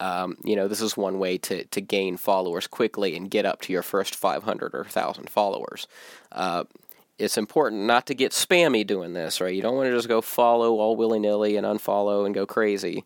um, 0.00 0.36
you 0.44 0.56
know, 0.56 0.68
this 0.68 0.80
is 0.80 0.96
one 0.96 1.18
way 1.18 1.38
to, 1.38 1.64
to 1.66 1.80
gain 1.80 2.16
followers 2.16 2.66
quickly 2.66 3.16
and 3.16 3.30
get 3.30 3.46
up 3.46 3.60
to 3.62 3.72
your 3.72 3.82
first 3.82 4.14
500 4.14 4.74
or 4.74 4.82
1,000 4.82 5.30
followers. 5.30 5.86
Uh, 6.32 6.64
it's 7.18 7.38
important 7.38 7.82
not 7.82 8.06
to 8.06 8.14
get 8.14 8.32
spammy 8.32 8.86
doing 8.86 9.12
this, 9.12 9.40
right? 9.40 9.54
You 9.54 9.62
don't 9.62 9.76
want 9.76 9.88
to 9.88 9.94
just 9.94 10.08
go 10.08 10.20
follow 10.20 10.78
all 10.80 10.96
willy 10.96 11.20
nilly 11.20 11.56
and 11.56 11.66
unfollow 11.66 12.26
and 12.26 12.34
go 12.34 12.44
crazy. 12.44 13.04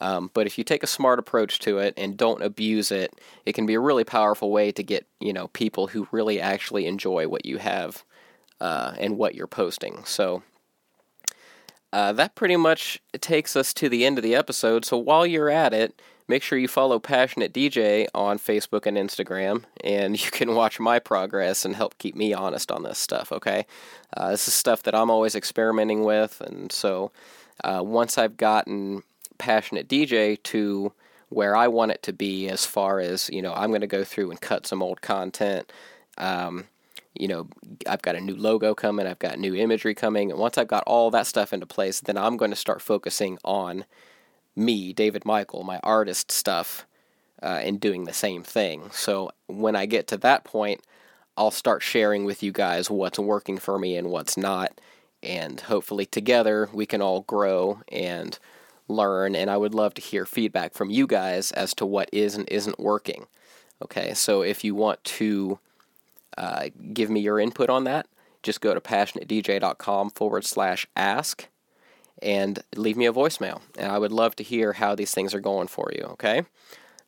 Um, 0.00 0.30
but 0.34 0.46
if 0.46 0.58
you 0.58 0.64
take 0.64 0.82
a 0.82 0.88
smart 0.88 1.18
approach 1.18 1.58
to 1.60 1.78
it 1.78 1.94
and 1.96 2.18
don't 2.18 2.42
abuse 2.42 2.90
it, 2.90 3.18
it 3.46 3.54
can 3.54 3.64
be 3.64 3.74
a 3.74 3.80
really 3.80 4.04
powerful 4.04 4.50
way 4.50 4.70
to 4.72 4.82
get 4.82 5.06
you 5.20 5.32
know 5.32 5.48
people 5.48 5.86
who 5.86 6.06
really 6.10 6.38
actually 6.38 6.86
enjoy 6.86 7.28
what 7.28 7.46
you 7.46 7.56
have 7.56 8.04
uh, 8.60 8.92
and 8.98 9.16
what 9.16 9.34
you're 9.34 9.46
posting. 9.46 10.04
So 10.04 10.42
uh, 11.92 12.12
that 12.12 12.34
pretty 12.34 12.56
much 12.56 13.00
takes 13.20 13.56
us 13.56 13.72
to 13.74 13.88
the 13.88 14.04
end 14.04 14.18
of 14.18 14.22
the 14.22 14.34
episode. 14.34 14.84
So 14.84 14.98
while 14.98 15.26
you're 15.26 15.50
at 15.50 15.72
it, 15.72 16.00
make 16.28 16.42
sure 16.42 16.58
you 16.58 16.68
follow 16.68 16.98
Passionate 16.98 17.52
DJ 17.52 18.06
on 18.14 18.38
Facebook 18.38 18.86
and 18.86 18.96
Instagram, 18.96 19.64
and 19.82 20.20
you 20.24 20.30
can 20.30 20.54
watch 20.54 20.80
my 20.80 20.98
progress 20.98 21.64
and 21.64 21.76
help 21.76 21.98
keep 21.98 22.14
me 22.14 22.32
honest 22.34 22.70
on 22.70 22.82
this 22.82 22.98
stuff, 22.98 23.32
okay? 23.32 23.66
Uh, 24.16 24.30
this 24.30 24.48
is 24.48 24.54
stuff 24.54 24.82
that 24.84 24.94
I'm 24.94 25.10
always 25.10 25.34
experimenting 25.34 26.04
with, 26.04 26.40
and 26.40 26.70
so 26.72 27.12
uh, 27.64 27.82
once 27.84 28.18
I've 28.18 28.36
gotten 28.36 29.02
Passionate 29.38 29.88
DJ 29.88 30.42
to 30.44 30.92
where 31.28 31.56
I 31.56 31.68
want 31.68 31.90
it 31.90 32.02
to 32.04 32.12
be, 32.12 32.48
as 32.48 32.64
far 32.64 33.00
as, 33.00 33.28
you 33.30 33.42
know, 33.42 33.52
I'm 33.52 33.70
going 33.70 33.80
to 33.80 33.86
go 33.86 34.04
through 34.04 34.30
and 34.30 34.40
cut 34.40 34.66
some 34.66 34.82
old 34.82 35.02
content. 35.02 35.72
Um, 36.16 36.66
you 37.14 37.28
know, 37.28 37.48
I've 37.86 38.02
got 38.02 38.14
a 38.14 38.20
new 38.20 38.36
logo 38.36 38.74
coming, 38.74 39.06
I've 39.06 39.18
got 39.18 39.38
new 39.38 39.54
imagery 39.54 39.94
coming, 39.94 40.30
and 40.30 40.38
once 40.38 40.56
I've 40.56 40.68
got 40.68 40.84
all 40.86 41.10
that 41.10 41.26
stuff 41.26 41.52
into 41.52 41.66
place, 41.66 42.00
then 42.00 42.16
I'm 42.16 42.36
going 42.36 42.50
to 42.50 42.56
start 42.56 42.80
focusing 42.80 43.38
on 43.44 43.84
me, 44.56 44.92
David 44.92 45.24
Michael, 45.24 45.62
my 45.62 45.78
artist 45.82 46.32
stuff, 46.32 46.86
uh, 47.42 47.60
and 47.62 47.78
doing 47.78 48.04
the 48.04 48.12
same 48.12 48.42
thing. 48.42 48.90
So 48.92 49.30
when 49.46 49.76
I 49.76 49.86
get 49.86 50.06
to 50.08 50.16
that 50.18 50.44
point, 50.44 50.80
I'll 51.36 51.50
start 51.50 51.82
sharing 51.82 52.24
with 52.24 52.42
you 52.42 52.50
guys 52.50 52.90
what's 52.90 53.18
working 53.18 53.58
for 53.58 53.78
me 53.78 53.96
and 53.96 54.08
what's 54.08 54.36
not. 54.36 54.80
And 55.22 55.60
hopefully 55.60 56.06
together 56.06 56.70
we 56.72 56.86
can 56.86 57.02
all 57.02 57.22
grow 57.22 57.82
and 57.92 58.38
learn. 58.88 59.34
And 59.34 59.50
I 59.50 59.56
would 59.56 59.74
love 59.74 59.94
to 59.94 60.02
hear 60.02 60.24
feedback 60.24 60.72
from 60.72 60.88
you 60.88 61.06
guys 61.06 61.52
as 61.52 61.74
to 61.74 61.86
what 61.86 62.08
is 62.12 62.34
and 62.34 62.48
isn't 62.48 62.80
working. 62.80 63.26
Okay, 63.82 64.14
so 64.14 64.40
if 64.40 64.64
you 64.64 64.74
want 64.74 65.04
to 65.04 65.58
uh, 66.38 66.70
give 66.94 67.10
me 67.10 67.20
your 67.20 67.38
input 67.38 67.68
on 67.68 67.84
that, 67.84 68.06
just 68.42 68.62
go 68.62 68.72
to 68.72 68.80
passionatedj.com 68.80 70.10
forward 70.10 70.44
slash 70.44 70.86
ask 70.96 71.48
and 72.22 72.62
leave 72.74 72.96
me 72.96 73.06
a 73.06 73.12
voicemail. 73.12 73.60
And 73.78 73.90
I 73.90 73.98
would 73.98 74.12
love 74.12 74.36
to 74.36 74.44
hear 74.44 74.74
how 74.74 74.94
these 74.94 75.12
things 75.12 75.34
are 75.34 75.40
going 75.40 75.68
for 75.68 75.90
you, 75.94 76.04
okay? 76.12 76.44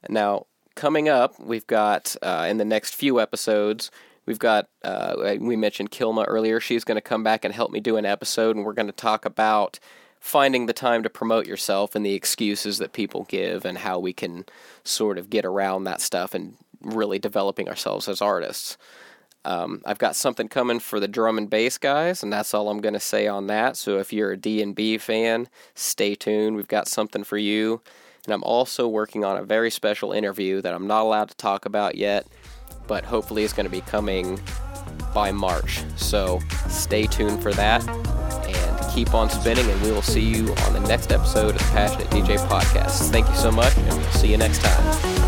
Now, 0.09 0.47
coming 0.75 1.09
up, 1.09 1.39
we've 1.41 1.67
got 1.67 2.15
uh, 2.23 2.47
in 2.49 2.59
the 2.59 2.65
next 2.65 2.95
few 2.95 3.21
episodes, 3.21 3.91
we've 4.27 4.39
got, 4.39 4.69
uh, 4.85 5.37
we 5.41 5.57
mentioned 5.57 5.91
Kilma 5.91 6.23
earlier. 6.23 6.61
She's 6.61 6.85
going 6.85 6.97
to 6.97 7.03
come 7.03 7.23
back 7.23 7.45
and 7.45 7.55
help 7.55 7.71
me 7.71 7.81
do 7.81 7.97
an 7.97 8.07
episode, 8.07 8.57
and 8.57 8.65
we're 8.65 8.75
going 8.75 8.87
to 8.87 8.93
talk 8.93 9.25
about 9.25 9.79
finding 10.21 10.67
the 10.67 10.73
time 10.73 11.03
to 11.03 11.11
promote 11.11 11.47
yourself 11.47 11.95
and 11.95 12.05
the 12.05 12.15
excuses 12.15 12.79
that 12.79 12.93
people 12.93 13.25
give 13.29 13.65
and 13.65 13.79
how 13.79 13.99
we 13.99 14.13
can 14.13 14.45
sort 14.85 15.17
of 15.17 15.31
get 15.31 15.45
around 15.45 15.85
that 15.85 16.01
stuff 16.01 16.35
and 16.35 16.57
really 16.83 17.19
developing 17.19 17.69
ourselves 17.69 18.09
as 18.09 18.21
artists. 18.21 18.77
Um, 19.49 19.81
I've 19.87 19.97
got 19.97 20.15
something 20.15 20.47
coming 20.47 20.79
for 20.79 21.01
the 21.01 21.09
drum 21.09 21.39
and 21.39 21.49
bass 21.49 21.79
guys, 21.79 22.23
and 22.23 22.31
that's 22.31 22.53
all 22.53 22.69
I'm 22.69 22.83
going 22.83 22.93
to 22.93 23.01
say 23.01 23.27
on 23.27 23.47
that. 23.47 23.79
So 23.79 23.97
if 23.97 24.13
you're 24.13 24.33
a 24.33 24.37
D&B 24.37 24.99
fan, 24.99 25.49
stay 25.75 26.15
tuned. 26.15 26.55
We've 26.55 26.69
got 26.69 26.87
something 26.87 27.25
for 27.25 27.39
you. 27.39 27.81
And 28.27 28.35
I'm 28.35 28.45
also 28.45 28.87
working 28.87 29.25
on 29.25 29.39
a 29.39 29.43
very 29.43 29.71
special 29.71 30.13
interview 30.13 30.61
that 30.61 30.75
I'm 30.75 30.87
not 30.87 31.01
allowed 31.01 31.31
to 31.31 31.37
talk 31.37 31.65
about 31.65 31.95
yet, 31.95 32.27
but 32.87 33.07
hopefully 33.07 33.43
it's 33.43 33.55
going 33.55 33.65
to 33.65 33.73
be 33.73 33.81
coming 33.81 34.39
by 35.15 35.33
March. 35.33 35.83
So 35.97 36.41
stay 36.69 37.07
tuned 37.07 37.43
for 37.43 37.55
that 37.55 37.89
and 37.89 38.95
keep 38.95 39.15
on 39.15 39.31
spinning, 39.31 39.67
and 39.71 39.81
we 39.81 39.93
will 39.93 40.03
see 40.03 40.21
you 40.21 40.55
on 40.67 40.75
the 40.75 40.81
next 40.81 41.11
episode 41.11 41.55
of 41.55 41.59
the 41.59 41.65
Passionate 41.73 42.11
DJ 42.11 42.37
Podcast. 42.49 43.11
Thank 43.11 43.27
you 43.27 43.37
so 43.37 43.51
much, 43.51 43.75
and 43.79 43.97
we'll 43.97 44.13
see 44.13 44.31
you 44.31 44.37
next 44.37 44.63
time. 44.63 45.28